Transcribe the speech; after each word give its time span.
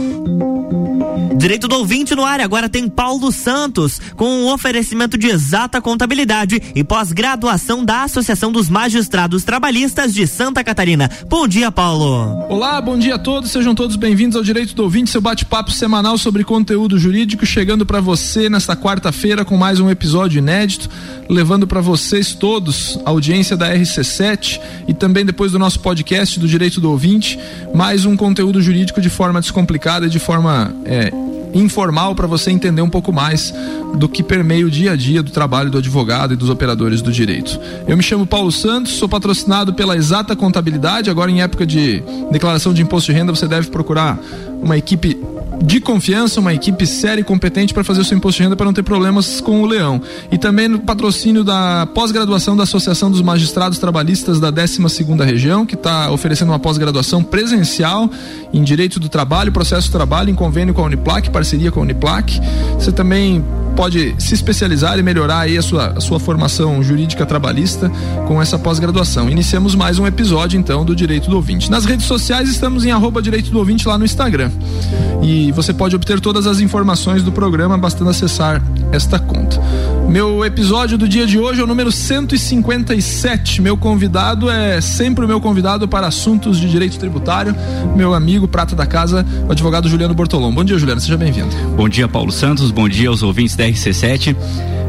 Thank 0.00 0.28
you. 0.28 0.59
Direito 1.40 1.66
do 1.66 1.76
ouvinte 1.76 2.14
no 2.14 2.22
ar, 2.22 2.38
agora 2.38 2.68
tem 2.68 2.86
Paulo 2.86 3.32
Santos, 3.32 3.98
com 4.14 4.28
um 4.28 4.52
oferecimento 4.52 5.16
de 5.16 5.28
exata 5.28 5.80
contabilidade 5.80 6.60
e 6.74 6.84
pós-graduação 6.84 7.82
da 7.82 8.02
Associação 8.02 8.52
dos 8.52 8.68
Magistrados 8.68 9.42
Trabalhistas 9.42 10.12
de 10.12 10.26
Santa 10.26 10.62
Catarina. 10.62 11.10
Bom 11.30 11.48
dia, 11.48 11.72
Paulo. 11.72 12.44
Olá, 12.50 12.78
bom 12.82 12.98
dia 12.98 13.14
a 13.14 13.18
todos, 13.18 13.50
sejam 13.50 13.74
todos 13.74 13.96
bem-vindos 13.96 14.36
ao 14.36 14.42
Direito 14.42 14.74
do 14.74 14.82
Ouvinte, 14.82 15.08
seu 15.08 15.22
bate-papo 15.22 15.70
semanal 15.70 16.18
sobre 16.18 16.44
conteúdo 16.44 16.98
jurídico, 16.98 17.46
chegando 17.46 17.86
para 17.86 18.02
você 18.02 18.50
nesta 18.50 18.76
quarta-feira 18.76 19.42
com 19.42 19.56
mais 19.56 19.80
um 19.80 19.88
episódio 19.88 20.40
inédito, 20.40 20.90
levando 21.26 21.66
para 21.66 21.80
vocês 21.80 22.34
todos, 22.34 22.98
a 23.02 23.08
audiência 23.08 23.56
da 23.56 23.74
RC7 23.74 24.60
e 24.86 24.92
também 24.92 25.24
depois 25.24 25.52
do 25.52 25.58
nosso 25.58 25.80
podcast 25.80 26.38
do 26.38 26.46
Direito 26.46 26.82
do 26.82 26.90
Ouvinte, 26.90 27.38
mais 27.74 28.04
um 28.04 28.14
conteúdo 28.14 28.60
jurídico 28.60 29.00
de 29.00 29.08
forma 29.08 29.40
descomplicada 29.40 30.04
e 30.04 30.10
de 30.10 30.18
forma 30.18 30.74
é, 30.84 31.10
informal 31.54 32.14
para 32.14 32.26
você 32.26 32.50
entender 32.50 32.82
um 32.82 32.90
pouco 32.90 33.12
mais 33.12 33.52
do 33.94 34.08
que 34.08 34.22
permeia 34.22 34.66
o 34.66 34.70
dia 34.70 34.92
a 34.92 34.96
dia 34.96 35.22
do 35.22 35.30
trabalho 35.30 35.70
do 35.70 35.78
advogado 35.78 36.34
e 36.34 36.36
dos 36.36 36.50
operadores 36.50 37.02
do 37.02 37.10
direito. 37.10 37.58
Eu 37.86 37.96
me 37.96 38.02
chamo 38.02 38.26
Paulo 38.26 38.52
Santos, 38.52 38.92
sou 38.92 39.08
patrocinado 39.08 39.74
pela 39.74 39.96
Exata 39.96 40.36
Contabilidade. 40.36 41.10
Agora, 41.10 41.30
em 41.30 41.42
época 41.42 41.66
de 41.66 42.02
declaração 42.30 42.72
de 42.72 42.82
imposto 42.82 43.12
de 43.12 43.18
renda, 43.18 43.34
você 43.34 43.46
deve 43.46 43.68
procurar 43.68 44.18
uma 44.62 44.76
equipe 44.76 45.16
de 45.62 45.80
confiança, 45.80 46.40
uma 46.40 46.54
equipe 46.54 46.86
séria 46.86 47.20
e 47.20 47.24
competente 47.24 47.74
para 47.74 47.84
fazer 47.84 48.00
o 48.00 48.04
seu 48.04 48.16
imposto 48.16 48.38
de 48.38 48.44
renda 48.44 48.56
para 48.56 48.64
não 48.64 48.72
ter 48.72 48.82
problemas 48.82 49.40
com 49.40 49.62
o 49.62 49.66
leão. 49.66 50.00
E 50.30 50.38
também 50.38 50.68
no 50.68 50.80
patrocínio 50.80 51.44
da 51.44 51.86
pós-graduação 51.94 52.56
da 52.56 52.62
Associação 52.62 53.10
dos 53.10 53.20
Magistrados 53.20 53.78
Trabalhistas 53.78 54.40
da 54.40 54.50
12 54.50 54.88
segunda 54.88 55.24
Região, 55.24 55.66
que 55.66 55.74
está 55.74 56.10
oferecendo 56.10 56.48
uma 56.48 56.58
pós-graduação 56.58 57.22
presencial 57.22 58.10
em 58.52 58.62
Direito 58.62 58.98
do 58.98 59.08
Trabalho, 59.08 59.52
Processo 59.52 59.88
do 59.88 59.92
Trabalho, 59.92 60.30
em 60.30 60.34
convênio 60.34 60.72
com 60.72 60.82
a 60.82 60.86
Uniplac, 60.86 61.28
parceria 61.30 61.70
com 61.70 61.80
a 61.80 61.82
Uniplac. 61.82 62.40
Você 62.74 62.90
também 62.90 63.44
pode 63.76 64.14
se 64.18 64.34
especializar 64.34 64.98
e 64.98 65.02
melhorar 65.02 65.40
aí 65.40 65.56
a 65.56 65.62
sua, 65.62 65.88
a 65.96 66.00
sua 66.00 66.20
formação 66.20 66.82
jurídica 66.82 67.24
trabalhista 67.24 67.90
com 68.26 68.40
essa 68.40 68.58
pós-graduação. 68.58 69.28
Iniciamos 69.28 69.74
mais 69.74 69.98
um 69.98 70.06
episódio 70.06 70.58
então 70.58 70.84
do 70.84 70.94
Direito 70.94 71.30
do 71.30 71.36
Ouvinte. 71.36 71.70
Nas 71.70 71.84
redes 71.84 72.06
sociais 72.06 72.48
estamos 72.48 72.84
em 72.84 72.90
arroba 72.90 73.22
Direito 73.22 73.50
do 73.50 73.58
Ouvinte 73.58 73.86
lá 73.86 73.96
no 73.96 74.04
Instagram. 74.04 74.50
E 75.22 75.52
você 75.52 75.72
pode 75.72 75.94
obter 75.96 76.20
todas 76.20 76.46
as 76.46 76.60
informações 76.60 77.22
do 77.22 77.32
programa 77.32 77.76
bastando 77.76 78.10
acessar 78.10 78.62
esta 78.92 79.18
conta. 79.18 79.60
Meu 80.10 80.44
episódio 80.44 80.98
do 80.98 81.06
dia 81.06 81.24
de 81.24 81.38
hoje 81.38 81.60
é 81.60 81.64
o 81.64 81.68
número 81.68 81.92
157. 81.92 83.62
Meu 83.62 83.76
convidado 83.76 84.50
é 84.50 84.80
sempre 84.80 85.24
o 85.24 85.28
meu 85.28 85.40
convidado 85.40 85.86
para 85.86 86.08
assuntos 86.08 86.58
de 86.58 86.68
direito 86.68 86.98
tributário, 86.98 87.54
meu 87.94 88.12
amigo 88.12 88.48
prata 88.48 88.74
da 88.74 88.84
casa, 88.86 89.24
o 89.46 89.52
advogado 89.52 89.88
Juliano 89.88 90.12
Bortolom. 90.12 90.52
Bom 90.52 90.64
dia, 90.64 90.76
Juliano, 90.76 91.00
seja 91.00 91.16
bem-vindo. 91.16 91.54
Bom 91.76 91.88
dia, 91.88 92.08
Paulo 92.08 92.32
Santos. 92.32 92.72
Bom 92.72 92.88
dia 92.88 93.08
aos 93.08 93.22
ouvintes 93.22 93.54
da 93.54 93.64
RC7. 93.64 94.34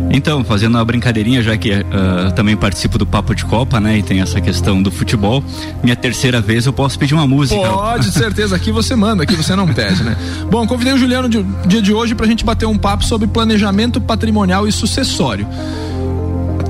Então, 0.10 0.44
fazendo 0.44 0.76
uma 0.76 0.86
brincadeirinha, 0.86 1.42
já 1.42 1.56
que 1.56 1.72
uh, 1.72 2.32
também 2.36 2.56
participo 2.58 2.98
do 2.98 3.06
Papo 3.06 3.34
de 3.34 3.46
Copa, 3.46 3.80
né? 3.80 3.98
E 3.98 4.04
tem 4.04 4.22
essa 4.22 4.42
questão 4.42 4.82
do 4.82 4.92
futebol. 4.92 5.44
Minha 5.84 5.96
terceira 5.96 6.42
vez 6.42 6.66
eu 6.66 6.74
posso 6.74 6.98
pedir 6.98 7.14
uma 7.14 7.28
música. 7.28 7.62
Pode, 7.62 8.06
de 8.06 8.12
certeza. 8.18 8.56
Aqui 8.56 8.72
você 8.72 8.96
manda, 8.96 9.24
aqui 9.24 9.36
você 9.36 9.56
não 9.56 9.68
pede, 9.68 10.04
né? 10.04 10.16
Bom, 10.50 10.66
convidei 10.68 10.94
o 10.94 10.98
Juliano 10.98 11.28
no 11.28 11.68
dia 11.68 11.82
de 11.82 11.94
hoje 11.94 12.16
para 12.16 12.26
a 12.26 12.30
gente 12.30 12.44
bater 12.44 12.66
um 12.66 12.78
papo 12.78 13.06
sobre 13.06 13.28
planejamento 13.28 14.02
patrimonial 14.02 14.68
e 14.68 14.72
sucessório 14.72 15.48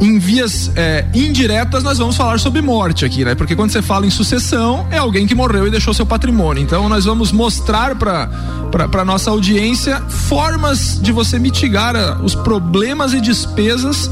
em 0.02 0.18
vias 0.18 0.72
é, 0.76 1.06
indiretas, 1.14 1.84
nós 1.84 2.00
vamos 2.00 2.18
falar 2.18 2.40
sobre 2.40 2.60
morte 2.60 3.06
aqui, 3.06 3.24
né? 3.24 3.36
Porque 3.36 3.56
quando 3.56 3.70
você 3.70 3.84
fala 3.84 4.08
em 4.08 4.10
sucessão, 4.10 4.88
é 4.90 4.98
alguém 4.98 5.28
que 5.28 5.36
morreu 5.36 5.68
e 5.68 5.70
deixou 5.70 5.94
seu 5.94 6.08
patrimônio. 6.08 6.64
Então, 6.64 6.90
nós 6.90 7.06
vamos 7.06 7.32
mostrar 7.32 7.96
para 7.96 8.28
para 8.72 9.04
nossa 9.04 9.30
audiência 9.30 10.00
formas 10.08 10.98
de 11.02 11.12
você 11.12 11.38
mitigar 11.38 11.94
a, 11.94 12.18
os 12.24 12.34
problemas 12.34 13.14
e 13.14 13.20
despesas 13.20 14.10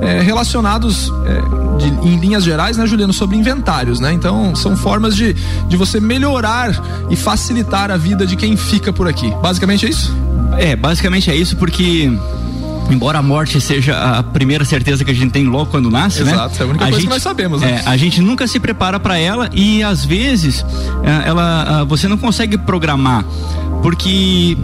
é, 0.00 0.20
relacionados 0.20 1.12
é, 1.24 1.78
de, 1.78 2.08
em 2.08 2.18
linhas 2.18 2.42
gerais, 2.42 2.76
né, 2.76 2.86
Juliano, 2.86 3.12
sobre 3.12 3.36
inventários, 3.36 4.00
né? 4.00 4.12
Então 4.12 4.54
são 4.56 4.76
formas 4.76 5.14
de, 5.14 5.34
de 5.68 5.76
você 5.76 6.00
melhorar 6.00 6.72
e 7.08 7.16
facilitar 7.16 7.90
a 7.90 7.96
vida 7.96 8.26
de 8.26 8.36
quem 8.36 8.56
fica 8.56 8.92
por 8.92 9.06
aqui. 9.06 9.30
Basicamente 9.40 9.86
é 9.86 9.90
isso? 9.90 10.14
É, 10.58 10.74
basicamente 10.74 11.30
é 11.30 11.36
isso 11.36 11.56
porque 11.56 12.10
embora 12.90 13.18
a 13.18 13.22
morte 13.22 13.60
seja 13.60 13.96
a 14.18 14.22
primeira 14.22 14.64
certeza 14.64 15.04
que 15.04 15.10
a 15.10 15.14
gente 15.14 15.30
tem 15.30 15.46
logo 15.46 15.70
quando 15.70 15.90
nasce, 15.90 16.22
Exato, 16.22 16.36
né? 16.36 16.44
Exato, 16.44 16.62
é 16.62 16.66
a 16.66 16.68
única 16.68 16.84
a 16.84 16.88
coisa 16.88 17.00
gente, 17.00 17.08
que 17.08 17.14
nós 17.14 17.22
sabemos, 17.22 17.60
né? 17.60 17.82
É, 17.84 17.88
a 17.88 17.96
gente 17.96 18.20
nunca 18.20 18.46
se 18.46 18.58
prepara 18.58 18.98
para 18.98 19.18
ela 19.18 19.48
e 19.52 19.82
às 19.82 20.04
vezes 20.04 20.64
é, 21.02 21.28
ela, 21.28 21.84
você 21.84 22.08
não 22.08 22.18
consegue 22.18 22.58
programar 22.58 23.24
porque 23.82 24.56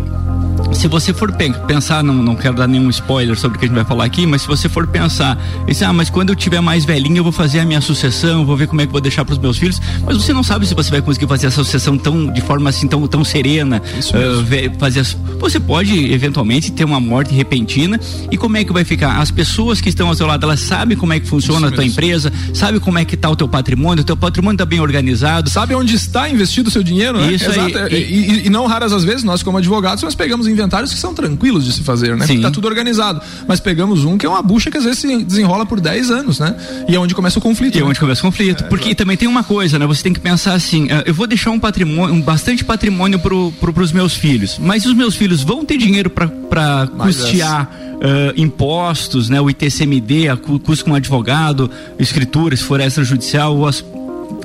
se 0.72 0.88
você 0.88 1.12
for 1.12 1.32
pensar, 1.66 2.02
não, 2.02 2.14
não 2.14 2.34
quero 2.34 2.54
dar 2.54 2.66
nenhum 2.66 2.90
spoiler 2.90 3.36
sobre 3.36 3.56
o 3.56 3.58
que 3.58 3.66
a 3.66 3.68
gente 3.68 3.76
vai 3.76 3.84
falar 3.84 4.04
aqui, 4.04 4.26
mas 4.26 4.42
se 4.42 4.48
você 4.48 4.68
for 4.68 4.86
pensar, 4.86 5.38
esse, 5.66 5.84
ah, 5.84 5.92
mas 5.92 6.10
quando 6.10 6.30
eu 6.30 6.36
tiver 6.36 6.60
mais 6.60 6.84
velhinho 6.84 7.18
eu 7.18 7.22
vou 7.22 7.32
fazer 7.32 7.60
a 7.60 7.64
minha 7.64 7.80
sucessão, 7.80 8.44
vou 8.44 8.56
ver 8.56 8.66
como 8.66 8.80
é 8.80 8.86
que 8.86 8.92
vou 8.92 9.00
deixar 9.00 9.24
para 9.24 9.32
os 9.32 9.38
meus 9.38 9.58
filhos, 9.58 9.80
mas 10.04 10.16
você 10.16 10.32
não 10.32 10.42
sabe 10.42 10.66
se 10.66 10.74
você 10.74 10.90
vai 10.90 11.02
conseguir 11.02 11.26
fazer 11.26 11.46
essa 11.46 11.62
sucessão 11.62 11.96
tão 11.96 12.30
de 12.30 12.40
forma 12.40 12.70
assim 12.70 12.86
tão, 12.86 13.06
tão 13.06 13.24
serena, 13.24 13.80
uh, 13.80 14.78
fazer 14.78 15.00
as, 15.00 15.16
você 15.38 15.60
pode 15.60 16.12
eventualmente 16.12 16.72
ter 16.72 16.84
uma 16.84 17.00
morte 17.00 17.34
repentina 17.34 17.98
e 18.30 18.36
como 18.36 18.56
é 18.56 18.64
que 18.64 18.72
vai 18.72 18.84
ficar? 18.84 19.20
As 19.20 19.30
pessoas 19.30 19.80
que 19.80 19.88
estão 19.88 20.08
ao 20.08 20.14
seu 20.14 20.26
lado, 20.26 20.44
elas 20.44 20.60
sabem 20.60 20.96
como 20.96 21.12
é 21.12 21.20
que 21.20 21.26
funciona 21.26 21.66
Isso 21.66 21.66
a 21.66 21.70
tua 21.70 21.84
mesmo. 21.84 21.92
empresa, 21.92 22.32
sabe 22.54 22.80
como 22.80 22.98
é 22.98 23.04
que 23.04 23.14
está 23.14 23.30
o 23.30 23.36
teu 23.36 23.48
patrimônio, 23.48 24.02
o 24.02 24.06
teu 24.06 24.16
patrimônio 24.16 24.56
está 24.56 24.64
bem 24.64 24.80
organizado, 24.80 25.48
sabe 25.48 25.74
onde 25.74 25.94
está 25.94 26.28
investido 26.28 26.68
o 26.68 26.72
seu 26.72 26.82
dinheiro, 26.82 27.18
né? 27.18 27.32
Isso 27.32 27.50
Exato. 27.50 27.78
Aí, 27.78 27.92
e, 27.92 27.96
e, 27.96 28.46
e, 28.46 28.50
não 28.50 28.66
raras 28.66 28.92
as 28.92 29.04
vezes 29.04 29.22
nós 29.22 29.42
como 29.42 29.58
advogados 29.58 30.02
nós 30.02 30.14
pegamos 30.14 30.46
inventários 30.56 30.92
que 30.92 30.98
são 30.98 31.14
tranquilos 31.14 31.64
de 31.64 31.72
se 31.72 31.82
fazer, 31.82 32.16
né? 32.16 32.26
Sim. 32.26 32.34
Porque 32.34 32.46
tá 32.46 32.50
tudo 32.50 32.66
organizado. 32.66 33.20
Mas 33.46 33.60
pegamos 33.60 34.04
um 34.04 34.16
que 34.16 34.24
é 34.24 34.28
uma 34.28 34.42
bucha 34.42 34.70
que 34.70 34.78
às 34.78 34.84
vezes 34.84 35.00
se 35.00 35.24
desenrola 35.24 35.66
por 35.66 35.80
10 35.80 36.10
anos, 36.10 36.38
né? 36.38 36.56
E 36.88 36.94
é 36.94 36.98
onde 36.98 37.14
começa 37.14 37.38
o 37.38 37.42
conflito. 37.42 37.74
E 37.74 37.78
é 37.78 37.82
né? 37.82 37.88
onde 37.88 38.00
começa 38.00 38.20
o 38.20 38.24
conflito. 38.24 38.64
É, 38.64 38.66
Porque 38.68 38.94
também 38.94 39.16
tem 39.16 39.28
uma 39.28 39.44
coisa, 39.44 39.78
né? 39.78 39.86
Você 39.86 40.02
tem 40.02 40.12
que 40.12 40.20
pensar 40.20 40.54
assim, 40.54 40.86
uh, 40.86 41.02
eu 41.04 41.14
vou 41.14 41.26
deixar 41.26 41.50
um 41.50 41.60
patrimônio, 41.60 42.14
um 42.14 42.20
bastante 42.20 42.64
patrimônio 42.64 43.18
pro, 43.18 43.52
pro, 43.60 43.72
pros 43.72 43.92
meus 43.92 44.14
filhos. 44.14 44.58
Mas 44.58 44.86
os 44.86 44.94
meus 44.94 45.14
filhos 45.14 45.42
vão 45.42 45.64
ter 45.64 45.76
dinheiro 45.76 46.10
para 46.10 46.88
custear 46.98 47.70
uh, 47.96 48.40
impostos, 48.40 49.28
né? 49.28 49.40
O 49.40 49.50
ITCMD, 49.50 50.28
a 50.28 50.36
custo 50.36 50.84
com 50.84 50.94
advogado, 50.94 51.70
escritura, 51.98 52.56
se 52.56 52.62
for 52.62 52.80
extrajudicial, 52.80 53.56
ou 53.56 53.66
as 53.66 53.84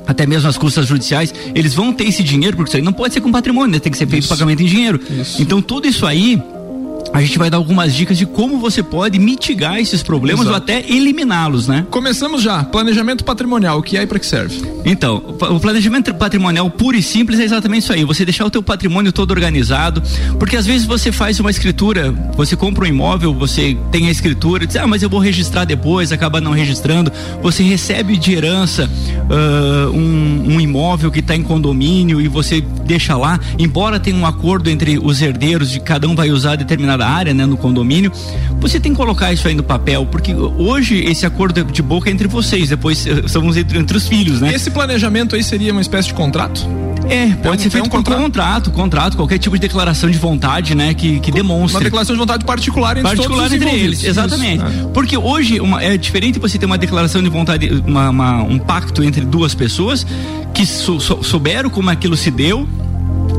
até 0.06 0.26
mesmo 0.26 0.48
as 0.48 0.56
custas 0.56 0.86
judiciais, 0.86 1.34
eles 1.54 1.74
vão 1.74 1.92
ter 1.92 2.04
esse 2.04 2.22
dinheiro, 2.22 2.56
porque 2.56 2.70
isso 2.70 2.76
aí 2.76 2.82
não 2.82 2.92
pode 2.92 3.14
ser 3.14 3.20
com 3.20 3.30
patrimônio, 3.30 3.72
né? 3.72 3.78
tem 3.78 3.92
que 3.92 3.98
ser 3.98 4.06
feito 4.06 4.24
isso. 4.24 4.28
pagamento 4.28 4.62
em 4.62 4.66
dinheiro. 4.66 5.00
Isso. 5.10 5.40
Então 5.40 5.60
tudo 5.60 5.86
isso 5.86 6.06
aí 6.06 6.42
a 7.12 7.20
gente 7.20 7.38
vai 7.38 7.50
dar 7.50 7.58
algumas 7.58 7.94
dicas 7.94 8.16
de 8.16 8.24
como 8.24 8.58
você 8.58 8.82
pode 8.82 9.18
mitigar 9.18 9.78
esses 9.78 10.02
problemas 10.02 10.46
Exato. 10.46 10.50
ou 10.50 10.56
até 10.56 10.90
eliminá-los, 10.90 11.68
né? 11.68 11.86
Começamos 11.90 12.42
já. 12.42 12.64
Planejamento 12.64 13.24
patrimonial, 13.24 13.78
o 13.78 13.82
que 13.82 13.96
é 13.96 14.02
e 14.02 14.06
para 14.06 14.18
que 14.18 14.26
serve? 14.26 14.62
Então, 14.84 15.22
o 15.40 15.60
planejamento 15.60 16.14
patrimonial 16.14 16.68
puro 16.70 16.96
e 16.96 17.02
simples 17.02 17.38
é 17.38 17.44
exatamente 17.44 17.82
isso 17.82 17.92
aí. 17.92 18.04
Você 18.04 18.24
deixar 18.24 18.46
o 18.46 18.50
teu 18.50 18.62
patrimônio 18.62 19.12
todo 19.12 19.30
organizado, 19.30 20.02
porque 20.38 20.56
às 20.56 20.66
vezes 20.66 20.86
você 20.86 21.12
faz 21.12 21.38
uma 21.38 21.50
escritura, 21.50 22.12
você 22.34 22.56
compra 22.56 22.84
um 22.84 22.88
imóvel, 22.88 23.34
você 23.34 23.76
tem 23.90 24.08
a 24.08 24.10
escritura, 24.10 24.66
diz, 24.66 24.76
ah, 24.76 24.86
mas 24.86 25.02
eu 25.02 25.10
vou 25.10 25.20
registrar 25.20 25.64
depois, 25.64 26.12
acaba 26.12 26.40
não 26.40 26.52
registrando. 26.52 27.12
Você 27.42 27.62
recebe 27.62 28.16
de 28.16 28.32
herança 28.32 28.88
uh, 28.88 29.90
um, 29.90 30.54
um 30.54 30.60
imóvel 30.60 31.10
que 31.10 31.20
está 31.20 31.36
em 31.36 31.42
condomínio 31.42 32.20
e 32.20 32.28
você 32.28 32.60
deixa 32.84 33.16
lá, 33.16 33.38
embora 33.58 34.00
tenha 34.00 34.16
um 34.16 34.26
acordo 34.26 34.70
entre 34.70 34.98
os 34.98 35.20
herdeiros 35.20 35.70
de 35.70 35.80
cada 35.80 36.08
um 36.08 36.14
vai 36.14 36.30
usar 36.30 36.56
determinada 36.56 37.01
área, 37.06 37.34
né, 37.34 37.46
no 37.46 37.56
condomínio, 37.56 38.12
você 38.60 38.78
tem 38.78 38.92
que 38.92 38.98
colocar 38.98 39.32
isso 39.32 39.46
aí 39.48 39.54
no 39.54 39.62
papel, 39.62 40.06
porque 40.06 40.34
hoje 40.34 41.02
esse 41.04 41.26
acordo 41.26 41.64
de 41.64 41.82
boca 41.82 42.08
é 42.08 42.12
entre 42.12 42.28
vocês, 42.28 42.68
depois 42.68 43.06
eh, 43.06 43.26
somos 43.26 43.56
entre, 43.56 43.78
entre 43.78 43.96
os 43.96 44.08
filhos, 44.08 44.40
né? 44.40 44.52
Esse 44.54 44.70
planejamento 44.70 45.34
aí 45.34 45.42
seria 45.42 45.72
uma 45.72 45.80
espécie 45.80 46.08
de 46.08 46.14
contrato? 46.14 46.66
É, 47.08 47.28
pode 47.42 47.60
é 47.60 47.64
ser 47.64 47.70
feito 47.70 47.86
um 47.86 47.88
por 47.88 47.96
contrato. 47.96 48.22
contrato, 48.22 48.70
contrato, 48.70 49.16
qualquer 49.16 49.38
tipo 49.38 49.56
de 49.56 49.60
declaração 49.60 50.10
de 50.10 50.18
vontade, 50.18 50.74
né, 50.74 50.94
que, 50.94 51.20
que 51.20 51.30
demonstre. 51.30 51.76
Uma 51.76 51.84
declaração 51.84 52.14
de 52.14 52.20
vontade 52.20 52.44
particular 52.44 52.96
entre 52.96 53.16
particular 53.16 53.48
todos 53.48 53.52
entre 53.52 53.70
eles, 53.70 54.04
exatamente. 54.04 54.64
Isso, 54.64 54.86
é. 54.86 54.90
Porque 54.92 55.16
hoje 55.16 55.60
uma, 55.60 55.82
é 55.82 55.96
diferente 55.96 56.38
você 56.38 56.58
ter 56.58 56.66
uma 56.66 56.78
declaração 56.78 57.22
de 57.22 57.28
vontade, 57.28 57.82
uma, 57.86 58.10
uma, 58.10 58.42
um 58.42 58.58
pacto 58.58 59.02
entre 59.02 59.24
duas 59.24 59.54
pessoas 59.54 60.06
que 60.54 60.64
sou, 60.66 61.00
souberam 61.00 61.70
como 61.70 61.90
aquilo 61.90 62.16
se 62.16 62.30
deu, 62.30 62.68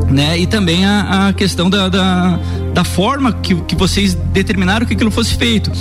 né? 0.10 0.38
E 0.38 0.46
também 0.46 0.86
a, 0.86 1.28
a 1.28 1.34
questão 1.34 1.70
da, 1.70 1.90
da, 1.90 2.40
da, 2.74 2.84
forma 2.84 3.34
que, 3.34 3.56
que 3.62 3.76
vocês 3.76 4.14
determinaram 4.14 4.86
que 4.86 4.94
aquilo 4.94 5.12
fosse 5.12 5.36
feito. 5.36 5.72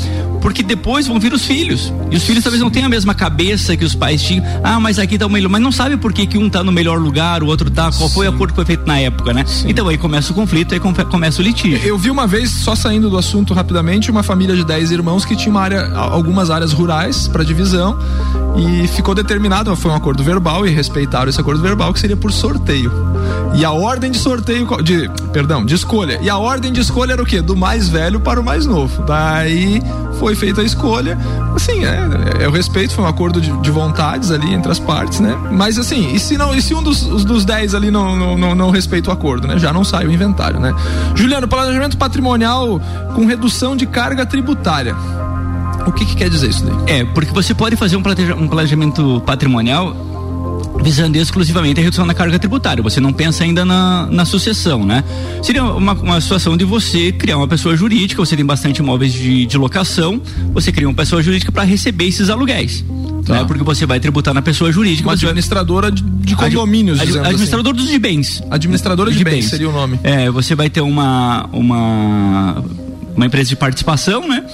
Porque 0.43 0.63
depois 0.63 1.07
vão 1.07 1.19
vir 1.19 1.33
os 1.33 1.47
filhos. 1.47 1.93
E 2.11 2.17
os 2.17 2.25
filhos 2.25 2.43
talvez 2.43 2.61
não 2.63 2.71
tenham 2.71 2.87
a 2.87 2.91
mesma 2.91 3.15
cabeça 3.15 3.77
que 3.77 3.85
os 3.85 3.95
pais 3.95 4.23
tinham. 4.23 4.45
Ah, 4.63 4.79
mas 4.79 4.99
aqui 4.99 5.17
tá 5.17 5.27
o 5.27 5.31
melhor. 5.31 5.49
Mas 5.49 5.63
não 5.63 5.73
sabe 5.73 5.97
por 5.97 6.13
que, 6.13 6.27
que 6.27 6.37
um 6.37 6.51
tá 6.51 6.63
no 6.63 6.73
melhor 6.73 6.99
lugar, 6.99 7.43
o 7.43 7.47
outro 7.47 7.71
tá. 7.71 7.91
Qual 7.93 8.09
foi 8.09 8.27
o 8.27 8.31
acordo 8.31 8.51
que 8.51 8.57
foi 8.57 8.65
feito 8.65 8.87
na 8.87 8.99
época, 8.99 9.33
né? 9.33 9.45
Sim. 9.47 9.71
Então 9.71 9.89
aí 9.89 9.97
começa 9.97 10.33
o 10.33 10.35
conflito, 10.35 10.75
aí 10.75 10.81
começa 10.81 11.41
o 11.41 11.45
litígio. 11.45 11.81
Eu 11.87 11.97
vi 11.97 12.11
uma 12.11 12.27
vez, 12.27 12.51
só 12.51 12.75
saindo 12.75 13.09
do 13.09 13.17
assunto 13.17 13.55
rapidamente, 13.55 14.11
uma 14.11 14.23
família 14.23 14.57
de 14.57 14.65
10 14.65 14.91
irmãos 14.91 15.25
que 15.25 15.37
tinha 15.37 15.51
uma 15.51 15.61
área, 15.61 15.93
algumas 15.95 16.51
áreas 16.51 16.73
rurais 16.73 17.29
para 17.29 17.45
divisão 17.45 17.99
E 18.57 18.87
ficou 18.89 19.15
determinado, 19.15 19.75
foi 19.77 19.91
um 19.91 19.95
acordo 19.95 20.23
verbal 20.23 20.67
e 20.67 20.71
respeitaram 20.71 21.29
esse 21.29 21.41
acordo 21.41 21.63
verbal 21.63 21.93
que 21.93 22.01
seria 22.01 22.17
por 22.17 22.33
sorteio. 22.33 22.93
E 23.55 23.65
a 23.65 23.71
ordem 23.71 24.11
de 24.11 24.19
sorteio, 24.19 24.67
de, 24.83 25.11
perdão, 25.33 25.65
de 25.65 25.75
escolha. 25.75 26.19
E 26.23 26.31
a 26.31 26.39
ordem 26.39 26.73
de 26.73 26.81
escolha 26.81 27.13
era 27.13 27.23
o 27.23 27.27
quê? 27.27 27.41
Do 27.43 27.55
mais 27.55 27.89
velho 27.89 28.19
para 28.19 28.41
o 28.41 28.45
mais 28.45 28.67
novo. 28.67 29.03
Daí 29.03 29.83
foi 30.19 30.32
feita 30.35 30.61
a 30.61 30.65
escolha. 30.65 31.19
Assim, 31.55 31.85
é, 31.85 32.41
é, 32.41 32.45
é 32.45 32.49
o 32.49 32.51
respeito, 32.51 32.95
foi 32.95 33.05
um 33.05 33.09
acordo 33.09 33.41
de, 33.41 33.51
de, 33.61 33.71
vontades 33.71 34.31
ali 34.31 34.53
entre 34.53 34.71
as 34.71 34.79
partes, 34.79 35.21
né? 35.21 35.37
Mas 35.51 35.79
assim, 35.79 36.13
e 36.13 36.19
se, 36.19 36.37
não, 36.37 36.55
e 36.55 36.61
se 36.61 36.75
um 36.75 36.83
dos, 36.83 37.03
dos 37.25 37.45
dez 37.45 37.75
ali 37.75 37.91
não, 37.91 38.17
não, 38.17 38.39
não, 38.39 38.55
não 38.55 38.71
respeita 38.71 39.11
o 39.11 39.13
acordo, 39.13 39.47
né? 39.47 39.59
Já 39.59 39.73
não 39.73 39.85
sai 39.85 40.07
o 40.07 40.13
inventário, 40.13 40.61
né? 40.61 40.75
Juliano, 41.15 41.49
planejamento 41.49 41.97
patrimonial 41.97 42.81
com 43.15 43.27
redução 43.27 43.77
de 43.77 43.87
carga 43.87 44.27
tributária. 44.27 44.95
O 45.87 45.93
que, 45.93 46.05
que 46.05 46.15
quer 46.15 46.29
dizer 46.29 46.49
isso 46.49 46.65
daí? 46.65 47.01
É, 47.01 47.05
porque 47.05 47.33
você 47.33 47.55
pode 47.55 47.77
fazer 47.77 47.97
um 47.97 48.03
planejamento 48.49 49.21
patrimonial 49.27 49.97
visando 50.83 51.17
exclusivamente 51.17 51.81
a 51.81 51.83
redução 51.83 52.07
da 52.07 52.13
carga 52.13 52.39
tributária. 52.39 52.83
Você 52.83 53.01
não 53.01 53.13
pensa 53.13 53.45
ainda 53.45 53.65
na, 53.65 54.07
na 54.11 54.25
sucessão, 54.25 54.85
né? 54.85 55.05
Seria 55.43 55.65
uma, 55.65 55.93
uma 55.93 56.21
situação 56.21 56.57
de 56.57 56.65
você 56.65 57.13
criar 57.13 57.37
uma 57.37 57.49
pessoa 57.49 57.77
jurídica, 57.77 58.25
você 58.25 58.37
tem 58.37 58.45
bastante 58.45 58.79
imóveis 58.79 59.13
de, 59.13 59.47
de 59.47 59.57
locação, 59.57 60.21
você 60.53 60.73
cria 60.73 60.89
uma 60.89 60.95
pessoa 60.95 61.23
jurídica 61.23 61.53
para 61.53 61.63
receber 61.63 62.07
esses 62.07 62.29
aluguéis. 62.29 62.85
Tá. 63.25 63.35
Né? 63.35 63.45
Porque 63.45 63.63
você 63.63 63.87
vai 63.87 64.01
tributar 64.01 64.35
na 64.35 64.43
pessoa 64.43 64.73
jurídica. 64.73 65.09
Uma 65.09 65.15
administradora 65.15 65.89
vai... 65.89 65.97
de, 65.97 66.03
de 66.03 66.35
condomínios, 66.35 67.01
Ad, 67.01 67.19
Administrador 67.21 67.73
assim. 67.73 67.83
dos 67.83 67.91
de 67.91 67.99
bens. 67.99 68.43
Administradora 68.51 69.11
de, 69.11 69.19
de 69.19 69.25
bens, 69.25 69.33
bens, 69.33 69.51
seria 69.51 69.69
o 69.69 69.73
nome. 69.73 70.01
É, 70.03 70.31
você 70.31 70.55
vai 70.55 70.69
ter 70.69 70.81
uma, 70.81 71.49
uma, 71.53 72.65
uma 73.15 73.27
empresa 73.27 73.49
de 73.49 73.57
participação, 73.57 74.29
né? 74.29 74.45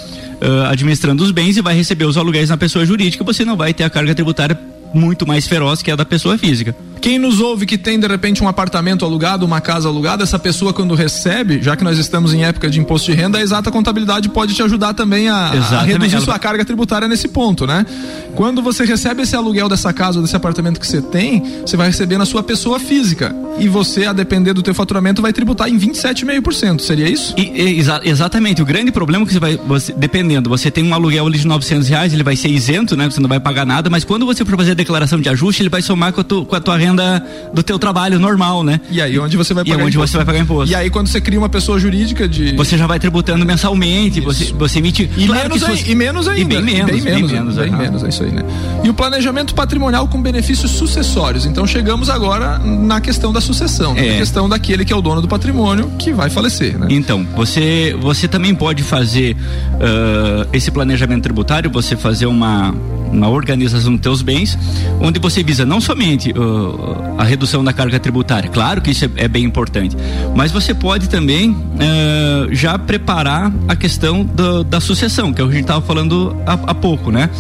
Uh, 0.41 0.67
administrando 0.69 1.25
os 1.25 1.33
bens 1.33 1.57
e 1.57 1.61
vai 1.61 1.75
receber 1.75 2.05
os 2.05 2.17
aluguéis 2.17 2.49
na 2.49 2.57
pessoa 2.57 2.87
jurídica, 2.87 3.25
você 3.25 3.45
não 3.45 3.57
vai 3.57 3.75
ter 3.75 3.83
a 3.83 3.91
carga 3.91 4.15
tributária 4.15 4.55
muito 4.95 5.27
mais 5.27 5.47
feroz 5.47 5.83
que 5.83 5.91
a 5.91 5.97
da 5.97 6.05
pessoa 6.05 6.39
física. 6.39 6.75
Quem 7.01 7.19
nos 7.19 7.41
ouve 7.41 7.67
que 7.67 7.79
tem 7.79 7.99
de 7.99 8.07
repente 8.07 8.43
um 8.43 8.49
apartamento 8.49 9.05
alugado, 9.05 9.45
uma 9.45 9.61
casa 9.61 9.89
alugada, 9.89 10.23
essa 10.23 10.39
pessoa 10.39 10.73
quando 10.73 10.95
recebe, 10.95 11.63
já 11.63 11.77
que 11.77 11.85
nós 11.85 11.99
estamos 11.99 12.35
em 12.35 12.45
época 12.45 12.69
de 12.69 12.81
imposto 12.81 13.11
de 13.11 13.17
renda, 13.17 13.39
a 13.39 13.43
exata 13.43 13.71
contabilidade 13.71 14.29
pode 14.29 14.55
te 14.55 14.63
ajudar 14.63 14.95
também 14.95 15.29
a, 15.29 15.37
a 15.37 15.83
reduzir 15.83 16.17
Ela... 16.17 16.25
sua 16.25 16.39
carga 16.39 16.65
tributária 16.65 17.07
nesse 17.09 17.29
ponto, 17.29 17.67
né? 17.67 17.87
Quando 18.35 18.63
você 18.63 18.85
recebe 18.85 19.23
esse 19.23 19.35
aluguel 19.37 19.69
dessa 19.69 19.93
casa 19.93 20.19
ou 20.19 20.23
desse 20.23 20.37
apartamento 20.37 20.81
que 20.81 20.87
você 20.87 21.01
tem, 21.01 21.43
você 21.65 21.77
vai 21.77 21.89
receber 21.89 22.19
na 22.19 22.27
sua 22.27 22.43
pessoa 22.43 22.79
física 22.79 23.35
e 23.59 23.69
você, 23.69 24.07
a 24.07 24.13
depender 24.13 24.53
do 24.53 24.63
teu 24.63 24.75
faturamento, 24.75 25.21
vai 25.21 25.33
tributar 25.33 25.69
em 25.69 25.79
27,5%. 25.79 26.81
Seria 26.81 27.09
isso? 27.09 27.35
E, 27.37 27.43
e, 27.43 27.79
exa 27.81 28.01
exatamente. 28.05 28.63
O 28.63 28.65
grande 28.65 28.93
problema 28.93 29.25
é 29.25 29.27
que 29.27 29.33
você 29.33 29.41
vai, 29.41 29.57
você, 29.57 29.93
dependendo, 29.93 30.49
você 30.49 30.71
tem 30.71 30.85
um 30.85 30.95
aluguel 30.95 31.27
ali 31.27 31.39
de 31.39 31.47
900 31.47 31.89
reais, 31.89 32.13
ele 32.13 32.23
vai 32.23 32.37
ser 32.37 32.49
isento, 32.49 32.97
né? 32.97 33.11
Você 33.11 33.21
não 33.21 33.29
vai 33.29 33.41
pagar 33.41 33.67
nada, 33.67 33.91
mas 33.91 34.05
quando 34.05 34.25
você 34.27 34.45
for 34.45 34.57
fazer 34.57 34.73
a 34.73 34.75
declaração 34.75 35.21
de 35.21 35.29
ajuste, 35.29 35.63
ele 35.63 35.69
vai 35.69 35.83
somar 35.83 36.13
com 36.13 36.21
a, 36.21 36.25
tu, 36.25 36.45
com 36.45 36.55
a 36.55 36.61
tua 36.61 36.77
renda 36.77 36.88
renda 36.89 37.25
do 37.53 37.63
teu 37.63 37.79
trabalho 37.79 38.19
normal, 38.19 38.63
né? 38.63 38.81
E 38.91 39.01
aí 39.01 39.19
onde 39.19 39.37
você 39.37 39.55
vai 39.55 39.65
pagar 39.65 39.79
e 39.79 39.83
onde 39.83 39.97
imposto. 39.97 40.11
você 40.11 40.17
vai 40.17 40.27
pagar 40.27 40.39
imposto. 40.41 40.73
E 40.73 40.75
aí 40.75 40.91
quando 40.91 41.09
você 41.09 41.21
cria 41.21 41.39
uma 41.39 41.49
pessoa 41.49 41.79
jurídica 41.79 42.29
de 42.29 42.55
você 42.57 42.77
já 42.77 42.87
vai 42.87 42.99
tributando 42.99 43.45
mensalmente, 43.45 44.21
você 44.21 44.53
você 44.53 44.79
emite 44.79 45.09
e 45.17 45.27
claro 45.27 45.49
menos 45.49 45.87
e 45.87 45.95
menos 45.95 46.29
ainda. 46.29 46.41
E 46.41 46.45
bem 46.45 46.63
menos, 46.63 46.91
bem 46.91 47.01
menos, 47.03 47.31
bem 47.31 47.33
menos, 47.33 47.57
bem 47.57 47.71
menos, 47.71 48.05
é 48.05 48.09
isso 48.09 48.23
aí, 48.23 48.31
né? 48.31 48.43
E 48.83 48.91
o 48.91 48.95
planejamento 48.95 49.55
patrimonial 49.55 50.09
com 50.09 50.21
benefícios 50.21 50.71
sucessórios. 50.73 51.47
Então 51.47 51.67
chegamos 51.67 52.09
agora 52.09 52.59
na 52.59 53.01
questão 53.01 53.33
da 53.33 53.41
sucessão, 53.41 53.97
é. 53.97 54.13
na 54.13 54.19
questão 54.19 54.49
daquele 54.49 54.85
que 54.85 54.93
é 54.93 54.97
o 54.97 55.03
dono 55.03 55.21
do 55.21 55.29
patrimônio 55.29 55.91
que 55.99 56.13
vai 56.13 56.31
falecer, 56.31 56.79
né? 56.79 56.87
Então, 56.91 57.27
você 57.37 57.97
você 58.01 58.27
também 58.29 58.55
pode 58.55 58.83
fazer 58.83 59.35
uh, 59.35 60.49
esse 60.53 60.71
planejamento 60.71 61.23
tributário, 61.23 61.71
você 61.71 61.97
fazer 61.97 62.27
uma 62.27 62.75
uma 63.13 63.29
organização 63.29 63.93
dos 63.93 64.01
teus 64.01 64.23
bens, 64.23 64.59
onde 65.01 65.19
você 65.19 65.43
visa 65.43 65.65
não 65.65 65.81
somente 65.81 66.31
uh, 66.33 67.15
a 67.19 67.25
redução 67.25 67.63
da 67.65 67.73
carga 67.73 67.99
tributária, 67.99 68.49
claro 68.49 68.81
que 68.81 68.91
isso 68.91 69.05
é, 69.05 69.11
é 69.17 69.29
bem 69.29 69.45
importante, 69.45 69.97
mas 70.35 70.53
você 70.53 70.75
pode 70.75 71.09
também 71.09 71.51
uh, 71.51 72.53
já 72.53 72.79
preparar 72.79 73.53
a 73.67 73.77
questão 73.77 74.25
do, 74.25 74.65
da 74.65 74.81
sucessão, 74.81 75.33
que 75.33 75.41
é 75.41 75.45
o 75.45 75.49
que 75.49 75.53
a 75.53 75.57
gente 75.57 75.65
estava 75.65 75.85
falando 75.85 76.37
há, 76.47 76.53
há, 76.53 76.75
pouco, 76.75 77.11
né? 77.11 77.31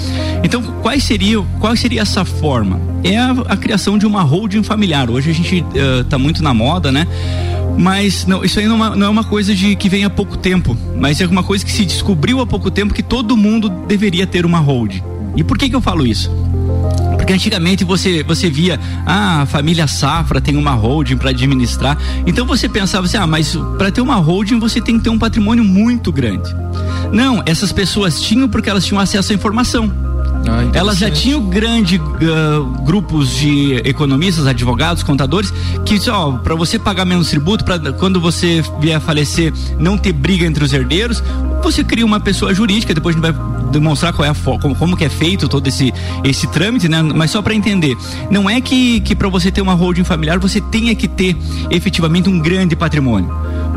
Então, 0.42 0.62
quais 0.82 1.04
seria, 1.04 1.40
qual 1.60 1.76
seria 1.76 2.02
essa 2.02 2.24
forma? 2.24 2.80
É 3.04 3.16
a, 3.16 3.30
a 3.48 3.56
criação 3.56 3.98
de 3.98 4.06
uma 4.06 4.22
holding 4.22 4.62
familiar. 4.62 5.10
Hoje 5.10 5.30
a 5.30 5.34
gente 5.34 5.64
está 6.00 6.16
uh, 6.16 6.20
muito 6.20 6.42
na 6.42 6.52
moda, 6.52 6.90
né? 6.90 7.06
Mas 7.78 8.26
não, 8.26 8.44
isso 8.44 8.58
aí 8.58 8.66
não, 8.66 8.84
é 8.84 8.96
não 8.96 9.06
é 9.06 9.08
uma 9.08 9.22
coisa 9.22 9.54
de 9.54 9.76
que 9.76 9.88
vem 9.88 10.04
há 10.04 10.10
pouco 10.10 10.36
tempo, 10.36 10.76
mas 10.96 11.20
é 11.20 11.26
uma 11.26 11.44
coisa 11.44 11.64
que 11.64 11.70
se 11.70 11.84
descobriu 11.84 12.40
há 12.40 12.46
pouco 12.46 12.70
tempo 12.70 12.92
que 12.92 13.04
todo 13.04 13.36
mundo 13.36 13.68
deveria 13.68 14.26
ter 14.26 14.44
uma 14.44 14.58
holding. 14.58 15.02
E 15.38 15.44
por 15.44 15.56
que 15.56 15.70
que 15.70 15.76
eu 15.76 15.80
falo 15.80 16.04
isso? 16.04 16.28
Porque 17.16 17.32
antigamente 17.32 17.84
você, 17.84 18.24
você 18.24 18.50
via, 18.50 18.80
ah, 19.06 19.42
a 19.42 19.46
família 19.46 19.86
Safra 19.86 20.40
tem 20.40 20.56
uma 20.56 20.72
holding 20.72 21.16
para 21.16 21.30
administrar. 21.30 21.96
Então 22.26 22.44
você 22.44 22.68
pensava 22.68 23.06
assim, 23.06 23.18
ah, 23.18 23.26
mas 23.26 23.54
para 23.76 23.92
ter 23.92 24.00
uma 24.00 24.16
holding 24.16 24.58
você 24.58 24.80
tem 24.80 24.98
que 24.98 25.04
ter 25.04 25.10
um 25.10 25.18
patrimônio 25.18 25.62
muito 25.62 26.10
grande. 26.10 26.52
Não, 27.12 27.40
essas 27.46 27.70
pessoas 27.70 28.20
tinham 28.20 28.48
porque 28.48 28.68
elas 28.68 28.84
tinham 28.84 29.00
acesso 29.00 29.30
à 29.30 29.34
informação. 29.36 29.88
Ah, 30.48 30.68
elas 30.72 30.98
já 30.98 31.08
tinham 31.08 31.40
grandes 31.48 32.00
uh, 32.00 32.64
grupos 32.84 33.36
de 33.36 33.76
economistas, 33.84 34.44
advogados, 34.46 35.04
contadores 35.04 35.52
que 35.84 35.98
ó, 36.10 36.32
para 36.32 36.56
você 36.56 36.80
pagar 36.80 37.04
menos 37.04 37.28
tributo, 37.28 37.64
para 37.64 37.92
quando 37.92 38.20
você 38.20 38.64
vier 38.80 38.96
a 38.96 39.00
falecer 39.00 39.52
não 39.78 39.96
ter 39.96 40.12
briga 40.12 40.44
entre 40.44 40.64
os 40.64 40.72
herdeiros, 40.72 41.22
você 41.62 41.84
cria 41.84 42.04
uma 42.04 42.18
pessoa 42.18 42.52
jurídica, 42.52 42.92
depois 42.92 43.14
a 43.14 43.18
gente 43.20 43.32
vai 43.32 43.67
demonstrar 43.70 44.12
qual 44.12 44.26
é 44.26 44.30
a 44.30 44.34
como, 44.58 44.74
como 44.74 44.96
que 44.96 45.04
é 45.04 45.08
feito 45.08 45.48
todo 45.48 45.66
esse 45.66 45.92
esse 46.24 46.46
trâmite, 46.48 46.88
né? 46.88 47.02
Mas 47.02 47.30
só 47.30 47.42
para 47.42 47.54
entender, 47.54 47.96
não 48.30 48.48
é 48.48 48.60
que 48.60 49.00
que 49.00 49.14
para 49.14 49.28
você 49.28 49.50
ter 49.50 49.60
uma 49.60 49.74
holding 49.74 50.04
familiar 50.04 50.38
você 50.38 50.60
tenha 50.60 50.94
que 50.94 51.08
ter 51.08 51.36
efetivamente 51.70 52.28
um 52.28 52.38
grande 52.38 52.74
patrimônio. 52.76 53.30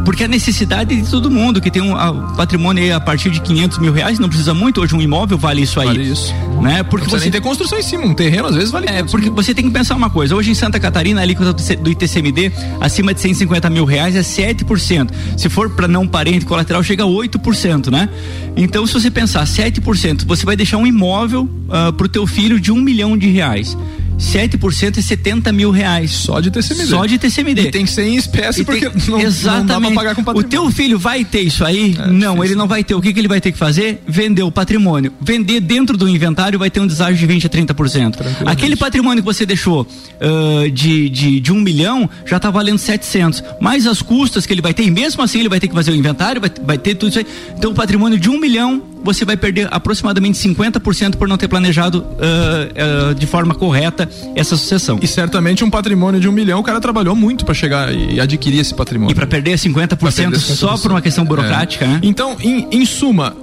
Porque 0.05 0.23
a 0.23 0.27
necessidade 0.27 0.99
de 0.99 1.09
todo 1.09 1.29
mundo 1.29 1.61
que 1.61 1.69
tem 1.69 1.81
um 1.81 1.95
a, 1.95 2.11
patrimônio 2.35 2.95
a 2.95 2.99
partir 2.99 3.29
de 3.29 3.39
500 3.39 3.77
mil 3.77 3.93
reais 3.93 4.17
não 4.19 4.27
precisa 4.27 4.53
muito 4.53 4.81
hoje 4.81 4.95
um 4.95 5.01
imóvel 5.01 5.37
vale 5.37 5.61
isso 5.61 5.79
aí 5.79 5.87
vale 5.87 6.03
isso. 6.03 6.33
né? 6.61 6.81
Porque 6.83 7.05
não 7.05 7.19
você 7.19 7.29
tem 7.29 7.41
construção 7.41 7.77
em 7.77 7.83
cima 7.83 8.05
um 8.05 8.13
terreno 8.13 8.47
às 8.47 8.55
vezes 8.55 8.71
vale 8.71 8.87
é 8.89 9.03
porque 9.03 9.27
mil. 9.27 9.35
você 9.35 9.53
tem 9.53 9.65
que 9.65 9.71
pensar 9.71 9.95
uma 9.95 10.09
coisa 10.09 10.35
hoje 10.35 10.49
em 10.49 10.55
Santa 10.55 10.79
Catarina 10.79 11.21
ali 11.21 11.35
do 11.35 11.91
ITCMD 11.91 12.51
acima 12.79 13.13
de 13.13 13.21
150 13.21 13.69
mil 13.69 13.85
reais 13.85 14.15
é 14.15 14.21
7% 14.21 15.11
se 15.37 15.49
for 15.49 15.69
para 15.69 15.87
não 15.87 16.07
parente 16.07 16.45
colateral 16.45 16.81
chega 16.81 17.03
a 17.03 17.07
8% 17.07 17.91
né? 17.91 18.09
Então 18.55 18.85
se 18.87 18.93
você 18.93 19.11
pensar 19.11 19.43
7% 19.43 19.80
você 20.25 20.45
vai 20.45 20.55
deixar 20.55 20.77
um 20.77 20.87
imóvel 20.87 21.43
uh, 21.43 21.93
pro 21.93 22.07
teu 22.07 22.25
filho 22.27 22.59
de 22.59 22.71
um 22.71 22.81
milhão 22.81 23.17
de 23.17 23.29
reais 23.29 23.75
7% 24.21 24.97
é 24.97 25.01
70 25.01 25.51
mil 25.51 25.71
reais. 25.71 26.11
Só 26.11 26.39
de 26.39 26.51
TCMD. 26.51 26.85
Só 26.85 27.05
de 27.05 27.17
TCMD. 27.17 27.61
E 27.63 27.71
tem 27.71 27.85
que 27.85 27.91
ser 27.91 28.03
em 28.03 28.15
espécie, 28.15 28.63
porque 28.63 28.89
tem, 28.89 29.01
não, 29.09 29.19
exatamente. 29.19 29.59
não 29.59 29.65
dá 29.65 29.81
pra 29.81 29.91
pagar 29.91 30.15
com 30.15 30.23
patrimônio. 30.23 30.47
O 30.47 30.49
teu 30.49 30.71
filho 30.71 30.99
vai 30.99 31.25
ter 31.25 31.41
isso 31.41 31.65
aí? 31.65 31.95
É, 31.97 32.07
não, 32.07 32.35
difícil. 32.35 32.43
ele 32.43 32.55
não 32.55 32.67
vai 32.67 32.83
ter. 32.83 32.93
O 32.93 33.01
que, 33.01 33.11
que 33.11 33.19
ele 33.19 33.27
vai 33.27 33.41
ter 33.41 33.51
que 33.51 33.57
fazer? 33.57 34.01
Vender 34.07 34.43
o 34.43 34.51
patrimônio. 34.51 35.11
Vender 35.19 35.59
dentro 35.59 35.97
do 35.97 36.07
inventário 36.07 36.59
vai 36.59 36.69
ter 36.69 36.79
um 36.79 36.87
deságio 36.87 37.17
de 37.17 37.25
20 37.25 37.47
a 37.47 37.49
30%. 37.49 38.17
Aquele 38.45 38.75
patrimônio 38.75 39.23
que 39.23 39.25
você 39.25 39.45
deixou 39.45 39.81
uh, 39.81 40.69
de, 40.69 41.09
de, 41.09 41.39
de 41.39 41.51
um 41.51 41.59
milhão 41.59 42.07
já 42.25 42.39
tá 42.39 42.51
valendo 42.51 42.77
700. 42.77 43.43
Mais 43.59 43.87
as 43.87 44.01
custas 44.01 44.45
que 44.45 44.53
ele 44.53 44.61
vai 44.61 44.73
ter, 44.73 44.83
e 44.83 44.91
mesmo 44.91 45.23
assim 45.23 45.39
ele 45.39 45.49
vai 45.49 45.59
ter 45.59 45.67
que 45.67 45.73
fazer 45.73 45.91
o 45.91 45.95
inventário, 45.95 46.39
vai, 46.39 46.51
vai 46.63 46.77
ter 46.77 46.93
tudo 46.95 47.09
isso 47.09 47.19
aí. 47.19 47.25
Então 47.57 47.71
o 47.71 47.73
patrimônio 47.73 48.19
de 48.19 48.29
um 48.29 48.39
milhão 48.39 48.83
você 49.03 49.25
vai 49.25 49.35
perder 49.35 49.67
aproximadamente 49.71 50.37
50% 50.37 51.15
por 51.15 51.27
não 51.27 51.37
ter 51.37 51.47
planejado 51.47 51.99
uh, 51.99 53.11
uh, 53.11 53.15
de 53.15 53.25
forma 53.25 53.53
correta 53.53 54.09
essa 54.35 54.55
sucessão. 54.55 54.99
E 55.01 55.07
certamente 55.07 55.63
um 55.63 55.69
patrimônio 55.69 56.19
de 56.19 56.27
um 56.27 56.31
milhão, 56.31 56.59
o 56.59 56.63
cara 56.63 56.79
trabalhou 56.79 57.15
muito 57.15 57.45
para 57.45 57.53
chegar 57.53 57.93
e 57.93 58.19
adquirir 58.19 58.59
esse 58.59 58.73
patrimônio. 58.73 59.11
E 59.11 59.15
para 59.15 59.27
perder 59.27 59.57
50%, 59.57 59.97
perder 59.97 60.37
50% 60.37 60.37
só 60.37 60.77
por 60.77 60.91
uma 60.91 61.01
questão 61.01 61.25
burocrática, 61.25 61.85
é. 61.85 61.87
né? 61.87 61.99
Então, 62.03 62.37
em, 62.39 62.67
em 62.71 62.85
suma, 62.85 63.35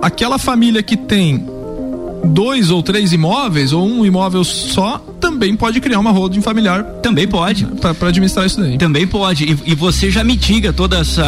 aquela 0.00 0.38
família 0.38 0.82
que 0.82 0.96
tem 0.96 1.46
dois 2.24 2.70
ou 2.70 2.82
três 2.82 3.12
imóveis 3.12 3.72
ou 3.72 3.86
um 3.86 4.06
imóvel 4.06 4.44
só, 4.44 5.04
também 5.22 5.54
pode 5.54 5.80
criar 5.80 6.00
uma 6.00 6.10
holding 6.10 6.42
familiar. 6.42 6.82
Também 7.00 7.28
pode. 7.28 7.64
Para 7.64 8.08
administrar 8.08 8.44
isso 8.44 8.60
daí. 8.60 8.76
Também 8.76 9.06
pode. 9.06 9.44
E, 9.44 9.72
e, 9.72 9.74
você 9.76 10.10
já 10.10 10.24
mitiga 10.24 10.72
toda 10.72 10.98
essa 10.98 11.24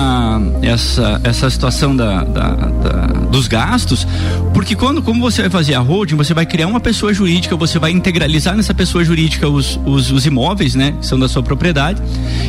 essa, 0.63 1.21
essa 1.23 1.49
situação 1.49 1.95
da, 1.95 2.25
da, 2.25 2.51
da, 2.51 3.07
dos 3.31 3.47
gastos, 3.47 4.05
porque 4.53 4.75
quando 4.75 5.01
como 5.01 5.21
você 5.21 5.43
vai 5.43 5.51
fazer 5.51 5.75
a 5.75 5.81
holding, 5.81 6.17
você 6.17 6.35
vai 6.35 6.45
criar 6.45 6.67
uma 6.67 6.81
pessoa 6.81 7.15
jurídica, 7.15 7.57
você 7.57 7.79
vai 7.79 7.93
integralizar 7.93 8.57
nessa 8.57 8.75
pessoa 8.75 9.05
jurídica 9.05 9.49
os, 9.49 9.79
os, 9.87 10.11
os 10.11 10.27
imóveis, 10.27 10.75
né, 10.75 10.95
que 11.01 11.07
são 11.07 11.19
da 11.19 11.29
sua 11.29 11.43
propriedade, 11.43 12.03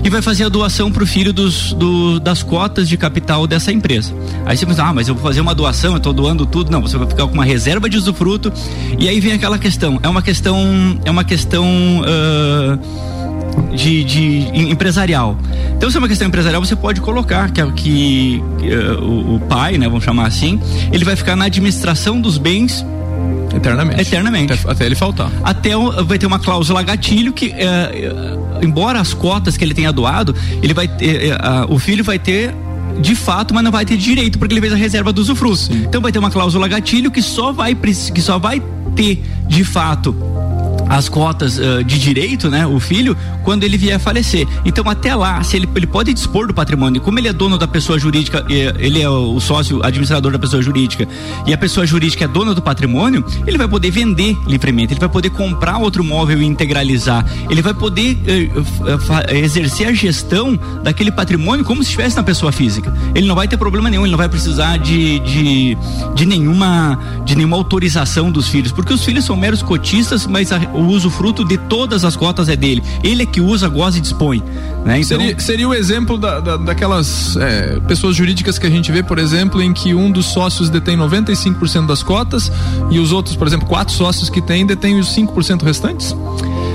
e 0.04 0.10
vai 0.10 0.22
fazer 0.22 0.46
a 0.46 0.50
doação 0.50 0.92
para 0.92 1.04
o 1.04 1.08
filho 1.08 1.32
dos, 1.32 1.74
do, 1.74 2.20
das 2.20 2.42
cotas 2.42 2.90
de 2.90 2.98
capital 2.98 3.46
dessa 3.46 3.72
empresa. 3.72 4.14
Aí 4.46 4.58
você 4.58 4.66
pensa, 4.66 4.84
ah, 4.84 4.94
mas 4.94 5.08
eu 5.08 5.16
vou 5.16 5.24
fazer 5.24 5.42
uma 5.42 5.54
doação, 5.54 5.92
eu 5.92 5.98
estou 5.98 6.14
doando 6.14 6.46
tudo. 6.46 6.72
Não, 6.72 6.82
você 6.82 6.98
vai 6.98 7.08
ficar 7.08 7.28
com 7.28 7.34
uma 7.34 7.46
reserva 7.46 7.90
de 7.90 7.98
usufruto. 7.98 8.52
E 8.98 9.08
aí 9.08 9.20
vem 9.20 9.34
aquela 9.34 9.58
questão, 9.58 10.00
é 10.02 10.10
uma 10.10 10.22
questão, 10.22 11.00
é 11.04 11.12
uma 11.12 11.24
questão 11.24 11.35
uh, 12.02 13.76
de, 13.76 14.04
de, 14.04 14.70
empresarial. 14.70 15.38
Então, 15.76 15.90
se 15.90 15.98
é 15.98 16.00
uma 16.00 16.08
questão 16.08 16.28
empresarial, 16.28 16.64
você 16.64 16.76
pode 16.76 17.02
colocar 17.02 17.52
que, 17.52 17.62
que 17.74 18.44
uh, 18.64 19.04
o, 19.04 19.36
o 19.36 19.40
pai, 19.42 19.78
né, 19.78 19.88
vamos 19.88 20.04
chamar 20.04 20.28
assim, 20.28 20.60
ele 20.92 21.04
vai 21.04 21.16
ficar 21.16 21.36
na 21.36 21.46
administração 21.46 22.20
dos 22.20 22.38
bens 22.38 22.86
Eternamente. 23.56 24.02
Eternamente. 24.02 24.54
Até, 24.54 24.72
até 24.72 24.86
ele 24.86 24.96
faltar. 24.96 25.32
Até 25.44 25.70
vai 26.06 26.18
ter 26.18 26.26
uma 26.26 26.40
cláusula 26.40 26.84
gatilho 26.84 27.32
que, 27.32 27.54
é, 27.54 27.64
é, 27.64 28.66
embora 28.66 29.00
as 29.00 29.14
cotas 29.14 29.56
que 29.56 29.64
ele 29.64 29.74
tenha 29.74 29.92
doado, 29.92 30.36
ele 30.62 30.74
vai 30.74 30.88
ter, 30.88 31.32
é, 31.32 31.38
o 31.70 31.80
filho 31.80 32.04
vai 32.04 32.20
ter 32.20 32.54
de 33.00 33.16
fato, 33.16 33.54
mas 33.54 33.64
não 33.64 33.72
vai 33.72 33.86
ter 33.86 33.98
direito 33.98 34.38
porque 34.38 34.54
ele 34.54 34.62
fez 34.62 34.74
a 34.74 34.76
reserva 34.76 35.12
do 35.12 35.22
usufruto. 35.22 35.72
Então 35.72 36.02
vai 36.02 36.12
ter 36.12 36.20
uma 36.20 36.32
cláusula 36.32 36.68
gatilho 36.68 37.12
que 37.12 37.22
só 37.22 37.52
vai 37.52 37.76
que 37.76 38.22
só 38.22 38.38
vai 38.38 38.62
ter 38.96 39.24
de 39.48 39.64
fato 39.64 40.16
as 40.90 41.10
cotas 41.10 41.58
uh, 41.58 41.84
de 41.84 42.00
direito, 42.00 42.50
né, 42.50 42.66
o 42.66 42.80
filho, 42.80 43.18
quando 43.44 43.64
ele 43.64 43.78
vier 43.78 43.96
a 43.96 44.00
falecer. 44.00 44.48
Então 44.64 44.90
até 44.90 45.16
lá, 45.16 45.42
se 45.44 45.56
ele, 45.56 45.70
ele 45.76 45.88
pode 45.88 46.14
dispor 46.14 46.48
do 46.48 46.54
patrimônio, 46.54 47.02
como 47.02 47.20
ele 47.20 47.28
é 47.28 47.34
dono 47.34 47.58
da 47.58 47.68
pessoa 47.68 47.98
jurídica, 47.98 48.46
ele 48.50 49.02
é 49.02 49.10
o 49.10 49.40
sócio 49.40 49.84
administrador 49.84 50.32
da 50.32 50.40
pessoa 50.40 50.62
jurídica 50.62 51.08
e 51.46 51.54
a 51.54 51.58
pessoa 51.58 51.86
jurídica 51.86 52.26
é 52.26 52.28
dona 52.28 52.54
do 52.54 52.62
patrimônio, 52.62 53.26
ele 53.46 53.58
vai 53.58 53.68
poder 53.68 53.92
vender 53.92 54.38
livremente, 54.48 54.94
ele 54.94 55.00
vai 55.00 55.10
poder 55.10 55.30
comprar 55.30 55.78
outro 55.78 56.04
móvel 56.04 56.42
e 56.42 56.46
integralizar, 56.46 57.26
ele 57.50 57.62
vai 57.62 57.74
poder 57.74 58.18
uh, 58.56 58.62
uh, 58.62 59.36
exercer 59.36 59.88
a 59.88 59.94
gestão 59.94 60.58
daquele 60.84 61.12
patrimônio 61.12 61.66
como 61.66 61.84
se 61.84 61.90
estivesse 61.90 62.16
na 62.16 62.24
pessoa 62.24 62.52
física. 62.52 62.94
Ele 63.14 63.28
não 63.28 63.36
vai 63.36 63.48
ter 63.48 63.58
problema 63.58 63.90
nenhum, 63.90 64.04
ele 64.04 64.12
não 64.12 64.18
vai 64.18 64.30
precisar 64.30 64.78
de, 64.78 65.20
de, 65.20 65.78
de 66.16 66.26
nenhuma 66.26 67.00
de 67.26 67.36
nenhuma 67.36 67.58
autorização 67.58 68.32
dos 68.32 68.48
filhos, 68.48 68.72
porque 68.72 68.94
os 68.94 69.04
filhos 69.04 69.26
são 69.26 69.36
meros 69.36 69.64
cotistas, 69.64 70.28
mas 70.28 70.52
a, 70.52 70.58
o 70.76 70.88
usufruto 70.88 71.44
de 71.44 71.58
todas 71.58 72.04
as 72.04 72.16
cotas 72.16 72.50
é 72.50 72.56
dele. 72.56 72.84
Ele 73.04 73.24
é 73.24 73.26
que 73.26 73.42
usa, 73.42 73.68
goza 73.68 73.98
e 73.98 74.02
dispõe. 74.02 74.44
Né? 74.86 75.00
Então... 75.00 75.20
Seria, 75.20 75.40
seria 75.40 75.70
o 75.70 75.74
exemplo 75.74 76.18
da, 76.18 76.40
da 76.40 76.58
daquelas 76.58 77.36
é, 77.38 77.80
pessoas 77.88 78.16
jurídicas 78.16 78.60
que 78.60 78.68
a 78.68 78.70
gente 78.70 78.92
vê, 78.92 79.02
por 79.02 79.18
exemplo, 79.18 79.62
em 79.62 79.74
que 79.74 79.94
um 79.94 80.12
dos 80.12 80.28
sócios 80.28 80.70
detém 80.70 80.98
95% 80.98 81.86
das 81.86 82.04
cotas 82.04 82.52
e 82.90 83.00
os 83.00 83.12
outros, 83.12 83.36
por 83.36 83.48
exemplo, 83.48 83.68
quatro 83.68 83.94
sócios 83.94 84.30
que 84.30 84.42
têm 84.42 84.66
detêm 84.66 85.00
os 85.00 85.08
5% 85.16 85.64
restantes? 85.64 86.16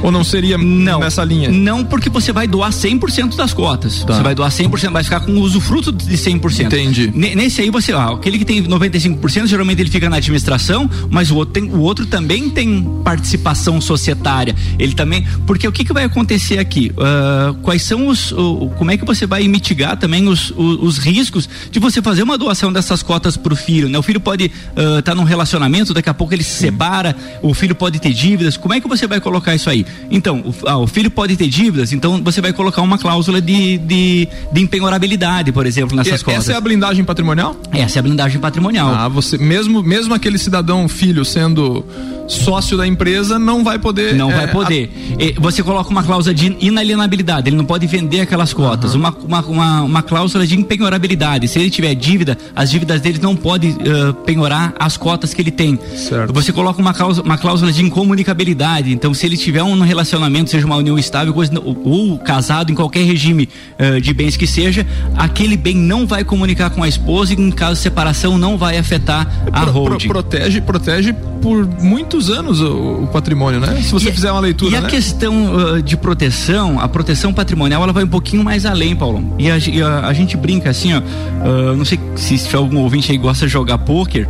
Ou 0.03 0.11
não 0.11 0.25
seria 0.25 0.57
não, 0.57 1.01
nessa 1.01 1.25
linha? 1.25 1.51
Não, 1.51 1.85
porque 1.85 2.09
você 2.09 2.33
vai 2.33 2.47
doar 2.47 2.71
100% 2.71 3.37
das 3.37 3.53
cotas. 3.53 4.05
Tá. 4.05 4.15
Você 4.15 4.23
vai 4.23 4.35
doar 4.35 4.51
100%, 4.51 4.91
vai 4.91 5.05
ficar 5.05 5.21
com 5.21 5.33
o 5.33 5.41
usufruto 5.41 5.93
de 5.93 6.17
100%. 6.17 6.67
Entendi. 6.67 7.13
N 7.15 7.35
nesse 7.35 7.61
aí 7.61 7.71
você, 7.71 7.93
ó, 7.93 8.15
aquele 8.15 8.39
que 8.39 8.45
tem 8.45 8.63
95%, 8.63 9.47
geralmente 9.47 9.81
ele 9.81 9.91
fica 9.91 10.09
na 10.09 10.17
administração, 10.17 10.89
mas 11.11 11.31
o 11.31 11.37
outro, 11.37 11.53
tem, 11.53 11.71
o 11.71 11.81
outro 11.81 12.07
também 12.07 12.49
tem 12.49 12.83
participação 13.05 13.81
societária. 13.81 14.55
Ele 14.79 14.95
também, 14.95 15.27
porque 15.47 15.67
o 15.67 15.73
que, 15.73 15.85
que 15.85 15.93
vai 15.93 16.05
acontecer 16.05 16.59
aqui? 16.59 16.93
Uh, 16.93 17.55
quais 17.63 17.83
são 17.83 18.07
os, 18.07 18.33
uh, 18.33 18.71
como 18.79 18.91
é 18.91 18.97
que 18.97 19.05
você 19.05 19.27
vai 19.27 19.47
mitigar 19.49 19.97
também 19.97 20.29
os, 20.29 20.51
os, 20.57 20.83
os, 20.83 20.99
riscos 20.99 21.49
de 21.71 21.79
você 21.79 22.01
fazer 22.03 22.23
uma 22.23 22.37
doação 22.37 22.73
dessas 22.73 23.03
cotas 23.03 23.37
para 23.37 23.53
o 23.53 23.57
filho, 23.57 23.89
né? 23.89 23.99
O 23.99 24.03
filho 24.03 24.21
pode 24.21 24.45
estar 24.45 24.83
uh, 24.83 25.03
tá 25.03 25.15
num 25.15 25.25
relacionamento, 25.25 25.93
daqui 25.93 26.09
a 26.09 26.15
pouco 26.15 26.35
ele 26.35 26.43
se 26.43 26.59
separa, 26.59 27.17
o 27.43 27.55
filho 27.55 27.75
pode 27.75 27.99
ter 27.99 28.13
dívidas. 28.13 28.57
Como 28.57 28.75
é 28.75 28.81
que 28.81 28.89
você 28.89 29.07
vai 29.07 29.21
colocar 29.21 29.55
isso 29.55 29.69
aí? 29.69 29.85
Então, 30.11 30.41
o, 30.41 30.55
ah, 30.67 30.79
o, 30.79 30.87
filho 30.87 31.11
pode 31.11 31.37
ter 31.37 31.49
dívidas, 31.49 31.93
então 31.93 32.23
você 32.23 32.41
vai 32.41 32.53
colocar 32.53 32.83
uma 32.83 32.99
cláusula 32.99 33.41
de, 33.41 33.79
de, 33.79 34.29
de 34.53 34.61
empenhorabilidade, 34.61 35.53
por 35.53 35.67
exemplo, 35.67 35.97
nessas 35.97 36.21
e, 36.21 36.25
cotas. 36.25 36.41
Essa 36.41 36.53
é 36.53 36.57
a 36.57 36.61
blindagem 36.61 37.05
patrimonial? 37.05 37.57
Essa 37.73 37.99
é 37.99 38.01
a 38.01 38.03
blindagem 38.03 38.41
patrimonial. 38.41 38.89
Ah, 38.93 39.09
você, 39.09 39.39
mesmo, 39.39 39.83
mesmo 39.83 40.15
aquele 40.15 40.39
cidadão 40.39 40.89
filho 40.89 41.25
sendo 41.25 41.85
sócio 42.31 42.77
da 42.77 42.87
empresa 42.87 43.39
não 43.39 43.65
vai 43.65 43.79
poder. 43.79 44.15
Não 44.15 44.31
é, 44.31 44.37
vai 44.37 44.49
poder. 44.49 44.91
A... 45.37 45.41
Você 45.41 45.63
coloca 45.63 45.91
uma 45.91 46.03
cláusula 46.03 46.35
de 46.35 46.57
inalienabilidade, 46.61 47.49
ele 47.49 47.57
não 47.57 47.65
pode 47.65 47.87
vender 47.87 48.21
aquelas 48.21 48.53
cotas. 48.53 48.95
Uhum. 48.95 49.01
Uma, 49.01 49.11
uma, 49.11 49.41
uma, 49.41 49.83
uma, 49.83 50.03
cláusula 50.03 50.47
de 50.47 50.57
empenhorabilidade. 50.57 51.49
Se 51.49 51.59
ele 51.59 51.71
tiver 51.71 51.95
dívida, 51.95 52.39
as 52.55 52.71
dívidas 52.71 53.01
dele 53.01 53.19
não 53.21 53.35
podem 53.35 53.73
uh, 53.73 54.15
penhorar 54.25 54.75
as 54.79 54.97
cotas 54.97 55.35
que 55.35 55.43
ele 55.43 55.51
tem. 55.51 55.79
Certo. 55.97 56.33
Você 56.33 56.53
coloca 56.53 56.81
uma 56.81 56.95
cláusula, 56.95 57.27
uma 57.27 57.39
cláusula 57.39 57.73
de 57.73 57.83
incomunicabilidade. 57.85 58.93
Então, 58.93 59.13
se 59.13 59.27
ele 59.27 59.37
tiver 59.37 59.63
um 59.63 59.75
relacionamento, 59.85 60.51
seja 60.51 60.67
uma 60.67 60.77
união 60.77 60.99
estável, 60.99 61.35
ou, 61.65 61.83
ou 61.85 62.19
casado 62.19 62.71
em 62.71 62.75
qualquer 62.75 63.05
regime 63.05 63.49
uh, 63.79 64.01
de 64.01 64.13
bens 64.13 64.37
que 64.37 64.47
seja, 64.47 64.87
aquele 65.17 65.57
bem 65.57 65.75
não 65.75 66.07
vai 66.07 66.25
comunicar 66.25 66.71
com 66.71 66.83
a 66.83 66.89
esposa 66.89 67.33
e, 67.33 67.37
em 67.37 67.51
caso 67.51 67.75
de 67.75 67.81
separação, 67.81 68.39
não 68.39 68.57
vai 68.57 68.79
afetar 68.79 69.27
a 69.53 69.63
pro, 69.63 69.73
holding. 69.73 70.09
Pro, 70.09 70.23
protege, 70.23 70.61
protege 70.61 71.13
por 71.41 71.67
muitos 71.81 72.31
anos 72.31 72.61
o, 72.61 73.05
o 73.05 73.07
patrimônio, 73.09 73.61
né? 73.61 73.81
Se 73.83 73.91
você 73.91 74.11
e, 74.11 74.13
fizer 74.13 74.31
uma 74.31 74.41
leitura. 74.41 74.77
E 74.77 74.81
né? 74.81 74.87
a 74.87 74.91
questão 74.91 75.55
uh, 75.55 75.83
de 75.83 75.97
proteção, 75.97 76.79
a 76.79 76.89
proteção 76.89 77.33
patrimonial, 77.33 77.83
ela 77.83 77.93
vai 77.93 78.05
um 78.05 78.09
pouquinho 78.09 78.45
mais 78.45 78.67
além, 78.67 78.95
Paulo. 78.95 79.35
E 79.39 79.51
a, 79.51 79.59
e 79.59 79.83
a, 79.83 80.07
a 80.07 80.13
gente 80.13 80.37
brinca 80.37 80.71
assim, 80.71 80.93
ó. 80.95 81.01
Uh, 81.01 81.77
não 81.77 81.85
sei 81.85 81.99
se, 82.17 82.37
se 82.39 82.55
algum 82.55 82.79
ouvinte 82.79 83.11
aí 83.11 83.19
gosta 83.19 83.47
de 83.47 83.53
jogar 83.53 83.79
pôquer. 83.79 84.29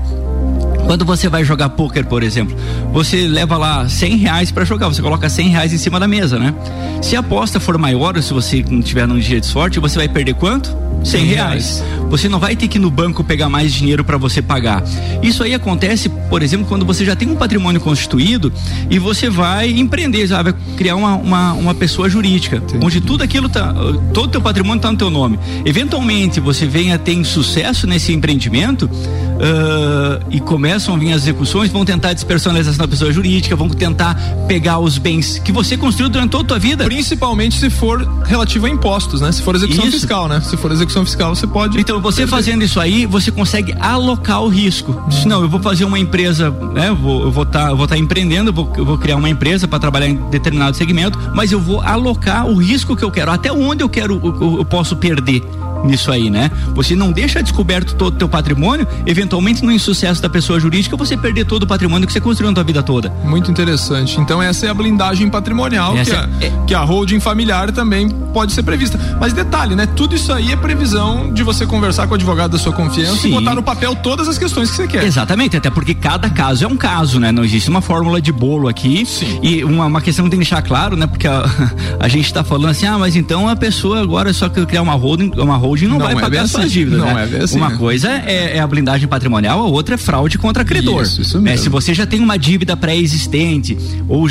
Quando 0.91 1.05
você 1.05 1.29
vai 1.29 1.45
jogar 1.45 1.69
pôquer, 1.69 2.05
por 2.05 2.21
exemplo, 2.21 2.57
você 2.93 3.29
leva 3.29 3.57
lá 3.57 3.89
100 3.89 4.17
reais 4.17 4.51
para 4.51 4.65
jogar, 4.65 4.89
você 4.89 5.01
coloca 5.01 5.29
100 5.29 5.49
reais 5.51 5.73
em 5.73 5.79
cima 5.79 6.01
da 6.01 6.09
mesa, 6.09 6.37
né? 6.37 6.53
Se 7.01 7.15
a 7.15 7.21
aposta 7.21 7.61
for 7.61 7.79
maior, 7.79 8.17
ou 8.17 8.23
se 8.23 8.35
você 8.35 8.65
não 8.69 8.83
tiver 8.83 9.07
num 9.07 9.17
dia 9.17 9.41
de 9.41 9.47
sorte, 9.47 9.79
você 9.79 9.97
vai 9.97 10.09
perder 10.09 10.35
quanto? 10.35 10.77
100 11.05 11.25
reais. 11.25 11.85
Você 12.11 12.29
não 12.29 12.39
vai 12.39 12.57
ter 12.57 12.69
que 12.69 12.77
ir 12.79 12.81
no 12.81 12.91
banco 12.91 13.23
pegar 13.23 13.49
mais 13.49 13.73
dinheiro 13.73 14.05
para 14.05 14.19
você 14.19 14.43
pagar. 14.43 14.83
Isso 15.23 15.43
aí 15.43 15.55
acontece, 15.55 16.09
por 16.09 16.43
exemplo, 16.43 16.67
quando 16.67 16.85
você 16.85 17.05
já 17.05 17.15
tem 17.15 17.29
um 17.29 17.37
patrimônio 17.37 17.81
constituído 17.81 18.53
e 18.91 18.99
você 18.99 19.31
vai 19.31 19.71
empreender, 19.71 20.27
vai 20.27 20.55
criar 20.77 20.97
uma, 20.97 21.15
uma, 21.17 21.53
uma 21.53 21.75
pessoa 21.75 22.09
jurídica, 22.09 22.57
Entendi. 22.57 22.85
onde 22.85 23.01
tudo 23.01 23.23
aquilo 23.23 23.49
tá, 23.49 23.73
todo 24.13 24.27
o 24.27 24.29
teu 24.29 24.41
patrimônio 24.41 24.79
está 24.79 24.91
no 24.91 24.99
teu 24.99 25.11
nome. 25.11 25.39
Eventualmente 25.65 26.41
você 26.41 26.67
venha 26.67 26.99
ter 26.99 27.25
sucesso 27.25 27.87
nesse 27.87 28.13
empreendimento 28.13 28.85
uh, 28.85 30.25
e 30.31 30.41
começam 30.41 30.95
a 30.95 30.99
vir 30.99 31.13
as 31.13 31.23
execuções, 31.23 31.71
vão 31.71 31.85
tentar 31.85 32.11
a 32.11 32.13
despersonalização 32.13 32.79
da 32.79 32.89
pessoa 32.89 33.13
jurídica, 33.13 33.55
vão 33.57 33.69
tentar 33.69 34.15
pegar 34.47 34.79
os 34.79 34.99
bens 34.99 35.39
que 35.39 35.53
você 35.53 35.77
construiu 35.77 36.09
durante 36.09 36.31
toda 36.31 36.45
a 36.45 36.47
tua 36.49 36.59
vida. 36.59 36.85
Principalmente 36.85 37.59
se 37.59 37.71
for 37.71 38.07
relativo 38.25 38.67
a 38.67 38.71
impostos, 38.71 39.21
né? 39.21 39.33
Se 39.33 39.43
for 39.43 39.55
execução 39.55 39.85
isso. 39.85 39.93
fiscal, 39.99 40.29
né? 40.29 40.41
Se 40.41 40.57
for 40.57 40.71
execução 40.71 40.80
fiscal, 41.05 41.35
você 41.35 41.47
pode. 41.47 41.79
Então, 41.79 42.01
você 42.01 42.23
perder. 42.23 42.31
fazendo 42.31 42.63
isso 42.63 42.81
aí, 42.81 43.07
você 43.07 43.31
consegue 43.31 43.75
alocar 43.81 44.43
o 44.43 44.49
risco. 44.49 45.03
Diz, 45.09 45.25
não, 45.25 45.43
eu 45.43 45.49
vou 45.49 45.61
fazer 45.61 45.85
uma 45.85 45.99
empresa, 45.99 46.51
né? 46.73 46.89
Eu 46.89 46.97
vou 46.97 47.29
estar 47.29 47.31
vou 47.31 47.47
tá, 47.47 47.75
vou 47.75 47.87
tá 47.87 47.97
empreendendo, 47.97 48.51
eu 48.51 48.55
vou, 48.55 48.73
eu 48.77 48.85
vou 48.85 48.99
criar 48.99 49.17
uma 49.17 49.29
empresa 49.29 49.67
para 49.67 49.79
trabalhar 49.79 50.09
em 50.09 50.17
determinado 50.31 50.77
segmento, 50.77 51.19
mas 51.35 51.53
eu 51.53 51.61
vou 51.61 51.81
alocar 51.81 52.47
o 52.47 52.57
risco 52.57 52.97
que 52.97 53.05
eu 53.05 53.11
quero, 53.11 53.31
até 53.31 53.53
onde 53.53 53.83
eu 53.83 53.89
quero, 53.89 54.21
eu, 54.23 54.59
eu 54.59 54.65
posso 54.65 54.97
perder 54.97 55.43
nisso 55.85 56.11
aí, 56.11 56.31
né? 56.31 56.51
Você 56.75 56.95
não 56.95 57.13
deixa 57.13 57.43
descoberto 57.43 57.95
todo 57.95 58.15
o 58.15 58.19
teu 58.19 58.29
patrimônio, 58.29 58.87
eventualmente 59.07 59.65
no 59.65 59.73
insucesso 59.73 60.21
da 60.21 60.29
pessoa 60.29 60.61
jurídica, 60.61 60.97
você 60.97 61.17
perder 61.17 61.45
todo 61.45 61.65
o 61.65 61.67
patrimônio 61.67 62.07
que 62.07 62.13
você 62.13 62.21
construiu 62.21 62.51
na 62.51 62.55
tua 62.55 62.65
vida 62.65 62.83
toda. 62.83 63.11
Muito 63.25 63.51
interessante. 63.51 64.21
Então 64.21 64.43
essa 64.43 64.67
é 64.67 64.71
a 64.71 64.75
blindagem 64.75 65.29
patrimonial 65.29 65.95
que 65.95 66.13
a, 66.13 66.29
é... 66.41 66.53
que 66.67 66.75
a 66.75 66.83
holding 66.83 67.21
familiar 67.21 67.73
também 67.73 68.09
pode 68.33 68.53
ser 68.53 68.63
prevista. 68.63 68.99
Mas 69.21 69.33
detalhe, 69.33 69.75
né? 69.75 69.87
Tudo 69.87 70.15
isso 70.15 70.33
aí 70.33 70.53
é 70.53 70.57
previsão 70.57 71.33
de 71.33 71.43
você 71.43 71.67
conversar 71.67 72.07
com 72.07 72.13
o 72.13 72.15
advogado 72.15 72.53
da 72.53 72.59
sua 72.59 72.73
confiança 72.73 73.23
Sim. 73.23 73.29
e 73.29 73.31
botar 73.33 73.55
no 73.55 73.63
papel 73.63 73.95
todas 73.97 74.29
as 74.29 74.39
questões 74.39 74.71
que 74.71 74.77
você 74.77 74.87
quer. 74.87 75.05
Exatamente, 75.05 75.57
até 75.57 75.71
porque 75.71 75.95
cada 75.95 76.31
caso 76.31 76.65
é 76.65 76.69
um 76.69 76.77
caso, 76.77 77.19
né? 77.19 77.33
Não 77.33 77.45
existe 77.45 77.69
uma 77.69 77.81
fórmula 77.81 78.21
de 78.21 78.33
bolo 78.33 78.69
aqui. 78.69 79.05
Sim. 79.07 79.41
E 79.43 79.65
uma, 79.65 79.87
uma 79.87 80.01
questão 80.01 80.25
que 80.25 80.31
tem 80.31 80.39
que 80.39 80.45
deixar 80.45 80.63
claro, 80.63 80.97
né? 80.97 81.07
Porque 81.07 81.27
a, 81.27 81.45
a 81.99 82.09
gente 82.09 82.27
está 82.27 82.45
falando 82.45 82.71
assim, 82.71 82.87
ah, 82.87 82.99
mas 82.99 83.17
então 83.17 83.49
a 83.49 83.57
pessoa 83.57 84.01
agora 84.01 84.31
é 84.31 84.33
só 84.33 84.49
criar 84.49 84.83
uma 84.83 84.95
holding, 84.95 85.33
uma 85.37 85.57
holding 85.57 85.70
holding 85.71 85.87
não, 85.87 85.99
não 85.99 86.07
vai 86.07 86.15
é 86.15 86.21
pagar 86.21 86.49
suas 86.49 86.65
assim. 86.65 86.73
dívidas. 86.73 87.01
Não 87.01 87.15
né? 87.15 87.29
é 87.33 87.45
assim, 87.45 87.57
Uma 87.57 87.71
né? 87.71 87.77
coisa 87.77 88.09
é, 88.09 88.57
é, 88.57 88.61
a 88.61 88.67
blindagem 88.67 89.09
patrimonial, 89.09 89.61
a 89.61 89.67
outra 89.67 89.95
é 89.95 89.99
fraude 89.99 90.39
contra 90.39 90.65
credor. 90.65 91.03
Isso, 91.03 91.23
isso 91.23 91.41
mesmo. 91.41 91.49
É, 91.49 91.57
se 91.57 91.69
você 91.69 91.95
já 91.95 92.07
tem 92.07 92.21
uma 92.21 92.37
dívida 92.37 92.77
pré-existente, 92.77 93.77
ou, 94.09 94.27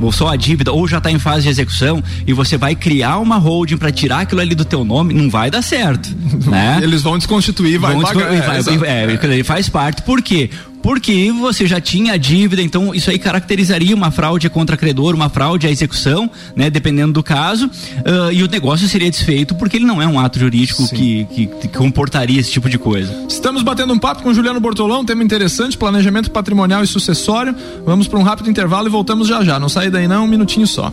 ou, 0.00 0.12
só 0.12 0.28
a 0.28 0.36
dívida, 0.36 0.72
ou 0.72 0.86
já 0.86 0.98
está 0.98 1.10
em 1.10 1.18
fase 1.18 1.42
de 1.42 1.48
execução, 1.48 2.02
e 2.26 2.32
você 2.32 2.56
vai 2.56 2.74
criar 2.74 3.18
uma 3.18 3.36
holding 3.36 3.76
para 3.76 3.90
tirar 3.90 4.20
aquilo 4.20 4.40
ali 4.40 4.54
do 4.54 4.64
teu 4.64 4.84
nome, 4.84 5.14
não 5.14 5.30
vai 5.30 5.50
dar 5.50 5.62
certo. 5.62 6.08
né? 6.46 6.80
Eles 6.82 7.02
vão 7.02 7.16
desconstituir, 7.16 7.78
vai 7.78 7.92
vão 7.92 8.02
pagar. 8.02 8.30
Desconstituir, 8.30 8.78
vai, 8.78 8.88
é, 8.88 9.04
é, 9.04 9.18
ele 9.22 9.44
faz 9.44 9.68
parte. 9.68 10.02
Por 10.02 10.20
quê? 10.22 10.50
Porque 10.84 11.32
você 11.32 11.66
já 11.66 11.80
tinha 11.80 12.12
a 12.12 12.16
dívida, 12.18 12.60
então 12.60 12.94
isso 12.94 13.08
aí 13.08 13.18
caracterizaria 13.18 13.96
uma 13.96 14.10
fraude 14.10 14.50
contra 14.50 14.76
credor, 14.76 15.14
uma 15.14 15.30
fraude 15.30 15.66
à 15.66 15.70
execução, 15.70 16.30
né, 16.54 16.68
dependendo 16.68 17.14
do 17.14 17.22
caso, 17.22 17.68
uh, 17.68 18.30
e 18.30 18.42
o 18.42 18.48
negócio 18.48 18.86
seria 18.86 19.10
desfeito 19.10 19.54
porque 19.54 19.78
ele 19.78 19.86
não 19.86 20.02
é 20.02 20.06
um 20.06 20.20
ato 20.20 20.38
jurídico 20.38 20.86
que, 20.90 21.24
que, 21.24 21.46
que, 21.46 21.68
comportaria 21.68 22.38
esse 22.38 22.52
tipo 22.52 22.68
de 22.68 22.76
coisa. 22.76 23.24
Estamos 23.26 23.62
batendo 23.62 23.94
um 23.94 23.98
papo 23.98 24.22
com 24.22 24.34
Juliano 24.34 24.60
Bortolão, 24.60 25.06
tema 25.06 25.24
interessante, 25.24 25.78
planejamento 25.78 26.30
patrimonial 26.30 26.84
e 26.84 26.86
sucessório. 26.86 27.56
Vamos 27.86 28.06
para 28.06 28.18
um 28.18 28.22
rápido 28.22 28.50
intervalo 28.50 28.86
e 28.86 28.90
voltamos 28.90 29.26
já 29.26 29.42
já. 29.42 29.58
Não 29.58 29.70
sai 29.70 29.88
daí 29.88 30.06
não, 30.06 30.24
um 30.24 30.28
minutinho 30.28 30.66
só. 30.66 30.92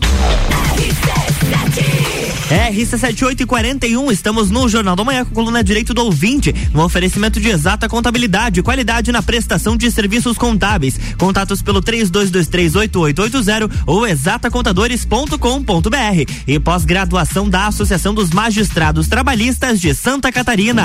RC7841, 2.52 4.12
estamos 4.12 4.50
no 4.50 4.68
Jornal 4.68 4.94
da 4.94 5.02
Manhã 5.02 5.24
com 5.24 5.34
coluna 5.34 5.64
Direito 5.64 5.94
do 5.94 6.04
Ouvinte, 6.04 6.54
no 6.74 6.84
oferecimento 6.84 7.40
de 7.40 7.48
exata 7.48 7.88
contabilidade, 7.88 8.62
qualidade 8.62 9.10
na 9.10 9.22
prestação 9.22 9.74
de 9.74 9.90
serviços 9.90 10.36
contábeis. 10.36 11.00
Contatos 11.16 11.62
pelo 11.62 11.80
32238880 11.80 13.70
ou 13.86 14.06
exatacontadores.com.br 14.06 16.32
e 16.46 16.60
pós-graduação 16.60 17.48
da 17.48 17.68
Associação 17.68 18.12
dos 18.12 18.30
Magistrados 18.30 19.08
Trabalhistas 19.08 19.80
de 19.80 19.94
Santa 19.94 20.30
Catarina. 20.30 20.84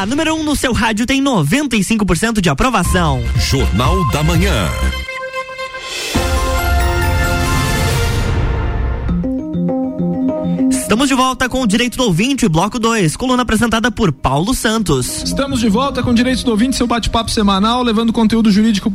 A 0.00 0.06
número 0.06 0.34
1 0.34 0.40
um 0.40 0.42
no 0.44 0.56
seu 0.56 0.72
rádio 0.72 1.04
tem 1.04 1.22
95% 1.22 2.40
de 2.40 2.48
aprovação. 2.48 3.22
Jornal 3.36 4.08
da 4.08 4.22
Manhã. 4.22 4.66
Estamos 10.70 11.06
de 11.06 11.14
volta 11.14 11.50
com 11.50 11.60
o 11.60 11.66
Direito 11.66 11.98
do 11.98 12.04
Ouvinte, 12.04 12.48
bloco 12.48 12.78
2, 12.78 13.14
coluna 13.14 13.42
apresentada 13.42 13.90
por 13.90 14.10
Paulo 14.10 14.54
Santos. 14.54 15.22
Estamos 15.22 15.60
de 15.60 15.68
volta 15.68 16.02
com 16.02 16.12
o 16.12 16.14
Direito 16.14 16.46
do 16.46 16.50
Ouvinte, 16.50 16.76
seu 16.76 16.86
bate-papo 16.86 17.30
semanal, 17.30 17.82
levando 17.82 18.10
conteúdo 18.10 18.50
jurídico 18.50 18.90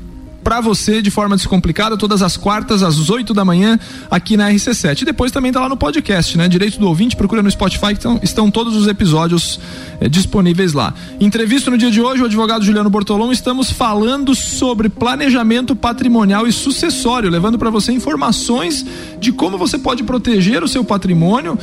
para 0.46 0.62
você 0.62 1.02
de 1.02 1.10
forma 1.10 1.36
descomplicada 1.36 1.98
todas 1.98 2.22
as 2.22 2.38
quartas 2.38 2.84
às 2.84 3.10
8 3.10 3.34
da 3.34 3.44
manhã 3.44 3.80
aqui 4.12 4.38
na 4.38 4.52
RC7. 4.52 5.02
E 5.02 5.06
depois 5.06 5.32
também 5.32 5.52
tá 5.52 5.60
lá 5.60 5.68
no 5.68 5.76
podcast, 5.76 6.38
né? 6.38 6.48
Direito 6.48 6.80
do 6.80 6.88
ouvinte, 6.88 7.16
procura 7.16 7.42
no 7.42 7.50
Spotify, 7.50 7.94
então 7.94 8.20
estão 8.22 8.52
todos 8.52 8.76
os 8.76 8.88
episódios 8.88 9.60
eh, 10.00 10.08
disponíveis 10.08 10.74
lá. 10.74 10.94
Entrevista 11.20 11.72
no 11.72 11.80
dia 11.80 11.90
de 11.90 12.00
hoje, 12.00 12.22
o 12.22 12.26
advogado 12.26 12.64
Juliano 12.64 12.92
Bortolom, 12.92 13.32
estamos 13.32 13.72
falando 13.72 14.36
sobre 14.36 14.88
planejamento 14.88 15.76
patrimonial 15.76 16.46
e 16.46 16.52
sucessório, 16.52 17.28
levando 17.28 17.58
para 17.58 17.72
você 17.72 17.92
informações 17.92 18.86
de 19.20 19.32
como 19.32 19.58
você 19.58 19.80
pode 19.80 20.04
proteger 20.04 20.64
o 20.64 20.68
seu 20.68 20.84
patrimônio 20.84 21.58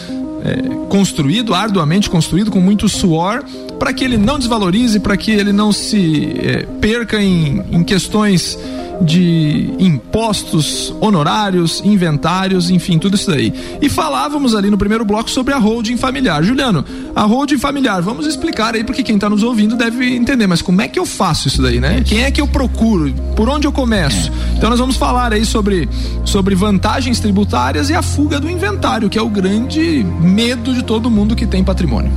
é, 0.44 0.86
construído, 0.88 1.54
arduamente 1.54 2.10
construído, 2.10 2.50
com 2.50 2.60
muito 2.60 2.88
suor, 2.88 3.44
para 3.82 3.92
que 3.92 4.04
ele 4.04 4.16
não 4.16 4.38
desvalorize, 4.38 5.00
para 5.00 5.16
que 5.16 5.32
ele 5.32 5.52
não 5.52 5.72
se 5.72 6.34
é, 6.38 6.62
perca 6.80 7.20
em, 7.20 7.60
em 7.72 7.82
questões 7.82 8.56
de 9.04 9.70
impostos, 9.78 10.94
honorários, 11.00 11.82
inventários, 11.84 12.70
enfim, 12.70 12.98
tudo 12.98 13.16
isso 13.16 13.30
daí. 13.30 13.52
E 13.80 13.88
falávamos 13.88 14.54
ali 14.54 14.70
no 14.70 14.78
primeiro 14.78 15.04
bloco 15.04 15.30
sobre 15.30 15.52
a 15.52 15.58
holding 15.58 15.96
familiar. 15.96 16.42
Juliano, 16.42 16.84
a 17.14 17.22
holding 17.22 17.58
familiar, 17.58 18.00
vamos 18.00 18.26
explicar 18.26 18.74
aí 18.74 18.84
porque 18.84 19.02
quem 19.02 19.16
está 19.16 19.28
nos 19.28 19.42
ouvindo 19.42 19.76
deve 19.76 20.14
entender, 20.14 20.46
mas 20.46 20.62
como 20.62 20.80
é 20.80 20.88
que 20.88 20.98
eu 20.98 21.06
faço 21.06 21.48
isso 21.48 21.62
daí, 21.62 21.80
né? 21.80 22.02
Quem 22.04 22.22
é 22.22 22.30
que 22.30 22.40
eu 22.40 22.46
procuro? 22.46 23.12
Por 23.36 23.48
onde 23.48 23.66
eu 23.66 23.72
começo? 23.72 24.30
Então 24.56 24.70
nós 24.70 24.78
vamos 24.78 24.96
falar 24.96 25.32
aí 25.32 25.44
sobre, 25.44 25.88
sobre 26.24 26.54
vantagens 26.54 27.18
tributárias 27.20 27.90
e 27.90 27.94
a 27.94 28.02
fuga 28.02 28.38
do 28.38 28.48
inventário, 28.48 29.08
que 29.08 29.18
é 29.18 29.22
o 29.22 29.28
grande 29.28 30.04
medo 30.20 30.74
de 30.74 30.82
todo 30.82 31.10
mundo 31.10 31.34
que 31.34 31.46
tem 31.46 31.64
patrimônio. 31.64 32.12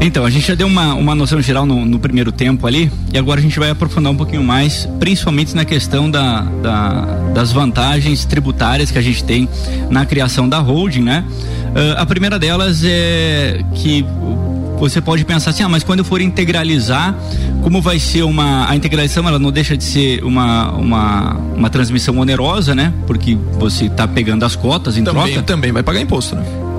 Então, 0.00 0.24
a 0.24 0.30
gente 0.30 0.48
já 0.48 0.54
deu 0.54 0.66
uma, 0.66 0.94
uma 0.94 1.14
noção 1.14 1.42
geral 1.42 1.66
no, 1.66 1.84
no, 1.84 1.98
primeiro 1.98 2.32
tempo 2.32 2.66
ali, 2.66 2.90
e 3.12 3.18
agora 3.18 3.38
a 3.38 3.42
gente 3.42 3.58
vai 3.58 3.68
aprofundar 3.68 4.10
um 4.10 4.16
pouquinho 4.16 4.42
mais, 4.42 4.88
principalmente 4.98 5.54
na 5.54 5.62
questão 5.62 5.89
da, 6.10 6.42
da 6.62 7.20
das 7.34 7.52
vantagens 7.52 8.24
tributárias 8.24 8.90
que 8.90 8.98
a 8.98 9.02
gente 9.02 9.24
tem 9.24 9.48
na 9.88 10.04
criação 10.06 10.48
da 10.48 10.58
holding, 10.58 11.02
né? 11.02 11.24
Uh, 11.28 11.98
a 11.98 12.06
primeira 12.06 12.38
delas 12.38 12.82
é 12.84 13.62
que 13.74 14.04
você 14.78 15.00
pode 15.00 15.24
pensar 15.24 15.50
assim, 15.50 15.62
ah, 15.62 15.68
mas 15.68 15.84
quando 15.84 15.98
eu 15.98 16.04
for 16.04 16.20
integralizar, 16.20 17.14
como 17.62 17.82
vai 17.82 17.98
ser 17.98 18.22
uma 18.22 18.68
a 18.68 18.74
integralização, 18.74 19.28
ela 19.28 19.38
não 19.38 19.52
deixa 19.52 19.76
de 19.76 19.84
ser 19.84 20.24
uma 20.24 20.70
uma, 20.72 21.34
uma 21.54 21.70
transmissão 21.70 22.16
onerosa, 22.18 22.74
né? 22.74 22.92
Porque 23.06 23.36
você 23.58 23.86
está 23.86 24.08
pegando 24.08 24.44
as 24.44 24.56
cotas 24.56 24.96
em 24.96 25.04
também, 25.04 25.32
troca. 25.32 25.42
Também 25.42 25.72
vai 25.72 25.82
pagar 25.82 26.00
imposto, 26.00 26.34
né? 26.34 26.69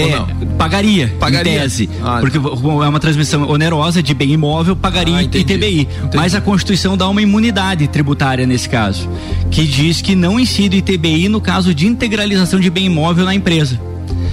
É, 0.00 0.46
pagaria, 0.56 1.14
pagaria, 1.18 1.52
em 1.52 1.60
tese. 1.60 1.90
Ah, 2.02 2.18
porque 2.20 2.38
é 2.38 2.88
uma 2.88 3.00
transmissão 3.00 3.48
onerosa 3.48 4.02
de 4.02 4.14
bem 4.14 4.32
imóvel, 4.32 4.76
pagaria 4.76 5.16
ah, 5.16 5.22
entendi, 5.22 5.54
ITBI. 5.54 5.80
Entendi. 5.80 6.16
Mas 6.16 6.34
a 6.34 6.40
Constituição 6.40 6.96
dá 6.96 7.08
uma 7.08 7.22
imunidade 7.22 7.86
tributária 7.88 8.46
nesse 8.46 8.68
caso, 8.68 9.08
que 9.50 9.64
diz 9.64 10.00
que 10.00 10.14
não 10.14 10.38
incide 10.38 10.78
ITBI 10.78 11.28
no 11.28 11.40
caso 11.40 11.74
de 11.74 11.86
integralização 11.86 12.60
de 12.60 12.70
bem 12.70 12.86
imóvel 12.86 13.24
na 13.24 13.34
empresa. 13.34 13.80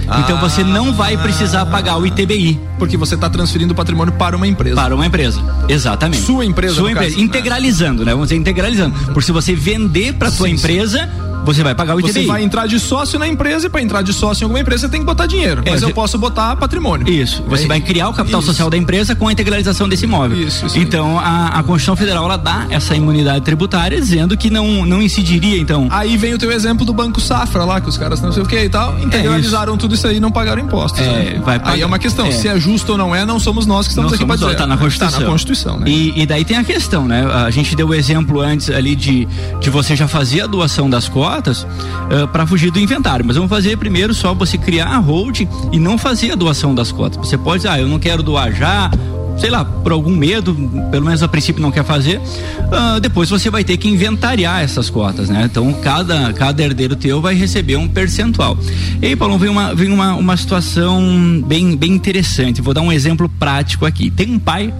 Ah, 0.08 0.20
então 0.20 0.38
você 0.40 0.62
não 0.62 0.92
vai 0.92 1.16
precisar 1.16 1.66
pagar 1.66 1.98
o 1.98 2.06
ITBI. 2.06 2.60
Porque 2.78 2.96
você 2.96 3.14
está 3.14 3.28
transferindo 3.28 3.72
o 3.72 3.76
patrimônio 3.76 4.12
para 4.12 4.36
uma 4.36 4.46
empresa. 4.46 4.76
Para 4.76 4.94
uma 4.94 5.06
empresa, 5.06 5.42
exatamente. 5.68 6.22
Sua 6.22 6.44
empresa. 6.44 6.74
Sua 6.74 6.92
empresa. 6.92 7.14
Caso, 7.14 7.24
integralizando, 7.24 8.04
né? 8.04 8.12
Vamos 8.12 8.28
dizer, 8.28 8.40
integralizando. 8.40 9.12
Por 9.12 9.22
se 9.22 9.32
você 9.32 9.54
vender 9.54 10.14
para 10.14 10.30
sua 10.30 10.48
sim, 10.48 10.54
empresa, 10.54 11.08
você 11.46 11.62
vai 11.62 11.74
pagar 11.74 11.94
o 11.94 12.00
ITBI. 12.00 12.12
Você 12.12 12.26
vai 12.26 12.42
entrar 12.42 12.66
de 12.66 12.78
sócio 12.78 13.18
na 13.18 13.26
empresa 13.26 13.66
e 13.66 13.70
para 13.70 13.80
entrar 13.80 14.02
de 14.02 14.12
sócio 14.12 14.42
em 14.42 14.44
alguma 14.44 14.60
empresa 14.60 14.82
você 14.82 14.88
tem 14.88 15.00
que 15.00 15.06
botar 15.06 15.26
dinheiro. 15.26 15.62
É, 15.64 15.70
mas 15.70 15.82
eu 15.82 15.94
posso 15.94 16.18
botar 16.18 16.56
patrimônio. 16.56 17.08
Isso. 17.08 17.42
Você 17.46 17.64
é, 17.64 17.68
vai 17.68 17.80
criar 17.80 18.08
o 18.08 18.12
capital 18.12 18.40
isso. 18.40 18.48
social 18.48 18.68
da 18.68 18.76
empresa 18.76 19.14
com 19.14 19.28
a 19.28 19.32
integralização 19.32 19.88
desse 19.88 20.04
imóvel. 20.04 20.36
Isso. 20.36 20.66
isso 20.66 20.78
então 20.78 21.18
a, 21.18 21.58
a 21.58 21.62
Constituição 21.62 21.96
Federal 21.96 22.24
ela 22.24 22.36
dá 22.36 22.66
essa 22.68 22.94
imunidade 22.94 23.44
tributária 23.44 23.98
dizendo 23.98 24.36
que 24.36 24.50
não, 24.50 24.84
não 24.84 25.00
incidiria 25.00 25.58
então. 25.58 25.88
Aí 25.90 26.16
vem 26.16 26.34
o 26.34 26.38
teu 26.38 26.50
exemplo 26.50 26.84
do 26.84 26.92
Banco 26.92 27.20
Safra 27.20 27.64
lá, 27.64 27.80
que 27.80 27.88
os 27.88 27.96
caras 27.96 28.20
não 28.20 28.32
sei 28.32 28.42
o 28.42 28.46
que 28.46 28.58
e 28.58 28.68
tal, 28.68 28.98
integralizaram 28.98 29.74
é 29.74 29.76
tudo 29.76 29.94
isso 29.94 30.06
aí 30.06 30.16
e 30.16 30.20
não 30.20 30.32
pagaram 30.32 30.62
impostos. 30.62 31.00
É, 31.00 31.04
né? 31.04 31.42
vai 31.44 31.58
pagar. 31.58 31.74
Aí 31.74 31.82
é 31.82 31.86
uma 31.86 31.98
questão, 31.98 32.26
é. 32.26 32.32
se 32.32 32.48
é 32.48 32.58
justo 32.58 32.92
ou 32.92 32.98
não 32.98 33.14
é, 33.14 33.24
não 33.24 33.38
somos 33.38 33.66
nós 33.66 33.86
que 33.86 33.92
estamos 33.92 34.10
não 34.10 34.16
aqui 34.16 34.26
para 34.26 34.36
dizer. 34.36 34.56
Tá 34.56 34.66
na 34.66 34.76
Constituição. 34.76 35.18
Tá 35.18 35.24
na 35.24 35.30
Constituição, 35.30 35.78
né? 35.78 35.88
E, 35.88 36.22
e 36.22 36.26
daí 36.26 36.44
tem 36.44 36.56
a 36.56 36.64
questão, 36.64 37.06
né? 37.06 37.24
A 37.26 37.50
gente 37.50 37.76
deu 37.76 37.88
o 37.88 37.94
exemplo 37.94 38.40
antes 38.40 38.70
ali 38.70 38.96
de, 38.96 39.26
de 39.60 39.70
você 39.70 39.94
já 39.94 40.08
fazer 40.08 40.42
a 40.42 40.46
doação 40.46 40.88
das 40.88 41.08
cotas, 41.08 41.35
uh, 41.40 41.66
eh, 42.10 42.26
para 42.26 42.46
fugir 42.46 42.70
do 42.70 42.78
inventário. 42.78 43.24
Mas 43.24 43.36
vamos 43.36 43.50
fazer 43.50 43.76
primeiro 43.76 44.14
só 44.14 44.34
você 44.34 44.56
criar 44.58 44.88
a 44.88 44.98
hold 44.98 45.40
e 45.72 45.78
não 45.78 45.98
fazer 45.98 46.32
a 46.32 46.34
doação 46.34 46.74
das 46.74 46.92
cotas. 46.92 47.18
Você 47.18 47.36
pode 47.36 47.62
dizer, 47.62 47.68
ah, 47.68 47.80
eu 47.80 47.88
não 47.88 47.98
quero 47.98 48.22
doar 48.22 48.52
já, 48.52 48.90
sei 49.38 49.50
lá, 49.50 49.64
por 49.64 49.92
algum 49.92 50.14
medo, 50.14 50.54
pelo 50.90 51.04
menos 51.04 51.22
a 51.22 51.28
princípio 51.28 51.60
não 51.60 51.70
quer 51.70 51.84
fazer, 51.84 52.18
uh, 52.18 53.00
depois 53.00 53.28
você 53.28 53.50
vai 53.50 53.62
ter 53.62 53.76
que 53.76 53.88
inventariar 53.88 54.62
essas 54.62 54.88
cotas, 54.88 55.28
né? 55.28 55.44
Então 55.44 55.72
cada, 55.74 56.32
cada 56.32 56.62
herdeiro 56.62 56.96
teu 56.96 57.20
vai 57.20 57.34
receber 57.34 57.76
um 57.76 57.88
percentual. 57.88 58.56
E 59.00 59.06
aí, 59.06 59.16
Paulo, 59.16 59.38
vem 59.38 59.50
uma, 59.50 59.74
vem 59.74 59.92
uma, 59.92 60.14
uma 60.14 60.36
situação 60.36 61.42
bem, 61.46 61.76
bem 61.76 61.92
interessante. 61.92 62.60
Vou 62.60 62.72
dar 62.72 62.80
um 62.80 62.92
exemplo 62.92 63.28
prático 63.28 63.84
aqui. 63.84 64.10
Tem 64.10 64.30
um 64.30 64.38
pai 64.38 64.72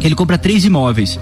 ele 0.00 0.14
compra 0.14 0.36
três 0.36 0.64
imóveis. 0.64 1.18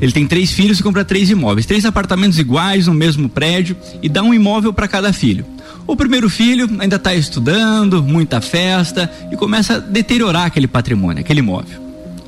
Ele 0.00 0.12
tem 0.12 0.26
três 0.26 0.50
filhos 0.50 0.80
e 0.80 0.82
compra 0.82 1.04
três 1.04 1.30
imóveis, 1.30 1.66
três 1.66 1.84
apartamentos 1.84 2.38
iguais 2.38 2.86
no 2.86 2.94
mesmo 2.94 3.28
prédio 3.28 3.76
e 4.02 4.08
dá 4.08 4.22
um 4.22 4.34
imóvel 4.34 4.72
para 4.72 4.88
cada 4.88 5.12
filho. 5.12 5.44
O 5.86 5.96
primeiro 5.96 6.28
filho 6.30 6.68
ainda 6.78 6.96
está 6.96 7.14
estudando, 7.14 8.02
muita 8.02 8.40
festa 8.40 9.10
e 9.30 9.36
começa 9.36 9.76
a 9.76 9.78
deteriorar 9.78 10.46
aquele 10.46 10.66
patrimônio, 10.66 11.20
aquele 11.20 11.40
imóvel. 11.40 11.80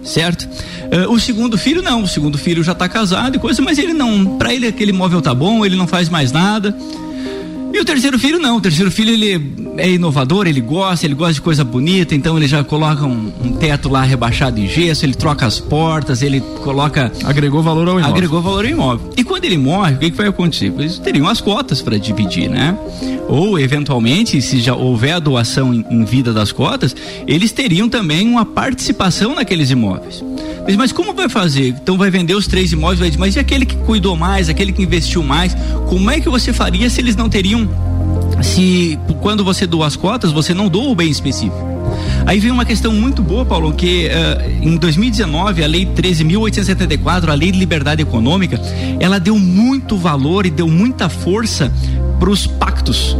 certo? 0.04 0.42
Uh, 0.42 1.10
o 1.10 1.18
segundo 1.18 1.56
filho 1.56 1.82
não, 1.82 2.02
o 2.02 2.08
segundo 2.08 2.36
filho 2.36 2.62
já 2.62 2.72
está 2.72 2.88
casado 2.88 3.36
e 3.36 3.38
coisa, 3.38 3.62
mas 3.62 3.78
ele 3.78 3.94
não, 3.94 4.36
para 4.36 4.52
ele 4.52 4.66
aquele 4.66 4.90
imóvel 4.90 5.22
tá 5.22 5.34
bom, 5.34 5.64
ele 5.64 5.76
não 5.76 5.86
faz 5.86 6.08
mais 6.08 6.30
nada. 6.30 6.76
E 7.74 7.80
o 7.80 7.84
terceiro 7.84 8.16
filho 8.20 8.38
não, 8.38 8.58
o 8.58 8.60
terceiro 8.60 8.88
filho 8.88 9.10
ele 9.10 9.52
é 9.76 9.90
inovador, 9.90 10.46
ele 10.46 10.60
gosta, 10.60 11.04
ele 11.04 11.14
gosta 11.16 11.34
de 11.34 11.40
coisa 11.40 11.64
bonita, 11.64 12.14
então 12.14 12.36
ele 12.36 12.46
já 12.46 12.62
coloca 12.62 13.04
um, 13.04 13.32
um 13.42 13.52
teto 13.54 13.88
lá 13.88 14.02
rebaixado 14.02 14.60
em 14.60 14.68
gesso, 14.68 15.04
ele 15.04 15.14
troca 15.14 15.44
as 15.44 15.58
portas, 15.58 16.22
ele 16.22 16.40
coloca. 16.62 17.10
Agregou 17.24 17.64
valor 17.64 17.88
ao 17.88 17.94
imóvel. 17.98 18.14
Agregou 18.14 18.40
valor 18.40 18.64
ao 18.64 18.70
imóvel. 18.70 19.10
E 19.16 19.24
quando 19.24 19.44
ele 19.44 19.58
morre, 19.58 19.94
o 19.94 19.98
que, 19.98 20.12
que 20.12 20.16
vai 20.16 20.28
acontecer? 20.28 20.72
Eles 20.78 21.00
teriam 21.00 21.26
as 21.26 21.40
cotas 21.40 21.82
para 21.82 21.98
dividir, 21.98 22.48
né? 22.48 22.78
Ou, 23.26 23.58
eventualmente, 23.58 24.40
se 24.40 24.60
já 24.60 24.76
houver 24.76 25.14
a 25.14 25.18
doação 25.18 25.74
em, 25.74 25.84
em 25.90 26.04
vida 26.04 26.32
das 26.32 26.52
cotas, 26.52 26.94
eles 27.26 27.50
teriam 27.50 27.88
também 27.88 28.28
uma 28.28 28.44
participação 28.44 29.34
naqueles 29.34 29.68
imóveis. 29.72 30.22
Mas 30.78 30.92
como 30.92 31.12
vai 31.12 31.28
fazer? 31.28 31.68
Então 31.68 31.98
vai 31.98 32.10
vender 32.10 32.34
os 32.34 32.46
três 32.46 32.72
imóveis, 32.72 33.16
mas 33.16 33.36
e 33.36 33.38
aquele 33.38 33.66
que 33.66 33.76
cuidou 33.76 34.16
mais, 34.16 34.48
aquele 34.48 34.72
que 34.72 34.82
investiu 34.82 35.22
mais? 35.22 35.54
Como 35.88 36.10
é 36.10 36.18
que 36.20 36.28
você 36.28 36.52
faria 36.54 36.88
se 36.88 37.00
eles 37.00 37.14
não 37.14 37.28
teriam 37.28 37.63
se 38.42 38.98
quando 39.20 39.44
você 39.44 39.66
doa 39.66 39.86
as 39.86 39.96
cotas, 39.96 40.32
você 40.32 40.52
não 40.52 40.68
doa 40.68 40.90
o 40.90 40.94
bem 40.94 41.10
específico. 41.10 41.74
Aí 42.26 42.38
vem 42.38 42.50
uma 42.50 42.64
questão 42.64 42.92
muito 42.92 43.22
boa, 43.22 43.44
Paulo, 43.44 43.72
que 43.72 44.08
uh, 44.08 44.66
em 44.66 44.76
2019 44.76 45.62
a 45.62 45.66
lei 45.66 45.84
13.874, 45.86 47.28
a 47.28 47.34
lei 47.34 47.52
de 47.52 47.58
liberdade 47.58 48.02
econômica, 48.02 48.58
ela 48.98 49.20
deu 49.20 49.38
muito 49.38 49.96
valor 49.96 50.46
e 50.46 50.50
deu 50.50 50.68
muita 50.68 51.08
força 51.08 51.70
para 52.18 52.30
os 52.30 52.46
pactos 52.46 53.16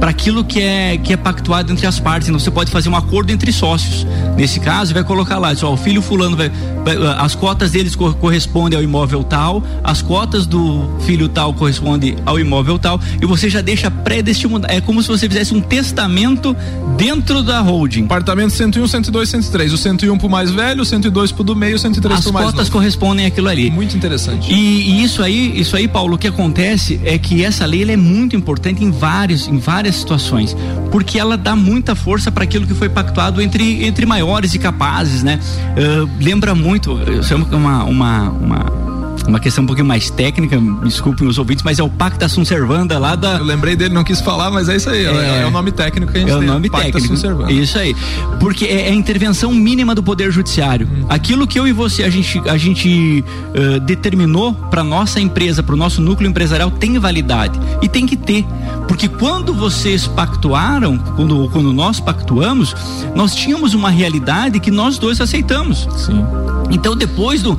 para 0.00 0.10
aquilo 0.10 0.42
que 0.42 0.60
é 0.60 0.96
que 0.96 1.12
é 1.12 1.16
pactuado 1.16 1.70
entre 1.70 1.86
as 1.86 2.00
partes. 2.00 2.28
Então 2.28 2.40
você 2.40 2.50
pode 2.50 2.70
fazer 2.70 2.88
um 2.88 2.96
acordo 2.96 3.30
entre 3.30 3.52
sócios. 3.52 4.06
Nesse 4.36 4.58
caso, 4.58 4.94
vai 4.94 5.04
colocar 5.04 5.38
lá, 5.38 5.52
ó, 5.62 5.72
o 5.72 5.76
filho 5.76 6.00
fulano 6.00 6.36
vai, 6.36 6.50
vai, 6.82 6.96
as 7.18 7.34
cotas 7.34 7.70
deles 7.70 7.94
correspondem 7.94 8.78
ao 8.78 8.82
imóvel 8.82 9.22
tal, 9.22 9.62
as 9.84 10.00
cotas 10.00 10.46
do 10.46 10.88
filho 11.00 11.28
tal 11.28 11.52
correspondem 11.52 12.16
ao 12.24 12.40
imóvel 12.40 12.78
tal, 12.78 12.98
e 13.20 13.26
você 13.26 13.50
já 13.50 13.60
deixa 13.60 13.90
pré-destinado. 13.90 14.66
É 14.68 14.80
como 14.80 15.02
se 15.02 15.08
você 15.08 15.28
fizesse 15.28 15.52
um 15.52 15.60
testamento 15.60 16.56
dentro 16.96 17.42
da 17.42 17.60
holding. 17.60 18.04
Apartamento 18.04 18.52
101, 18.52 18.86
102, 18.86 19.28
103. 19.28 19.72
O 19.74 19.76
101 19.76 20.16
pro 20.16 20.30
mais 20.30 20.50
velho, 20.50 20.82
o 20.82 20.84
102 20.86 21.32
pro 21.32 21.44
do 21.44 21.54
meio, 21.54 21.76
o 21.76 21.78
103 21.78 22.18
as 22.18 22.24
pro 22.24 22.32
mais 22.32 22.46
As 22.46 22.52
cotas 22.52 22.68
correspondem 22.70 23.26
àquilo 23.26 23.48
ali. 23.48 23.70
Muito 23.70 23.94
interessante. 23.94 24.50
E, 24.50 24.54
e, 24.54 25.02
isso 25.02 25.22
aí, 25.22 25.60
isso 25.60 25.76
aí, 25.76 25.86
Paulo, 25.86 26.14
o 26.14 26.18
que 26.18 26.28
acontece 26.28 26.98
é 27.04 27.18
que 27.18 27.44
essa 27.44 27.66
lei 27.66 27.80
é 27.90 27.96
muito 27.96 28.36
importante 28.36 28.82
em 28.82 28.90
vários, 28.90 29.48
em 29.48 29.58
várias 29.58 29.89
várias 29.90 29.96
situações, 29.96 30.56
porque 30.90 31.18
ela 31.18 31.36
dá 31.36 31.54
muita 31.56 31.94
força 31.94 32.30
para 32.30 32.44
aquilo 32.44 32.66
que 32.66 32.74
foi 32.74 32.88
pactuado 32.88 33.42
entre, 33.42 33.84
entre 33.84 34.06
maiores 34.06 34.54
e 34.54 34.58
capazes, 34.58 35.22
né? 35.22 35.38
Uh, 35.76 36.08
lembra 36.20 36.54
muito, 36.54 36.98
eu 36.98 37.22
sei 37.22 37.36
uma, 37.36 37.84
uma, 37.84 38.30
uma 38.30 38.89
uma 39.26 39.40
questão 39.40 39.64
um 39.64 39.66
pouquinho 39.66 39.86
mais 39.86 40.10
técnica, 40.10 40.60
me 40.60 40.80
desculpem 40.88 41.26
os 41.26 41.38
ouvintes, 41.38 41.62
mas 41.62 41.78
é 41.78 41.82
o 41.82 41.88
Pacta 41.88 42.28
Sunt 42.28 42.46
Servanda 42.46 42.98
lá 42.98 43.14
da. 43.14 43.36
Eu 43.36 43.44
lembrei 43.44 43.76
dele, 43.76 43.94
não 43.94 44.04
quis 44.04 44.20
falar, 44.20 44.50
mas 44.50 44.68
é 44.68 44.76
isso 44.76 44.90
aí, 44.90 45.04
é, 45.06 45.10
é, 45.10 45.42
é 45.42 45.46
o 45.46 45.50
nome 45.50 45.72
técnico 45.72 46.12
que 46.12 46.18
a 46.18 46.20
gente 46.20 46.30
É 46.30 46.38
tem, 46.38 46.44
o 46.48 46.52
nome 46.52 46.70
Pacta 46.70 46.86
técnico. 46.86 47.08
Sunt 47.08 47.20
Servanda. 47.20 47.52
Isso 47.52 47.78
aí. 47.78 47.94
Porque 48.38 48.64
é, 48.64 48.88
é, 48.88 48.90
a 48.90 48.94
intervenção 48.94 49.52
mínima 49.52 49.94
do 49.94 50.02
Poder 50.02 50.30
Judiciário. 50.30 50.88
Hum. 50.90 51.06
Aquilo 51.08 51.46
que 51.46 51.58
eu 51.58 51.66
e 51.66 51.72
você, 51.72 52.02
a 52.02 52.10
gente, 52.10 52.40
a 52.48 52.56
gente 52.56 53.24
uh, 53.54 53.80
determinou 53.80 54.54
para 54.54 54.82
nossa 54.82 55.20
empresa, 55.20 55.62
para 55.62 55.74
o 55.74 55.78
nosso 55.78 56.00
núcleo 56.00 56.28
empresarial, 56.28 56.70
tem 56.70 56.98
validade. 56.98 57.58
E 57.82 57.88
tem 57.88 58.06
que 58.06 58.16
ter. 58.16 58.44
Porque 58.88 59.08
quando 59.08 59.52
vocês 59.54 60.06
pactuaram, 60.06 60.98
quando, 60.98 61.48
quando 61.50 61.72
nós 61.72 62.00
pactuamos, 62.00 62.74
nós 63.14 63.34
tínhamos 63.34 63.74
uma 63.74 63.90
realidade 63.90 64.58
que 64.60 64.70
nós 64.70 64.98
dois 64.98 65.20
aceitamos. 65.20 65.88
Sim. 65.96 66.24
Então, 66.70 66.96
depois 66.96 67.42
do 67.42 67.58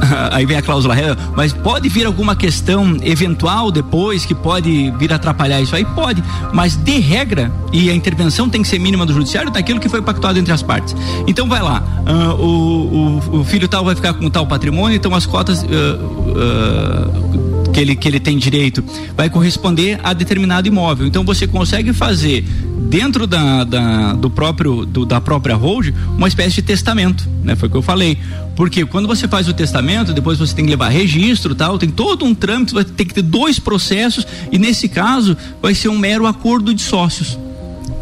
aí 0.30 0.44
vem 0.46 0.56
a 0.56 0.62
cláusula 0.62 0.94
mas 1.34 1.52
pode 1.52 1.88
vir 1.88 2.06
alguma 2.06 2.34
questão 2.34 2.96
eventual 3.02 3.70
depois 3.70 4.24
que 4.24 4.34
pode 4.34 4.90
vir 4.98 5.12
atrapalhar 5.12 5.60
isso 5.60 5.74
aí? 5.74 5.84
Pode, 5.84 6.22
mas 6.52 6.76
de 6.76 6.98
regra, 6.98 7.52
e 7.72 7.90
a 7.90 7.94
intervenção 7.94 8.48
tem 8.48 8.62
que 8.62 8.68
ser 8.68 8.78
mínima 8.78 9.04
do 9.04 9.12
judiciário, 9.12 9.50
daquilo 9.50 9.80
que 9.80 9.88
foi 9.88 10.02
pactuado 10.02 10.38
entre 10.38 10.52
as 10.52 10.62
partes. 10.62 10.94
Então 11.26 11.48
vai 11.48 11.62
lá, 11.62 11.82
uh, 12.06 12.42
o, 12.42 13.20
o, 13.36 13.40
o, 13.40 13.44
filho 13.44 13.68
tal 13.68 13.84
vai 13.84 13.94
ficar 13.94 14.14
com 14.14 14.28
tal 14.30 14.46
patrimônio, 14.46 14.96
então 14.96 15.14
as 15.14 15.26
cotas. 15.26 15.62
Uh, 15.62 15.66
uh, 15.66 17.56
que 17.76 17.80
ele, 17.80 17.94
que 17.94 18.08
ele 18.08 18.18
tem 18.18 18.38
direito 18.38 18.82
vai 19.14 19.28
corresponder 19.28 20.00
a 20.02 20.14
determinado 20.14 20.66
imóvel. 20.66 21.06
Então 21.06 21.22
você 21.24 21.46
consegue 21.46 21.92
fazer 21.92 22.42
dentro 22.88 23.26
da, 23.26 23.64
da 23.64 24.14
do 24.14 24.30
próprio 24.30 24.86
do, 24.86 25.04
da 25.04 25.20
própria 25.20 25.54
hold 25.54 25.92
uma 26.16 26.26
espécie 26.26 26.56
de 26.56 26.62
testamento, 26.62 27.28
né? 27.42 27.54
Foi 27.54 27.68
o 27.68 27.70
que 27.70 27.76
eu 27.76 27.82
falei. 27.82 28.18
Porque 28.56 28.84
quando 28.86 29.06
você 29.06 29.28
faz 29.28 29.46
o 29.48 29.52
testamento, 29.52 30.12
depois 30.12 30.38
você 30.38 30.54
tem 30.54 30.64
que 30.64 30.70
levar 30.70 30.88
registro, 30.88 31.54
tal, 31.54 31.78
tem 31.78 31.90
todo 31.90 32.24
um 32.24 32.34
trâmite, 32.34 32.72
vai 32.72 32.84
ter 32.84 33.04
que 33.04 33.14
ter 33.14 33.22
dois 33.22 33.58
processos 33.58 34.26
e 34.50 34.58
nesse 34.58 34.88
caso 34.88 35.36
vai 35.60 35.74
ser 35.74 35.88
um 35.88 35.98
mero 35.98 36.26
acordo 36.26 36.74
de 36.74 36.80
sócios. 36.80 37.38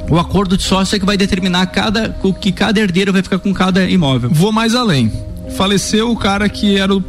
O 0.09 0.19
acordo 0.19 0.57
de 0.57 0.63
sócios 0.63 0.95
é 0.95 0.99
que 0.99 1.05
vai 1.05 1.17
determinar 1.17 1.67
cada 1.67 2.17
o 2.23 2.33
que 2.33 2.53
cada 2.53 2.79
herdeiro 2.79 3.13
vai 3.13 3.23
ficar 3.23 3.39
com 3.39 3.53
cada 3.53 3.85
imóvel. 3.85 4.31
Vou 4.33 4.53
mais 4.53 4.75
além. 4.75 5.11
Faleceu 5.57 6.11
o 6.11 6.17
cara 6.17 6.49
que 6.49 6.77
era 6.77 6.95
o 6.95 7.03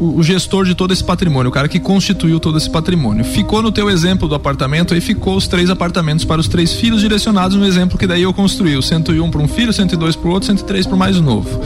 o, 0.00 0.22
gestor 0.22 0.64
de 0.64 0.74
todo 0.74 0.92
esse 0.92 1.04
patrimônio, 1.04 1.50
o 1.50 1.52
cara 1.52 1.68
que 1.68 1.78
constituiu 1.78 2.40
todo 2.40 2.56
esse 2.56 2.70
patrimônio. 2.70 3.22
Ficou 3.22 3.60
no 3.60 3.70
teu 3.70 3.90
exemplo 3.90 4.26
do 4.26 4.34
apartamento, 4.34 4.94
aí 4.94 5.00
ficou 5.00 5.36
os 5.36 5.46
três 5.46 5.68
apartamentos 5.68 6.24
para 6.24 6.40
os 6.40 6.48
três 6.48 6.72
filhos 6.72 7.02
direcionados 7.02 7.56
no 7.56 7.66
exemplo 7.66 7.98
que 7.98 8.06
daí 8.06 8.22
eu 8.22 8.32
construí, 8.32 8.76
o 8.76 8.82
101 8.82 9.30
para 9.30 9.40
um 9.40 9.46
filho, 9.46 9.72
102 9.72 10.16
para 10.16 10.28
o 10.28 10.32
outro, 10.32 10.46
103 10.46 10.86
para 10.86 10.96
o 10.96 10.98
mais 10.98 11.20
novo. 11.20 11.60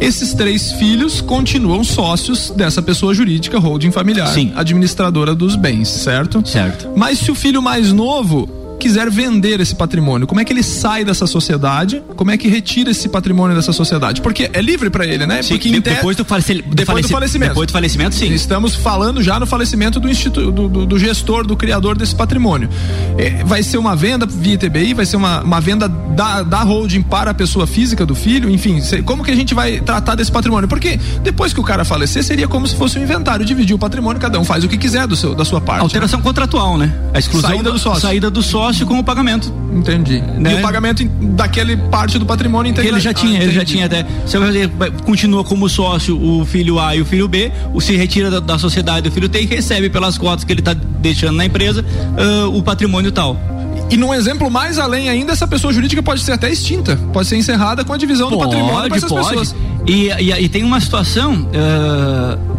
Esses 0.00 0.34
três 0.34 0.72
filhos 0.72 1.20
continuam 1.20 1.82
sócios 1.82 2.50
dessa 2.50 2.82
pessoa 2.82 3.14
jurídica 3.14 3.58
holding 3.58 3.90
familiar, 3.90 4.28
Sim. 4.28 4.52
administradora 4.54 5.34
dos 5.34 5.56
bens, 5.56 5.88
certo? 5.88 6.46
Certo. 6.46 6.90
Mas 6.96 7.18
se 7.18 7.30
o 7.30 7.34
filho 7.34 7.62
mais 7.62 7.92
novo 7.92 8.63
quiser 8.78 9.10
vender 9.10 9.60
esse 9.60 9.74
patrimônio, 9.74 10.26
como 10.26 10.40
é 10.40 10.44
que 10.44 10.52
ele 10.52 10.62
sai 10.62 11.04
dessa 11.04 11.26
sociedade? 11.26 12.02
Como 12.16 12.30
é 12.30 12.36
que 12.36 12.48
retira 12.48 12.90
esse 12.90 13.08
patrimônio 13.08 13.56
dessa 13.56 13.72
sociedade? 13.72 14.20
Porque 14.20 14.50
é 14.52 14.60
livre 14.60 14.90
para 14.90 15.06
ele, 15.06 15.26
né? 15.26 15.42
Sim, 15.42 15.54
Porque 15.54 15.70
de, 15.70 15.80
depois, 15.80 16.16
do, 16.16 16.24
falece, 16.24 16.54
do, 16.54 16.74
depois 16.74 16.86
faleci, 16.86 17.08
do 17.08 17.12
falecimento. 17.12 17.50
Depois 17.50 17.66
do 17.66 17.72
falecimento, 17.72 18.14
sim. 18.14 18.32
Estamos 18.32 18.74
falando 18.74 19.22
já 19.22 19.40
no 19.40 19.46
falecimento 19.46 19.98
do, 19.98 20.08
instituto, 20.08 20.52
do, 20.52 20.68
do, 20.68 20.86
do 20.86 20.98
gestor, 20.98 21.46
do 21.46 21.56
criador 21.56 21.96
desse 21.96 22.14
patrimônio. 22.14 22.68
É, 23.16 23.42
vai 23.44 23.62
ser 23.62 23.78
uma 23.78 23.96
venda 23.96 24.26
via 24.26 24.58
TBI, 24.58 24.94
vai 24.94 25.06
ser 25.06 25.16
uma, 25.16 25.40
uma 25.40 25.60
venda 25.60 25.88
da, 25.88 26.42
da 26.42 26.62
holding 26.62 27.02
para 27.02 27.30
a 27.30 27.34
pessoa 27.34 27.66
física 27.66 28.04
do 28.04 28.14
filho, 28.14 28.50
enfim, 28.50 28.80
como 29.04 29.24
que 29.24 29.30
a 29.30 29.36
gente 29.36 29.54
vai 29.54 29.80
tratar 29.80 30.14
desse 30.14 30.30
patrimônio? 30.30 30.68
Porque 30.68 30.98
depois 31.22 31.52
que 31.52 31.60
o 31.60 31.64
cara 31.64 31.84
falecer, 31.84 32.22
seria 32.22 32.46
como 32.46 32.66
se 32.66 32.76
fosse 32.76 32.98
um 32.98 33.02
inventário, 33.02 33.44
dividir 33.44 33.74
o 33.74 33.78
patrimônio, 33.78 34.20
cada 34.20 34.38
um 34.38 34.44
faz 34.44 34.64
o 34.64 34.68
que 34.68 34.76
quiser 34.76 35.06
do 35.06 35.16
seu, 35.16 35.34
da 35.34 35.44
sua 35.44 35.60
parte. 35.60 35.82
Alteração 35.82 36.18
né? 36.18 36.24
contratual, 36.24 36.76
né? 36.76 36.92
A 37.12 37.18
exclusão 37.18 37.50
saída 37.50 37.72
do 37.72 37.78
sócio. 37.78 38.00
Saída 38.00 38.30
do 38.30 38.42
sócio 38.42 38.63
com 38.86 38.98
o 38.98 39.04
pagamento. 39.04 39.52
Entendi. 39.72 40.20
Né? 40.20 40.54
E 40.54 40.54
o 40.56 40.62
pagamento 40.62 41.04
daquele 41.04 41.76
parte 41.76 42.18
do 42.18 42.26
patrimônio 42.26 42.70
integrado. 42.70 42.96
Ele 42.96 43.02
já 43.02 43.12
tinha, 43.12 43.40
ah, 43.40 43.42
ele 43.42 43.52
já 43.52 43.64
tinha 43.64 43.86
até. 43.86 44.06
Você 44.24 44.38
vai, 44.38 44.90
continua 45.04 45.44
como 45.44 45.68
sócio 45.68 46.20
o 46.20 46.44
filho 46.44 46.78
A 46.78 46.94
e 46.94 47.00
o 47.00 47.04
filho 47.04 47.28
B, 47.28 47.50
o 47.72 47.80
se 47.80 47.96
retira 47.96 48.30
da, 48.30 48.40
da 48.40 48.58
sociedade 48.58 49.08
o 49.08 49.12
filho 49.12 49.28
T 49.28 49.40
e 49.40 49.46
recebe 49.46 49.90
pelas 49.90 50.16
cotas 50.16 50.44
que 50.44 50.52
ele 50.52 50.60
está 50.60 50.74
deixando 50.74 51.36
na 51.36 51.44
empresa 51.44 51.84
uh, 51.84 52.56
o 52.56 52.62
patrimônio 52.62 53.10
tal. 53.10 53.36
E 53.90 53.96
num 53.96 54.14
exemplo 54.14 54.50
mais 54.50 54.78
além 54.78 55.08
ainda, 55.08 55.32
essa 55.32 55.46
pessoa 55.46 55.72
jurídica 55.72 56.02
pode 56.02 56.20
ser 56.20 56.32
até 56.32 56.50
extinta, 56.50 56.98
pode 57.12 57.28
ser 57.28 57.36
encerrada 57.36 57.84
com 57.84 57.92
a 57.92 57.96
divisão 57.96 58.30
pode, 58.30 58.42
do 58.42 58.48
patrimônio 58.48 58.88
para 58.88 58.96
essas 58.96 59.10
pode. 59.10 59.28
pessoas. 59.28 59.56
E, 59.86 60.08
e, 60.08 60.44
e, 60.44 60.48
tem 60.48 60.62
uma 60.62 60.80
situação. 60.80 61.48
Uh, 61.52 62.53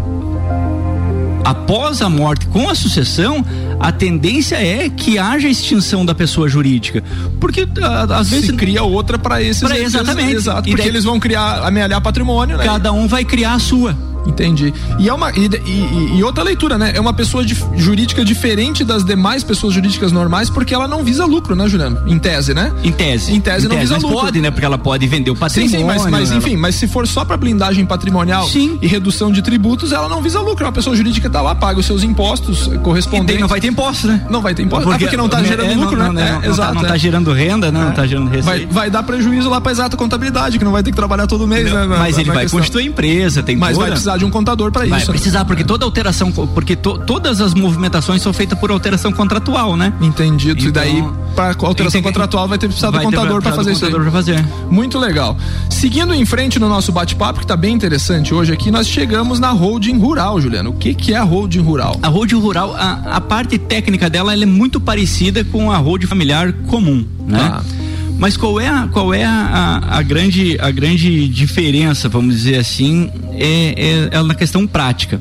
após 1.46 2.02
a 2.02 2.10
morte 2.10 2.48
com 2.48 2.68
a 2.68 2.76
sucessão, 2.76 3.46
a 3.80 3.92
tendência 3.92 4.56
é 4.56 4.90
que 4.90 5.20
haja 5.20 5.48
extinção 5.48 6.04
da 6.06 6.16
pessoa 6.16 6.50
jurídica. 6.50 7.04
Porque 7.40 7.68
às 8.10 8.30
vezes. 8.30 8.48
Se 8.48 8.54
cria 8.54 8.84
outra 8.84 9.20
para 9.20 9.42
esses. 9.42 9.64
Pra 9.64 9.80
exatamente. 9.80 10.34
Exato, 10.34 10.64
porque 10.64 10.82
daí, 10.82 10.88
eles 10.88 11.04
vão 11.04 11.20
criar, 11.20 11.64
amealhar 11.66 12.02
patrimônio, 12.02 12.58
né? 12.58 12.66
Cada 12.66 12.92
um 12.92 13.08
vai 13.08 13.24
criar 13.24 13.54
a 13.54 13.60
sua. 13.60 13.96
Entendi. 14.26 14.74
E 15.00 15.08
é 15.08 15.14
uma 15.14 15.32
e, 15.32 15.48
e, 15.66 16.18
e, 16.18 16.24
outra 16.24 16.44
leitura, 16.44 16.78
né? 16.78 16.94
É 16.96 17.00
uma 17.00 17.14
pessoa 17.14 17.46
de, 17.46 17.56
jurídica 17.76 18.24
diferente 18.24 18.84
das 18.84 19.04
demais 19.04 19.44
pessoas 19.44 19.74
jurídicas 19.74 20.12
normais, 20.12 20.50
porque 20.50 20.74
ela 20.74 20.88
não 20.88 21.04
visa 21.04 21.26
lucro, 21.26 21.56
né, 21.56 21.68
Juliano? 21.68 22.02
Em 22.08 22.18
tese, 22.18 22.54
né? 22.54 22.74
Em 22.84 22.92
tese. 22.92 23.34
Em 23.34 23.40
tese, 23.40 23.66
em 23.66 23.70
não 23.70 23.76
tese, 23.76 23.82
visa 23.82 23.94
mas 23.96 24.04
lucro. 24.04 24.20
pode, 24.20 24.42
né? 24.42 24.52
Porque 24.52 24.66
ela 24.66 24.78
pode 24.78 25.08
vender 25.08 25.32
o 25.32 25.36
patrimônio. 25.36 25.72
Sim, 25.72 25.78
sim, 25.78 25.86
mas, 25.86 26.06
mas 26.08 26.30
ela... 26.30 26.38
enfim, 26.38 26.56
mas 26.56 26.76
se 26.76 26.88
for 26.88 27.08
só 27.08 27.24
para 27.24 27.38
blindagem 27.38 27.86
patrimonial 27.86 28.48
sim. 28.48 28.78
e 28.82 28.88
redução 28.88 29.32
de 29.32 29.42
tributos, 29.42 29.92
ela 29.92 30.10
não 30.10 30.22
visa 30.22 30.40
lucro. 30.42 30.66
É 30.66 30.68
uma 30.68 30.74
pessoa 30.74 30.96
jurídica 30.96 31.30
tá 31.30 31.42
lá, 31.42 31.54
paga 31.54 31.80
os 31.80 31.86
seus 31.86 32.04
impostos 32.04 32.70
correspondentes. 32.82 33.36
E 33.36 33.40
não 33.40 33.48
vai 33.48 33.62
ter 33.62 33.68
imposto, 33.68 34.08
né? 34.08 34.26
Não 34.30 34.42
vai 34.42 34.56
ter 34.56 34.64
imposto. 34.64 34.86
Porque, 34.86 35.04
ah, 35.04 35.08
porque 35.08 35.18
não 35.18 35.30
tá 35.30 35.44
gerando 35.44 35.72
é, 35.72 35.76
lucro, 35.76 35.98
não, 35.98 36.14
né? 36.14 36.32
Não, 36.32 36.38
é, 36.38 36.46
não, 36.46 36.54
exato. 36.54 36.74
Tá, 36.74 36.82
não 36.82 36.88
tá 36.88 36.98
gerando 36.98 37.32
renda, 37.32 37.72
né? 37.72 37.80
Não 37.86 37.92
tá 37.92 38.08
gerando 38.08 38.30
receita. 38.30 38.46
Vai, 38.46 38.66
vai 38.66 38.90
dar 38.90 39.04
prejuízo 39.04 39.50
lá 39.50 39.62
pra 39.62 39.72
exata 39.72 39.96
contabilidade, 39.96 40.58
que 40.58 40.66
não 40.66 40.72
vai 40.72 40.84
ter 40.84 40.92
que 40.92 40.96
trabalhar 40.96 41.28
todo 41.28 41.48
mês, 41.48 41.72
né? 41.72 41.86
Mas 41.86 42.18
ele 42.18 42.32
vai 42.32 42.50
constituir 42.50 42.88
empresa, 42.88 43.44
tem 43.44 43.56
Mas 43.56 43.74
toda... 43.74 43.82
vai 43.82 43.92
precisar 43.92 44.15
precisar 44.16 44.18
de 44.18 44.26
um 44.26 44.30
contador 44.30 44.72
para 44.72 44.86
isso. 44.86 44.96
Vai 44.96 45.06
precisar, 45.06 45.46
porque 45.46 45.64
toda 45.64 45.86
alteração, 45.86 46.32
porque 46.32 46.76
to, 46.76 46.98
todas 47.00 47.42
as 47.42 47.54
movimentações 47.54 48.22
são 48.22 48.34
feitas 48.34 48.58
por 48.58 48.72
alteração 48.72 49.12
contratual, 49.12 49.76
né? 49.76 49.94
Entendido. 50.02 50.60
Então, 50.60 50.70
e 50.70 50.72
daí, 50.72 51.04
para 51.36 51.56
alteração 51.60 52.02
contratual, 52.02 52.48
vai 52.48 52.58
ter 52.58 52.68
precisado 52.68 52.98
do 52.98 53.04
contador 53.04 53.42
para 53.42 53.54
fazer 53.54 53.72
isso. 53.74 53.86
Aí. 53.86 54.12
Fazer. 54.12 54.46
Muito 54.70 54.98
legal. 54.98 55.38
Seguindo 55.70 56.14
em 56.14 56.26
frente 56.26 56.60
no 56.60 56.70
nosso 56.70 56.92
bate-papo, 56.92 57.40
que 57.40 57.46
está 57.46 57.58
bem 57.58 57.74
interessante 57.74 58.34
hoje 58.34 58.54
aqui, 58.54 58.72
nós 58.72 58.88
chegamos 58.88 59.40
na 59.40 59.52
holding 59.52 59.98
rural, 59.98 60.40
Juliano. 60.40 60.72
O 60.72 60.74
que, 60.74 60.94
que 60.94 61.14
é 61.14 61.18
a 61.18 61.24
holding 61.24 61.60
rural? 61.60 62.00
A 62.02 62.08
holding 62.08 62.40
rural, 62.40 62.76
a, 62.76 63.18
a 63.18 63.22
parte 63.22 63.58
técnica 63.58 64.10
dela 64.10 64.34
é 64.34 64.46
muito 64.46 64.80
parecida 64.80 65.44
com 65.44 65.72
a 65.72 65.78
holding 65.78 66.08
familiar 66.08 66.54
comum, 66.68 67.06
né? 67.28 67.40
Ah. 67.42 67.85
Mas 68.18 68.38
qual 68.38 68.60
é 68.60 68.68
a, 68.68 68.88
qual 68.88 69.14
é 69.14 69.26
a, 69.26 69.82
a, 69.90 70.02
grande, 70.02 70.58
a 70.60 70.72
grande 70.72 71.28
diferença, 71.28 72.08
vamos 72.08 72.36
dizer 72.36 72.58
assim, 72.58 73.12
é, 73.34 74.10
é, 74.12 74.18
é 74.18 74.24
na 74.24 74.34
questão 74.34 74.66
prática 74.66 75.20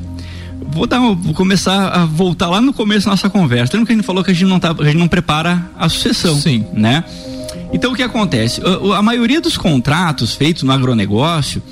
vou 0.75 0.85
dar, 0.85 0.99
vou 0.99 1.33
começar 1.33 1.87
a 1.87 2.05
voltar 2.05 2.49
lá 2.49 2.59
no 2.59 2.73
começo 2.73 3.05
da 3.05 3.11
nossa 3.11 3.29
conversa. 3.29 3.73
Lembra 3.73 3.87
que 3.87 3.93
a 3.93 3.95
gente 3.95 4.05
falou 4.05 4.23
que 4.23 4.31
a 4.31 4.33
gente 4.33 4.49
não 4.49 4.59
tá, 4.59 4.75
a 4.77 4.83
gente 4.83 4.97
não 4.97 5.07
prepara 5.07 5.65
a 5.79 5.87
sucessão, 5.87 6.35
Sim. 6.35 6.65
né? 6.73 7.03
Então 7.71 7.93
o 7.93 7.95
que 7.95 8.03
acontece? 8.03 8.61
A, 8.61 8.97
a 8.97 9.01
maioria 9.01 9.39
dos 9.39 9.57
contratos 9.57 10.35
feitos 10.35 10.63
no 10.63 10.71
agronegócio, 10.73 11.63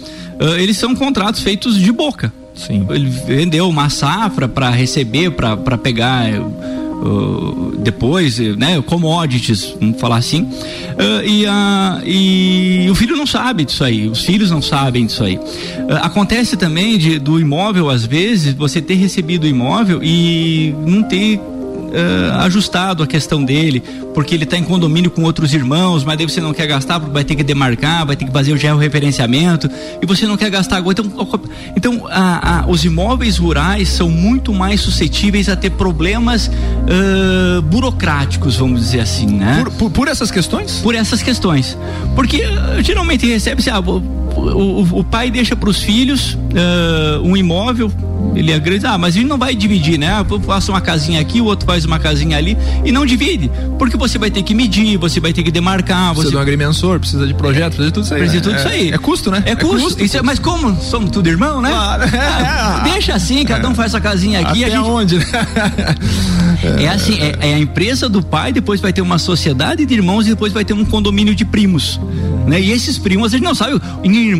eles 0.57 0.77
são 0.77 0.95
contratos 0.95 1.41
feitos 1.41 1.77
de 1.77 1.91
boca. 1.91 2.33
Sim. 2.55 2.85
Ele 2.89 3.09
vendeu 3.09 3.67
uma 3.67 3.89
safra 3.89 4.47
para 4.47 4.69
receber, 4.69 5.31
para 5.31 5.77
pegar 5.77 6.25
uh, 7.03 7.75
depois, 7.79 8.39
né, 8.39 8.81
commodities, 8.81 9.75
vamos 9.79 9.99
falar 9.99 10.17
assim, 10.17 10.43
uh, 10.43 11.25
e, 11.25 11.45
uh, 11.45 12.07
e 12.07 12.87
o 12.89 12.95
filho 12.95 13.15
não 13.15 13.27
sabe 13.27 13.65
disso 13.65 13.83
aí, 13.83 14.07
os 14.07 14.23
filhos 14.23 14.49
não 14.49 14.61
sabem 14.61 15.05
disso 15.05 15.23
aí. 15.23 15.39
acontece 16.01 16.55
também 16.55 16.97
de, 16.97 17.19
do 17.19 17.39
imóvel, 17.39 17.89
às 17.89 18.05
vezes, 18.05 18.53
você 18.53 18.81
ter 18.81 18.95
recebido 18.95 19.43
o 19.43 19.47
imóvel 19.47 20.01
e 20.01 20.73
não 20.85 21.03
ter 21.03 21.39
uh, 21.93 22.39
ajustado 22.41 23.03
a 23.03 23.07
questão 23.07 23.43
dele, 23.43 23.81
porque 24.13 24.33
ele 24.35 24.43
está 24.43 24.57
em 24.57 24.63
condomínio 24.63 25.11
com 25.11 25.23
outros 25.23 25.53
irmãos, 25.53 26.03
mas 26.03 26.17
daí 26.17 26.27
você 26.27 26.41
não 26.41 26.53
quer 26.53 26.67
gastar, 26.67 26.99
porque 26.99 27.13
vai 27.13 27.23
ter 27.23 27.35
que 27.35 27.43
demarcar, 27.43 28.05
vai 28.05 28.15
ter 28.15 28.25
que 28.25 28.31
fazer 28.31 28.51
o 28.51 28.57
georreferenciamento, 28.57 29.69
e 30.01 30.05
você 30.05 30.25
não 30.25 30.35
quer 30.35 30.49
gastar 30.49 30.77
agora. 30.77 30.95
Então, 30.99 31.29
então 31.75 32.07
a, 32.09 32.61
a, 32.61 32.67
os 32.67 32.83
imóveis 32.83 33.37
rurais 33.37 33.89
são 33.89 34.09
muito 34.09 34.53
mais 34.53 34.81
suscetíveis 34.81 35.47
a 35.49 35.55
ter 35.55 35.71
problemas 35.71 36.47
uh, 36.47 37.61
burocráticos, 37.63 38.57
vamos 38.57 38.81
dizer 38.81 39.01
assim, 39.01 39.27
né? 39.27 39.61
Por, 39.63 39.71
por, 39.71 39.91
por, 39.91 40.07
essas 40.07 40.31
questões? 40.31 40.79
Por 40.79 40.95
essas 40.95 41.21
questões. 41.21 41.77
Porque 42.15 42.37
uh, 42.37 42.81
geralmente 42.81 43.25
recebe-se, 43.27 43.69
ah, 43.69 43.81
o, 44.35 45.03
pai 45.03 45.29
deixa 45.29 45.55
para 45.55 45.69
os 45.69 45.81
filhos 45.81 46.37
um 47.23 47.35
imóvel 47.37 47.91
ele 48.35 48.51
é 48.51 48.59
grande, 48.59 48.85
ah, 48.85 48.97
mas 48.97 49.15
ele 49.15 49.25
não 49.25 49.37
vai 49.37 49.55
dividir, 49.55 49.97
né? 49.97 50.07
Ah, 50.07 50.25
eu 50.27 50.39
faço 50.41 50.71
uma 50.71 50.81
casinha 50.81 51.19
aqui, 51.19 51.39
o 51.39 51.45
outro 51.45 51.65
faz 51.65 51.85
uma 51.85 51.99
casinha 51.99 52.37
ali 52.37 52.57
e 52.83 52.91
não 52.91 53.05
divide. 53.05 53.51
Porque 53.77 53.95
você 53.95 54.17
vai 54.17 54.31
ter 54.31 54.43
que 54.43 54.53
medir, 54.53 54.97
você 54.97 55.19
vai 55.19 55.33
ter 55.33 55.43
que 55.43 55.51
demarcar. 55.51 56.09
Precisa 56.09 56.23
você... 56.23 56.31
de 56.31 56.37
um 56.37 56.39
agrimensor, 56.39 56.99
precisa 56.99 57.27
de 57.27 57.33
projeto, 57.33 57.75
precisa 57.75 57.87
de 57.87 57.93
tudo 57.93 58.03
isso 58.05 58.13
aí. 58.13 58.19
Precisa 58.21 58.41
de 58.41 58.47
né? 58.47 58.55
tudo 58.55 58.59
isso 58.59 58.75
aí. 58.75 58.91
É, 58.91 58.95
é, 58.95 58.97
custo, 58.97 59.31
né? 59.31 59.43
É, 59.45 59.51
é 59.51 59.55
custo. 59.55 59.83
custo, 59.83 59.99
custo. 59.99 60.17
É, 60.17 60.21
mas 60.21 60.39
como 60.39 60.75
somos 60.81 61.11
tudo 61.11 61.27
irmão, 61.29 61.61
né? 61.61 61.69
Claro. 61.69 62.03
Ah, 62.13 62.81
deixa 62.83 63.13
assim, 63.13 63.43
cada 63.45 63.67
um 63.69 63.75
faz 63.75 63.91
sua 63.91 64.01
casinha 64.01 64.39
aqui. 64.39 64.63
Até 64.63 64.73
a 64.73 64.77
gente... 64.77 64.89
onde? 64.89 65.17
Né? 65.17 65.25
é 66.79 66.87
assim, 66.87 67.19
é, 67.19 67.37
é, 67.39 67.53
a 67.55 67.59
empresa 67.59 68.07
do 68.07 68.21
pai, 68.21 68.51
depois 68.51 68.79
vai 68.79 68.93
ter 68.93 69.01
uma 69.01 69.17
sociedade 69.17 69.85
de 69.85 69.93
irmãos 69.93 70.25
e 70.25 70.29
depois 70.29 70.53
vai 70.53 70.63
ter 70.65 70.73
um 70.73 70.85
condomínio 70.85 71.35
de 71.35 71.45
primos. 71.45 71.99
Né? 72.47 72.59
E 72.59 72.71
esses 72.71 72.97
primos, 72.97 73.33
a 73.33 73.37
gente 73.37 73.45
não 73.45 73.55
sabe, 73.55 73.79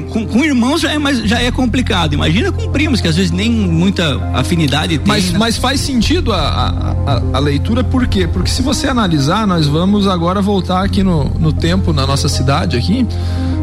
com, 0.10 0.26
com 0.26 0.44
irmãos 0.44 0.82
já 0.82 0.92
é, 0.92 0.98
mais, 0.98 1.20
já 1.20 1.42
é 1.42 1.52
complicado. 1.52 2.14
Imagina 2.14 2.52
com 2.52 2.70
primos, 2.70 3.02
que 3.02 3.08
às 3.08 3.16
vezes 3.16 3.32
nem 3.32 3.50
muita 3.50 4.20
afinidade 4.34 4.98
tem. 4.98 5.08
Mas, 5.08 5.32
né? 5.32 5.40
mas 5.40 5.58
faz 5.58 5.80
sentido 5.80 6.34
a, 6.34 6.96
a, 7.06 7.22
a, 7.34 7.40
leitura, 7.40 7.84
por 7.84 8.08
quê? 8.08 8.28
Porque 8.28 8.50
se 8.50 8.62
você 8.62 8.88
analisar, 8.88 9.48
nós 9.48 9.68
vamos 9.68 10.08
agora 10.08 10.42
voltar 10.42 10.84
aqui 10.84 11.04
no, 11.04 11.26
no 11.40 11.54
tempo, 11.54 11.94
na 11.94 12.06
nossa 12.06 12.28
cidade 12.28 12.78
aqui. 12.78 13.06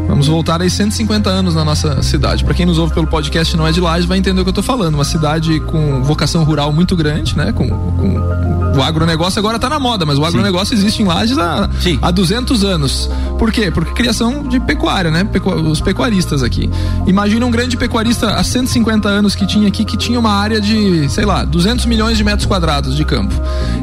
Vamos 0.07 0.27
voltar 0.27 0.61
aí 0.61 0.69
150 0.69 1.29
anos 1.29 1.55
na 1.55 1.63
nossa 1.63 2.01
cidade. 2.03 2.43
Para 2.43 2.53
quem 2.53 2.65
nos 2.65 2.77
ouve 2.77 2.93
pelo 2.93 3.07
podcast 3.07 3.55
não 3.55 3.65
é 3.65 3.71
de 3.71 3.79
Lages, 3.79 4.05
vai 4.05 4.17
entender 4.17 4.41
o 4.41 4.43
que 4.43 4.49
eu 4.49 4.53
tô 4.53 4.63
falando. 4.63 4.95
Uma 4.95 5.05
cidade 5.05 5.59
com 5.61 6.03
vocação 6.03 6.43
rural 6.43 6.71
muito 6.71 6.95
grande, 6.95 7.35
né? 7.37 7.51
Com, 7.51 7.69
com 7.69 8.60
o 8.75 8.81
agronegócio 8.81 9.39
agora 9.39 9.59
tá 9.59 9.69
na 9.69 9.79
moda, 9.79 10.05
mas 10.05 10.17
o 10.17 10.25
agronegócio 10.25 10.75
Sim. 10.75 10.81
existe 10.81 11.01
em 11.01 11.05
Lages 11.05 11.37
há, 11.37 11.69
há 12.01 12.11
200 12.11 12.63
anos. 12.63 13.09
Por 13.37 13.51
quê? 13.51 13.71
Porque 13.71 13.91
criação 13.93 14.43
de 14.43 14.59
pecuária, 14.59 15.11
né? 15.11 15.23
Pecu, 15.23 15.51
os 15.51 15.81
pecuaristas 15.81 16.43
aqui. 16.43 16.69
Imagina 17.05 17.45
um 17.45 17.51
grande 17.51 17.75
pecuarista 17.75 18.35
há 18.35 18.43
150 18.43 19.09
anos 19.09 19.35
que 19.35 19.45
tinha 19.45 19.67
aqui, 19.67 19.83
que 19.83 19.97
tinha 19.97 20.19
uma 20.19 20.31
área 20.31 20.61
de, 20.61 21.09
sei 21.09 21.25
lá, 21.25 21.43
200 21.43 21.85
milhões 21.85 22.17
de 22.17 22.23
metros 22.23 22.45
quadrados 22.45 22.95
de 22.95 23.03
campo. 23.03 23.33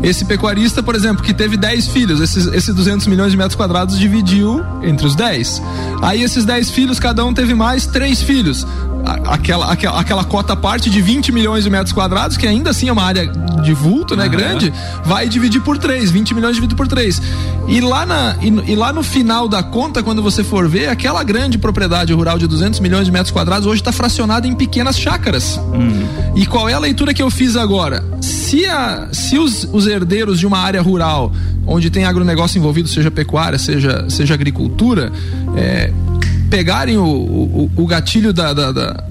Esse 0.03 0.25
pecuarista, 0.25 0.83
por 0.83 0.95
exemplo, 0.95 1.23
que 1.23 1.35
teve 1.35 1.57
10 1.57 1.89
filhos, 1.89 2.21
esses, 2.21 2.47
esses 2.47 2.75
200 2.75 3.07
milhões 3.07 3.31
de 3.31 3.37
metros 3.37 3.57
quadrados 3.57 3.99
dividiu 3.99 4.65
entre 4.83 5.07
os 5.07 5.15
10. 5.15 5.63
Aí 6.03 6.23
esses 6.23 6.45
10 6.45 6.71
filhos, 6.71 6.99
cada 6.99 7.25
um 7.25 7.35
teve 7.35 7.55
mais 7.55 7.87
três 7.87 8.23
filhos. 8.23 8.67
Aquela, 9.05 9.73
aquela, 9.73 10.01
aquela 10.01 10.25
cota 10.25 10.55
parte 10.55 10.91
de 10.91 11.01
20 11.01 11.33
milhões 11.33 11.65
de 11.65 11.71
metros 11.71 11.93
quadrados, 11.93 12.37
que 12.37 12.47
ainda 12.47 12.71
assim 12.71 12.89
é 12.89 12.93
uma 12.93 13.03
área 13.03 13.27
de 13.63 13.73
vulto, 13.73 14.17
né? 14.17 14.25
Uhum. 14.25 14.31
Grande, 14.31 14.73
vai 15.05 15.29
dividir 15.29 15.63
por 15.63 15.79
3, 15.79 16.11
20 16.11 16.35
milhões 16.35 16.55
dividido 16.55 16.77
por 16.77 16.87
3. 16.87 17.21
E 17.69 17.81
lá, 17.81 18.05
na, 18.05 18.37
e, 18.41 18.73
e, 18.73 18.77
lá 18.77 18.93
no 18.93 19.03
final 19.03 19.49
da 19.49 19.63
conta, 19.63 20.03
quando 20.03 20.23
você 20.23 20.45
for 20.45 20.69
ver, 20.69 20.89
aquela 20.89 21.23
grande 21.23 21.59
propriedade 21.59 22.13
rural 22.13 22.39
de 22.39 22.47
200 22.47 22.81
milhões 22.81 23.07
de 23.07 23.13
metros 23.13 23.31
quadrados 23.31 23.67
hoje 23.67 23.81
está 23.81 23.93
fracionada 23.93 24.47
em 24.47 24.55
pequenas 24.55 24.99
chácaras. 24.99 25.57
Uhum. 25.57 26.07
E 26.35 26.47
qual 26.47 26.69
é 26.69 26.75
a 26.75 26.79
leitura 26.79 27.13
que 27.13 27.23
eu 27.23 27.31
fiz 27.31 27.57
agora? 27.57 28.05
Se, 28.21 28.67
a, 28.67 29.09
se 29.13 29.39
os, 29.39 29.65
os 29.73 29.87
herdeiros 29.87 30.39
de 30.39 30.47
uma 30.47 30.59
área 30.59 30.81
rural, 30.81 31.33
onde 31.67 31.91
tem 31.91 32.05
agronegócio 32.05 32.59
envolvido, 32.59 32.89
seja 32.89 33.11
pecuária, 33.11 33.59
seja, 33.59 34.07
seja 34.09 34.35
agricultura, 34.35 35.13
é, 35.57 35.93
pegarem 36.49 36.97
o, 36.97 37.05
o, 37.05 37.71
o 37.77 37.87
gatilho 37.87 38.33
da, 38.33 38.53
da, 38.53 38.73
da 38.73 39.05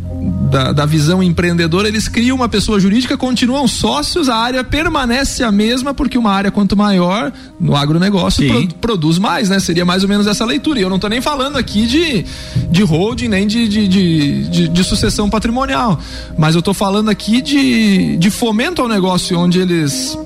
da, 0.50 0.71
da, 0.71 0.86
visão 0.86 1.21
empreendedora, 1.21 1.88
eles 1.88 2.08
criam 2.08 2.36
uma 2.36 2.50
pessoa 2.50 2.80
jurídica, 2.80 3.17
continuam 3.17 3.67
sócios, 3.67 4.30
a 4.30 4.36
área 4.36 4.63
permanece 4.63 5.43
a 5.43 5.52
mesma, 5.52 5.93
porque 5.93 6.17
uma 6.17 6.32
área 6.32 6.52
quanto 6.52 6.76
maior 6.76 7.32
no 7.60 7.76
agronegócio 7.76 8.47
pro, 8.47 8.67
produz 8.76 9.17
mais, 9.17 9.50
né? 9.50 9.60
Seria 9.60 9.86
mais 9.86 10.04
ou 10.04 10.10
menos 10.10 10.26
essa 10.26 10.45
leitura. 10.45 10.80
E 10.80 10.82
eu 10.82 10.89
não 10.89 10.95
estou 10.95 11.10
nem 11.10 11.21
falando 11.21 11.58
aqui 11.58 11.86
de, 11.86 12.26
de 12.69 12.84
holding, 12.84 13.28
nem 13.28 13.45
de, 13.45 13.67
de, 13.67 13.88
de, 13.88 14.50
de, 14.50 14.67
de 14.69 14.84
sucessão 14.84 15.30
patrimonial. 15.30 16.00
Mas 16.38 16.56
eu 16.56 16.60
estou 16.60 16.73
falando 16.73 17.10
aqui 17.10 17.41
de, 17.41 18.17
de 18.17 18.32
fomento 18.32 18.82
ao 18.82 18.88
negócio, 18.88 19.38
onde 19.38 19.60
eles 19.60 20.17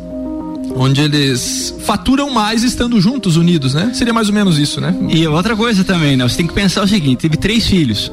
onde 0.75 1.01
eles 1.01 1.73
faturam 1.85 2.29
mais 2.29 2.63
estando 2.63 2.99
juntos, 2.99 3.35
unidos, 3.35 3.73
né? 3.73 3.91
Seria 3.93 4.13
mais 4.13 4.27
ou 4.27 4.33
menos 4.33 4.57
isso, 4.57 4.79
né? 4.79 4.95
E 5.09 5.25
outra 5.27 5.55
coisa 5.55 5.83
também, 5.83 6.17
né? 6.17 6.27
Você 6.27 6.37
tem 6.37 6.47
que 6.47 6.53
pensar 6.53 6.83
o 6.83 6.87
seguinte: 6.87 7.19
teve 7.19 7.37
três 7.37 7.65
filhos. 7.65 8.11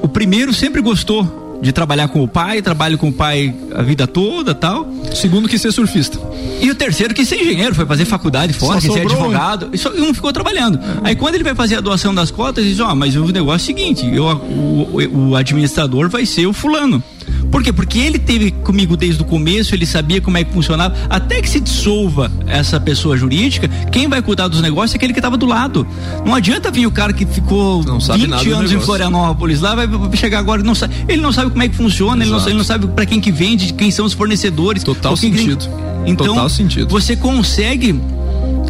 O 0.00 0.08
primeiro 0.08 0.52
sempre 0.52 0.80
gostou 0.80 1.58
de 1.60 1.72
trabalhar 1.72 2.08
com 2.08 2.22
o 2.22 2.28
pai, 2.28 2.62
trabalho 2.62 2.96
com 2.96 3.08
o 3.08 3.12
pai 3.12 3.52
a 3.74 3.82
vida 3.82 4.06
toda 4.06 4.54
tal. 4.54 4.88
Segundo 5.12 5.48
que 5.48 5.58
ser 5.58 5.72
surfista. 5.72 6.18
E 6.60 6.70
o 6.70 6.74
terceiro 6.74 7.14
que 7.14 7.24
ser 7.24 7.40
engenheiro, 7.40 7.74
foi 7.74 7.84
fazer 7.84 8.04
faculdade 8.04 8.52
fora, 8.52 8.80
que 8.80 8.90
ser 8.90 9.00
advogado. 9.00 9.70
E 9.72 9.78
só 9.78 9.90
um 9.90 10.14
ficou 10.14 10.32
trabalhando. 10.32 10.78
Aí 11.02 11.16
quando 11.16 11.34
ele 11.34 11.44
vai 11.44 11.54
fazer 11.54 11.76
a 11.76 11.80
doação 11.80 12.14
das 12.14 12.30
cotas, 12.30 12.64
ele 12.64 12.74
diz, 12.74 12.80
ó, 12.80 12.92
oh, 12.92 12.94
mas 12.94 13.16
o 13.16 13.24
negócio 13.26 13.70
é 13.70 13.74
o 13.74 13.76
seguinte, 13.76 14.06
eu, 14.12 14.24
o, 14.24 14.88
o, 14.92 15.28
o 15.30 15.36
administrador 15.36 16.08
vai 16.08 16.24
ser 16.24 16.46
o 16.46 16.52
fulano. 16.52 17.02
Por 17.50 17.62
quê? 17.62 17.72
Porque 17.72 17.98
ele 17.98 18.18
teve 18.18 18.50
comigo 18.50 18.96
desde 18.96 19.22
o 19.22 19.24
começo, 19.24 19.74
ele 19.74 19.86
sabia 19.86 20.20
como 20.20 20.36
é 20.36 20.44
que 20.44 20.52
funcionava. 20.52 20.94
Até 21.08 21.40
que 21.40 21.48
se 21.48 21.60
dissolva 21.60 22.30
essa 22.46 22.78
pessoa 22.78 23.16
jurídica, 23.16 23.68
quem 23.90 24.08
vai 24.08 24.22
cuidar 24.22 24.48
dos 24.48 24.60
negócios 24.60 24.94
é 24.94 24.96
aquele 24.96 25.12
que 25.12 25.18
estava 25.18 25.36
do 25.36 25.46
lado. 25.46 25.86
Não 26.24 26.34
adianta 26.34 26.70
vir 26.70 26.86
o 26.86 26.90
cara 26.90 27.12
que 27.12 27.24
ficou 27.26 27.82
não 27.84 27.98
20 27.98 28.50
anos 28.50 28.72
em 28.72 28.80
Florianópolis 28.80 29.60
lá, 29.60 29.74
vai 29.74 29.88
chegar 30.14 30.38
agora 30.38 30.62
não 30.62 30.74
sabe. 30.74 30.94
Ele 31.08 31.20
não 31.20 31.32
sabe 31.32 31.50
como 31.50 31.62
é 31.62 31.68
que 31.68 31.74
funciona, 31.74 32.22
ele 32.22 32.30
não, 32.30 32.46
ele 32.46 32.56
não, 32.56 32.64
sabe 32.64 32.86
para 32.88 33.06
quem 33.06 33.20
que 33.20 33.32
vende, 33.32 33.72
quem 33.72 33.90
são 33.90 34.04
os 34.04 34.12
fornecedores. 34.12 34.82
Total 34.82 35.16
sentido. 35.16 35.68
Então, 36.06 36.26
Total 36.26 36.48
sentido. 36.48 36.88
você 36.88 37.16
consegue 37.16 38.00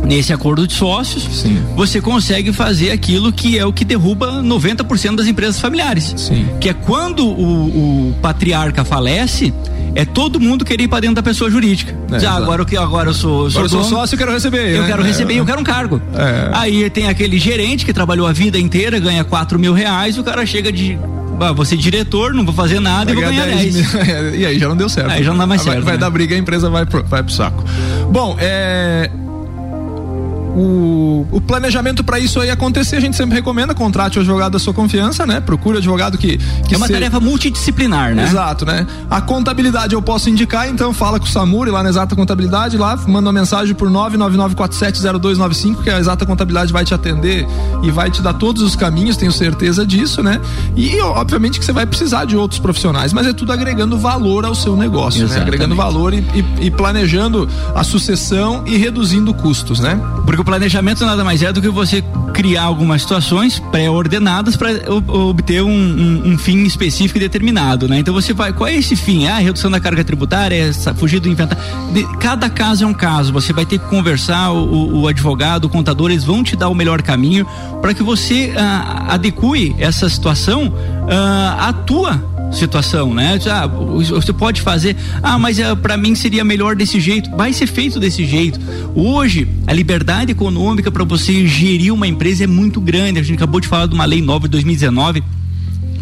nesse 0.05 0.33
acordo 0.33 0.67
de 0.67 0.75
sócios, 0.75 1.25
Sim. 1.43 1.63
você 1.77 2.01
consegue 2.01 2.53
fazer 2.53 2.91
aquilo 2.91 3.33
que 3.33 3.59
é 3.59 3.65
o 3.65 3.73
que 3.73 3.85
derruba 3.85 4.43
90% 4.43 5.17
das 5.17 5.27
empresas 5.27 5.61
familiares. 5.61 6.15
Sim. 6.17 6.47
Que 6.61 6.71
é 6.71 6.75
quando 6.75 7.27
o, 7.27 8.09
o 8.09 8.15
patriarca 8.21 8.85
falece, 8.85 9.53
é 9.95 10.05
todo 10.05 10.41
mundo 10.41 10.65
querer 10.65 10.85
ir 10.85 10.89
para 10.89 11.01
dentro 11.01 11.17
da 11.17 11.23
pessoa 11.23 11.51
jurídica. 11.51 11.95
É, 12.13 12.21
Já, 12.21 12.33
agora 12.33 12.65
que 12.65 12.77
agora 12.77 13.11
eu 13.11 13.15
sou, 13.15 13.51
sou, 13.51 13.63
agora 13.63 13.65
eu 13.65 13.69
sou 13.69 13.85
sócio, 13.85 14.15
eu 14.15 14.19
quero 14.19 14.33
receber. 14.33 14.75
Eu 14.75 14.83
né? 14.83 14.89
quero 14.89 15.03
receber, 15.03 15.35
é. 15.35 15.41
eu 15.41 15.45
quero 15.45 15.61
um 15.61 15.65
cargo. 15.65 16.01
É. 16.15 16.51
Aí 16.53 16.91
tem 16.91 17.09
aquele 17.09 17.39
gerente 17.39 17.85
que 17.85 17.93
trabalhou 17.93 18.27
a 18.27 18.33
vida 18.33 18.59
inteira, 18.59 18.99
ganha 18.99 19.25
4 19.25 19.59
mil 19.59 19.73
reais, 19.73 20.17
e 20.17 20.21
o 20.21 20.25
cara 20.25 20.45
chega 20.47 20.73
de 20.73 20.99
ah, 21.41 21.53
vou 21.53 21.65
ser 21.65 21.77
diretor, 21.77 22.35
não 22.35 22.45
vou 22.45 22.55
fazer 22.55 22.81
nada 22.81 23.13
vai 23.15 23.23
e 23.23 23.25
vou 23.25 23.25
ganhar 23.25 23.47
10. 23.47 23.75
10. 23.75 24.35
e 24.39 24.47
aí 24.47 24.59
já 24.59 24.69
não 24.69 24.77
deu 24.77 24.89
certo. 24.89 25.11
Aí 25.11 25.23
já 25.23 25.31
não 25.31 25.39
dá 25.39 25.47
mais 25.47 25.63
certo. 25.63 25.77
Vai, 25.77 25.85
vai 25.85 25.95
né? 25.95 26.01
dar 26.01 26.11
briga, 26.11 26.35
a 26.35 26.39
empresa 26.39 26.69
vai 26.69 26.85
pro, 26.85 27.05
vai 27.05 27.23
pro 27.23 27.33
saco. 27.33 27.65
Bom, 28.11 28.37
é 28.41 29.11
o, 30.59 31.25
o 31.31 31.41
planejamento 31.41 32.03
para 32.03 32.19
isso 32.19 32.41
aí 32.41 32.51
acontecer, 32.51 32.97
a 32.97 33.01
gente 33.01 33.17
sempre 33.17 33.37
recomenda, 33.37 33.73
contrate 33.75 34.19
o 34.19 34.21
advogado 34.23 34.53
da 34.53 34.59
sua 34.59 34.75
confiança, 34.75 35.25
né? 35.25 35.41
Procure 35.41 35.79
advogado 35.79 36.19
que. 36.19 36.37
que 36.67 36.75
é 36.75 36.77
uma 36.77 36.89
se... 36.89 36.93
tarefa 36.93 37.21
multidisciplinar, 37.21 38.13
né? 38.15 38.25
Exato, 38.25 38.67
né? 38.67 38.85
A 39.09 39.21
contabilidade 39.21 39.95
eu 39.95 40.03
posso 40.03 40.29
indicar, 40.29 40.69
então 40.69 40.93
fala 40.93 41.21
com 41.21 41.27
o 41.27 41.29
Samuri 41.29 41.71
lá 41.71 41.81
na 41.83 41.91
Exata 41.91 42.17
Contabilidade, 42.17 42.77
lá 42.77 42.97
manda 43.07 43.29
uma 43.29 43.33
mensagem 43.33 43.73
por 43.73 43.89
999470295, 43.89 45.83
que 45.83 45.91
a 45.91 46.01
Exata 46.01 46.27
Contabilidade 46.27 46.73
vai 46.73 46.85
te 46.85 46.93
atender 46.93 47.47
e 47.83 47.91
vai 47.93 48.11
te 48.11 48.21
dar 48.21 48.33
todos 48.33 48.61
os 48.63 48.75
caminhos, 48.75 49.17
tenho 49.17 49.31
certeza 49.31 49.87
disso, 49.87 50.25
né? 50.25 50.41
E 50.77 51.01
obviamente 51.01 51.61
que 51.61 51.65
você 51.65 51.73
vai 51.73 51.87
precisar 51.87 52.25
de 52.25 52.37
outros 52.37 52.59
profissionais, 52.59 53.13
mas 53.13 53.29
é 53.29 53.33
tudo 53.33 53.53
agregando 53.53 53.97
valor 53.97 54.45
ao 54.45 54.57
seu 54.57 54.77
negócio, 54.77 55.29
né? 55.29 55.41
Agregando 55.41 55.77
valor 55.77 56.13
e, 56.13 56.19
e, 56.35 56.67
e 56.67 56.71
planejando 56.71 57.49
a 57.77 57.85
sucessão 57.85 58.65
e 58.67 58.77
reduzindo 58.77 59.33
custos, 59.33 59.79
né? 59.79 60.01
Porque 60.25 60.41
o 60.41 60.48
planejamento 60.49 61.05
nada 61.05 61.23
mais 61.23 61.43
é 61.43 61.53
do 61.53 61.61
que 61.61 61.69
você 61.69 62.03
criar 62.33 62.63
algumas 62.63 63.03
situações 63.03 63.59
pré-ordenadas 63.71 64.57
para 64.57 64.71
obter 64.91 65.63
um, 65.63 65.69
um, 65.69 66.29
um, 66.31 66.39
fim 66.39 66.63
específico 66.63 67.19
e 67.19 67.21
determinado, 67.21 67.87
né? 67.87 67.99
Então 67.99 68.15
você 68.15 68.33
vai, 68.33 68.51
qual 68.51 68.67
é 68.67 68.75
esse 68.75 68.97
fim? 68.97 69.27
Ah, 69.27 69.37
redução 69.37 69.71
da 69.71 69.79
carga 69.79 70.03
tributária, 70.03 70.57
essa, 70.57 70.95
fugir 70.95 71.21
do 71.21 71.29
inventário. 71.29 71.63
Cada 72.19 72.49
caso 72.49 72.83
é 72.83 72.87
um 72.87 72.95
caso. 72.95 73.31
Você 73.31 73.53
vai 73.53 73.67
ter 73.67 73.79
que 73.79 73.87
conversar, 73.89 74.51
o, 74.51 75.03
o 75.03 75.07
advogado, 75.07 75.67
o 75.67 75.69
contador, 75.69 76.11
eles 76.11 76.25
vão 76.25 76.43
te 76.43 76.57
dar 76.57 76.71
o 76.71 76.75
melhor 76.75 77.03
caminho 77.03 77.47
para 77.83 77.93
que 77.93 78.03
você 78.03 78.55
ah, 78.57 79.05
adeque 79.09 79.77
essa 79.79 80.09
situação 80.09 80.73
ah, 81.11 81.69
à 81.69 81.73
tua 81.75 82.38
situação, 82.51 83.15
né? 83.15 83.39
Ah, 83.51 83.67
você 83.67 84.33
pode 84.33 84.63
fazer, 84.63 84.97
ah, 85.23 85.39
mas 85.39 85.59
é, 85.59 85.75
para 85.75 85.97
mim 85.97 86.15
seria 86.15 86.45
melhor 86.45 86.75
desse 86.75 87.01
jeito. 87.01 87.31
Vai 87.37 87.53
ser 87.53 87.67
feito 87.67 88.01
desse 88.01 88.25
jeito. 88.25 88.59
Hoje, 88.95 89.49
a 89.67 89.73
liberdade 89.73 90.33
econômica 90.33 90.91
para 90.91 91.05
você 91.05 91.47
gerir 91.47 91.93
uma 91.93 92.07
empresa 92.07 92.45
é 92.45 92.47
muito 92.47 92.81
grande. 92.81 93.19
A 93.19 93.23
gente 93.23 93.37
acabou 93.37 93.61
de 93.61 93.69
falar 93.69 93.87
de 93.87 93.95
uma 93.95 94.05
lei 94.05 94.23
nova 94.23 94.47
de 94.47 94.53
2019 94.53 95.23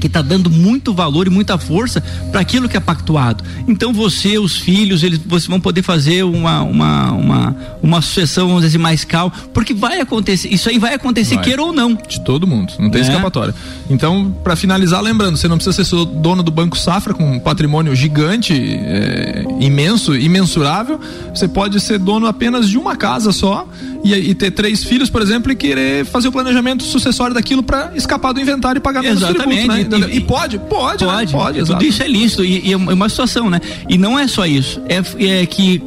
que 0.01 0.07
está 0.07 0.23
dando 0.23 0.51
muito 0.51 0.93
valor 0.93 1.27
e 1.27 1.31
muita 1.31 1.59
força 1.59 2.03
para 2.31 2.41
aquilo 2.41 2.69
que 2.69 2.77
é 2.77 2.81
pactuado. 2.81 3.45
Então 3.67 3.93
você, 3.93 4.39
os 4.39 4.57
filhos, 4.57 5.03
eles 5.03 5.19
vocês 5.19 5.47
vão 5.47 5.61
poder 5.61 5.83
fazer 5.83 6.25
uma 6.25 6.63
uma 6.63 7.13
uma, 7.13 7.57
uma 7.83 8.03
sucessão, 8.03 8.49
vamos 8.49 8.63
dizer 8.63 8.77
assim, 8.77 8.83
mais 8.83 9.05
calma, 9.05 9.33
porque 9.53 9.75
vai 9.75 10.01
acontecer, 10.01 10.49
isso 10.49 10.69
aí 10.69 10.79
vai 10.79 10.95
acontecer, 10.95 11.37
vai. 11.37 11.45
queira 11.45 11.63
ou 11.63 11.73
não. 11.73 11.95
De 11.95 12.21
todo 12.21 12.47
mundo, 12.47 12.73
não 12.79 12.91
tem 12.91 13.01
é. 13.01 13.05
escapatória. 13.05 13.55
Então, 13.89 14.35
para 14.43 14.57
finalizar, 14.57 15.03
lembrando, 15.03 15.37
você 15.37 15.49
não 15.49 15.57
precisa 15.57 15.85
ser 15.85 16.05
dono 16.07 16.43
do 16.43 16.51
Banco 16.51 16.77
Safra 16.77 17.15
com 17.15 17.37
um 17.37 17.41
patrimônio 17.41 17.95
gigante, 17.95 18.55
é, 18.55 19.45
imenso, 19.61 20.15
imensurável. 20.17 21.01
Você 21.35 21.49
pode 21.49 21.81
ser 21.81 21.99
dono 21.99 22.27
apenas 22.27 22.69
de 22.69 22.79
uma 22.79 22.97
casa 22.97 23.33
só 23.33 23.67
e, 24.05 24.15
e, 24.15 24.35
ter 24.35 24.51
três 24.51 24.85
filhos, 24.85 25.11
por 25.11 25.23
exemplo, 25.23 25.51
e 25.51 25.57
querer 25.57 26.05
fazer 26.05 26.29
o 26.29 26.33
planejamento 26.33 26.83
sucessório 26.83 27.35
daquilo 27.35 27.63
para 27.63 27.93
escapar 27.95 28.33
do 28.33 28.41
inventário 28.41 28.79
e 28.79 28.83
pagar 28.83 29.03
menos 29.03 29.23
Exatamente. 29.23 29.69
Tributo, 29.69 29.99
né? 29.99 30.09
E, 30.11 30.17
e, 30.17 30.21
pode, 30.21 30.59
pode, 30.59 31.05
pode, 31.05 31.33
né? 31.33 31.39
pode. 31.39 31.65
Tudo 31.65 31.85
isso 31.85 32.03
é 32.03 32.09
lícito 32.09 32.45
e, 32.45 32.69
e 32.69 32.73
é 32.73 32.77
uma 32.77 33.09
situação, 33.09 33.51
né? 33.51 33.61
E 33.89 33.99
não 33.99 34.19
é 34.19 34.27
só 34.27 34.47
isso, 34.47 34.81
é, 34.89 35.03
é 35.43 35.47
que 35.47 35.83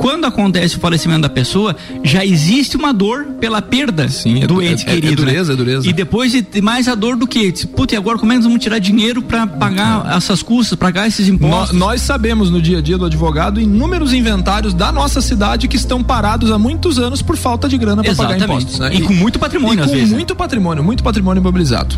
quando 0.00 0.26
acontece 0.26 0.76
o 0.76 0.80
falecimento 0.80 1.22
da 1.22 1.28
pessoa, 1.28 1.74
já 2.02 2.24
existe 2.24 2.76
uma 2.76 2.92
dor 2.92 3.24
pela 3.40 3.62
perda 3.62 4.08
Sim, 4.08 4.40
do 4.46 4.60
é, 4.60 4.66
ente 4.66 4.82
é, 4.82 4.94
querido. 4.94 5.22
É 5.22 5.26
dureza, 5.26 5.48
né? 5.48 5.54
é 5.54 5.56
dureza. 5.56 5.88
E 5.88 5.92
depois 5.92 6.32
mais 6.62 6.88
a 6.88 6.94
dor 6.94 7.16
do 7.16 7.26
que? 7.26 7.52
Putz, 7.68 7.92
e 7.92 7.96
agora 7.96 8.18
como 8.18 8.32
é 8.32 8.34
que 8.34 8.38
nós 8.40 8.46
vamos 8.46 8.62
tirar 8.62 8.78
dinheiro 8.78 9.22
para 9.22 9.46
pagar 9.46 10.12
é. 10.12 10.16
essas 10.16 10.42
custas, 10.42 10.78
pagar 10.78 11.06
esses 11.06 11.28
impostos? 11.28 11.72
No, 11.72 11.78
nós 11.78 12.00
sabemos 12.00 12.50
no 12.50 12.60
dia 12.60 12.78
a 12.78 12.80
dia 12.80 12.98
do 12.98 13.04
advogado 13.04 13.60
inúmeros 13.60 14.12
inventários 14.12 14.74
da 14.74 14.90
nossa 14.92 15.20
cidade 15.20 15.68
que 15.68 15.76
estão 15.76 16.02
parados 16.02 16.50
há 16.50 16.58
muitos 16.58 16.98
anos 16.98 17.22
por 17.22 17.36
falta 17.36 17.68
de 17.68 17.78
grana 17.78 18.02
para 18.02 18.14
pagar 18.14 18.38
impostos. 18.38 18.78
Né? 18.78 18.94
E, 18.94 18.98
e, 18.98 19.02
com 19.02 19.12
muito 19.12 19.38
patrimônio, 19.38 19.80
e 19.80 19.84
às 19.84 19.90
com 19.90 19.96
vezes. 19.96 20.12
Muito 20.12 20.34
patrimônio, 20.34 20.82
muito 20.82 21.02
patrimônio 21.02 21.40
imobilizado. 21.40 21.96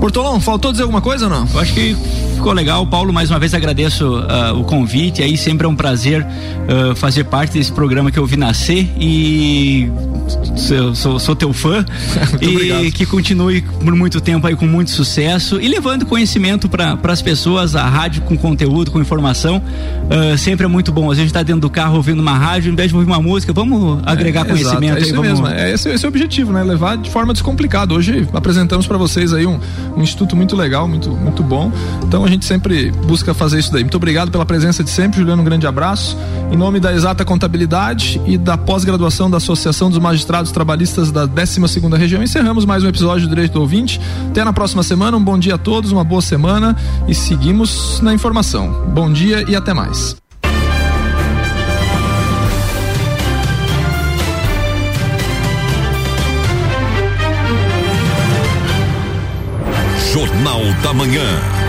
Portolão, 0.00 0.40
faltou 0.40 0.72
dizer 0.72 0.82
alguma 0.82 1.00
coisa 1.00 1.26
ou 1.26 1.30
não? 1.30 1.46
Eu 1.52 1.60
acho 1.60 1.72
que 1.74 1.96
ficou 2.42 2.52
legal. 2.54 2.84
Paulo, 2.84 3.12
mais 3.12 3.30
uma 3.30 3.38
vez 3.38 3.54
agradeço 3.54 4.18
uh, 4.18 4.58
o 4.58 4.64
convite. 4.64 5.22
Aí 5.22 5.36
sempre 5.36 5.64
é 5.64 5.70
um 5.70 5.76
prazer 5.76 6.26
uh, 6.26 6.92
fazer 6.96 7.22
parte 7.22 7.52
desse 7.52 7.70
programa 7.70 8.10
que 8.10 8.18
eu 8.18 8.26
vi 8.26 8.36
nascer 8.36 8.90
e 8.98 9.88
sou, 10.56 10.94
sou, 10.94 11.18
sou 11.18 11.36
teu 11.36 11.52
fã 11.52 11.84
e 12.40 12.48
obrigado. 12.48 12.92
que 12.92 13.06
continue 13.06 13.62
por 13.62 13.94
muito 13.94 14.20
tempo 14.20 14.46
aí 14.46 14.56
com 14.56 14.66
muito 14.66 14.90
sucesso 14.90 15.60
e 15.60 15.68
levando 15.68 16.06
conhecimento 16.06 16.68
para 16.68 16.98
as 17.04 17.22
pessoas, 17.22 17.76
a 17.76 17.88
rádio 17.88 18.22
com 18.22 18.36
conteúdo, 18.36 18.90
com 18.90 19.00
informação, 19.00 19.58
uh, 19.58 20.36
sempre 20.38 20.64
é 20.64 20.68
muito 20.68 20.92
bom. 20.92 21.10
Às 21.10 21.18
vezes 21.18 21.18
a 21.18 21.22
gente 21.22 21.30
está 21.30 21.42
dentro 21.42 21.60
do 21.60 21.70
carro 21.70 21.96
ouvindo 21.96 22.20
uma 22.20 22.36
rádio, 22.36 22.72
em 22.72 22.74
vez 22.74 22.90
de 22.90 22.96
ouvir 22.96 23.06
uma 23.06 23.20
música, 23.20 23.52
vamos 23.52 24.00
agregar 24.04 24.42
é, 24.42 24.44
conhecimento. 24.44 24.98
É 24.98 25.00
isso 25.00 25.14
aí, 25.14 25.20
mesmo, 25.20 25.46
é 25.46 25.72
esse, 25.72 25.88
esse 25.90 26.04
é 26.04 26.08
o 26.08 26.10
objetivo, 26.10 26.52
né? 26.52 26.62
Levar 26.62 26.96
de 26.96 27.10
forma 27.10 27.32
descomplicada. 27.32 27.94
Hoje 27.94 28.26
apresentamos 28.32 28.86
para 28.86 28.96
vocês 28.96 29.32
aí 29.32 29.46
um, 29.46 29.58
um 29.96 30.02
instituto 30.02 30.34
muito 30.34 30.56
legal, 30.56 30.88
muito, 30.88 31.10
muito 31.10 31.42
bom. 31.42 31.70
Então 32.04 32.24
a 32.24 32.28
gente 32.28 32.44
sempre 32.44 32.90
busca 32.90 33.34
fazer 33.34 33.58
isso 33.58 33.72
daí. 33.72 33.82
Muito 33.82 33.96
obrigado 33.96 34.30
pela 34.30 34.46
presença 34.46 34.82
de 34.82 34.90
sempre, 34.90 35.20
Juliano. 35.20 35.42
Um 35.42 35.44
grande 35.44 35.66
abraço. 35.66 36.16
Em 36.50 36.56
nome 36.56 36.80
da 36.80 36.92
Exata 36.92 37.24
Contabilidade 37.24 38.20
e 38.26 38.36
da 38.36 38.56
pós-graduação 38.56 39.30
da 39.30 39.36
Associação 39.36 39.90
dos 39.90 39.98
Magistrados 39.98 40.21
Trabalhistas 40.24 41.10
da 41.10 41.26
12 41.26 41.60
Região, 41.96 42.22
encerramos 42.22 42.64
mais 42.64 42.84
um 42.84 42.88
episódio 42.88 43.26
do 43.26 43.30
Direito 43.30 43.54
do 43.54 43.60
Ouvinte. 43.60 44.00
Até 44.28 44.44
na 44.44 44.52
próxima 44.52 44.82
semana. 44.82 45.16
Um 45.16 45.24
bom 45.24 45.38
dia 45.38 45.54
a 45.54 45.58
todos, 45.58 45.92
uma 45.92 46.04
boa 46.04 46.22
semana 46.22 46.76
e 47.06 47.14
seguimos 47.14 48.00
na 48.00 48.14
informação. 48.14 48.86
Bom 48.92 49.12
dia 49.12 49.44
e 49.48 49.56
até 49.56 49.72
mais. 49.72 50.16
Jornal 60.12 60.60
da 60.82 60.92
Manhã. 60.92 61.61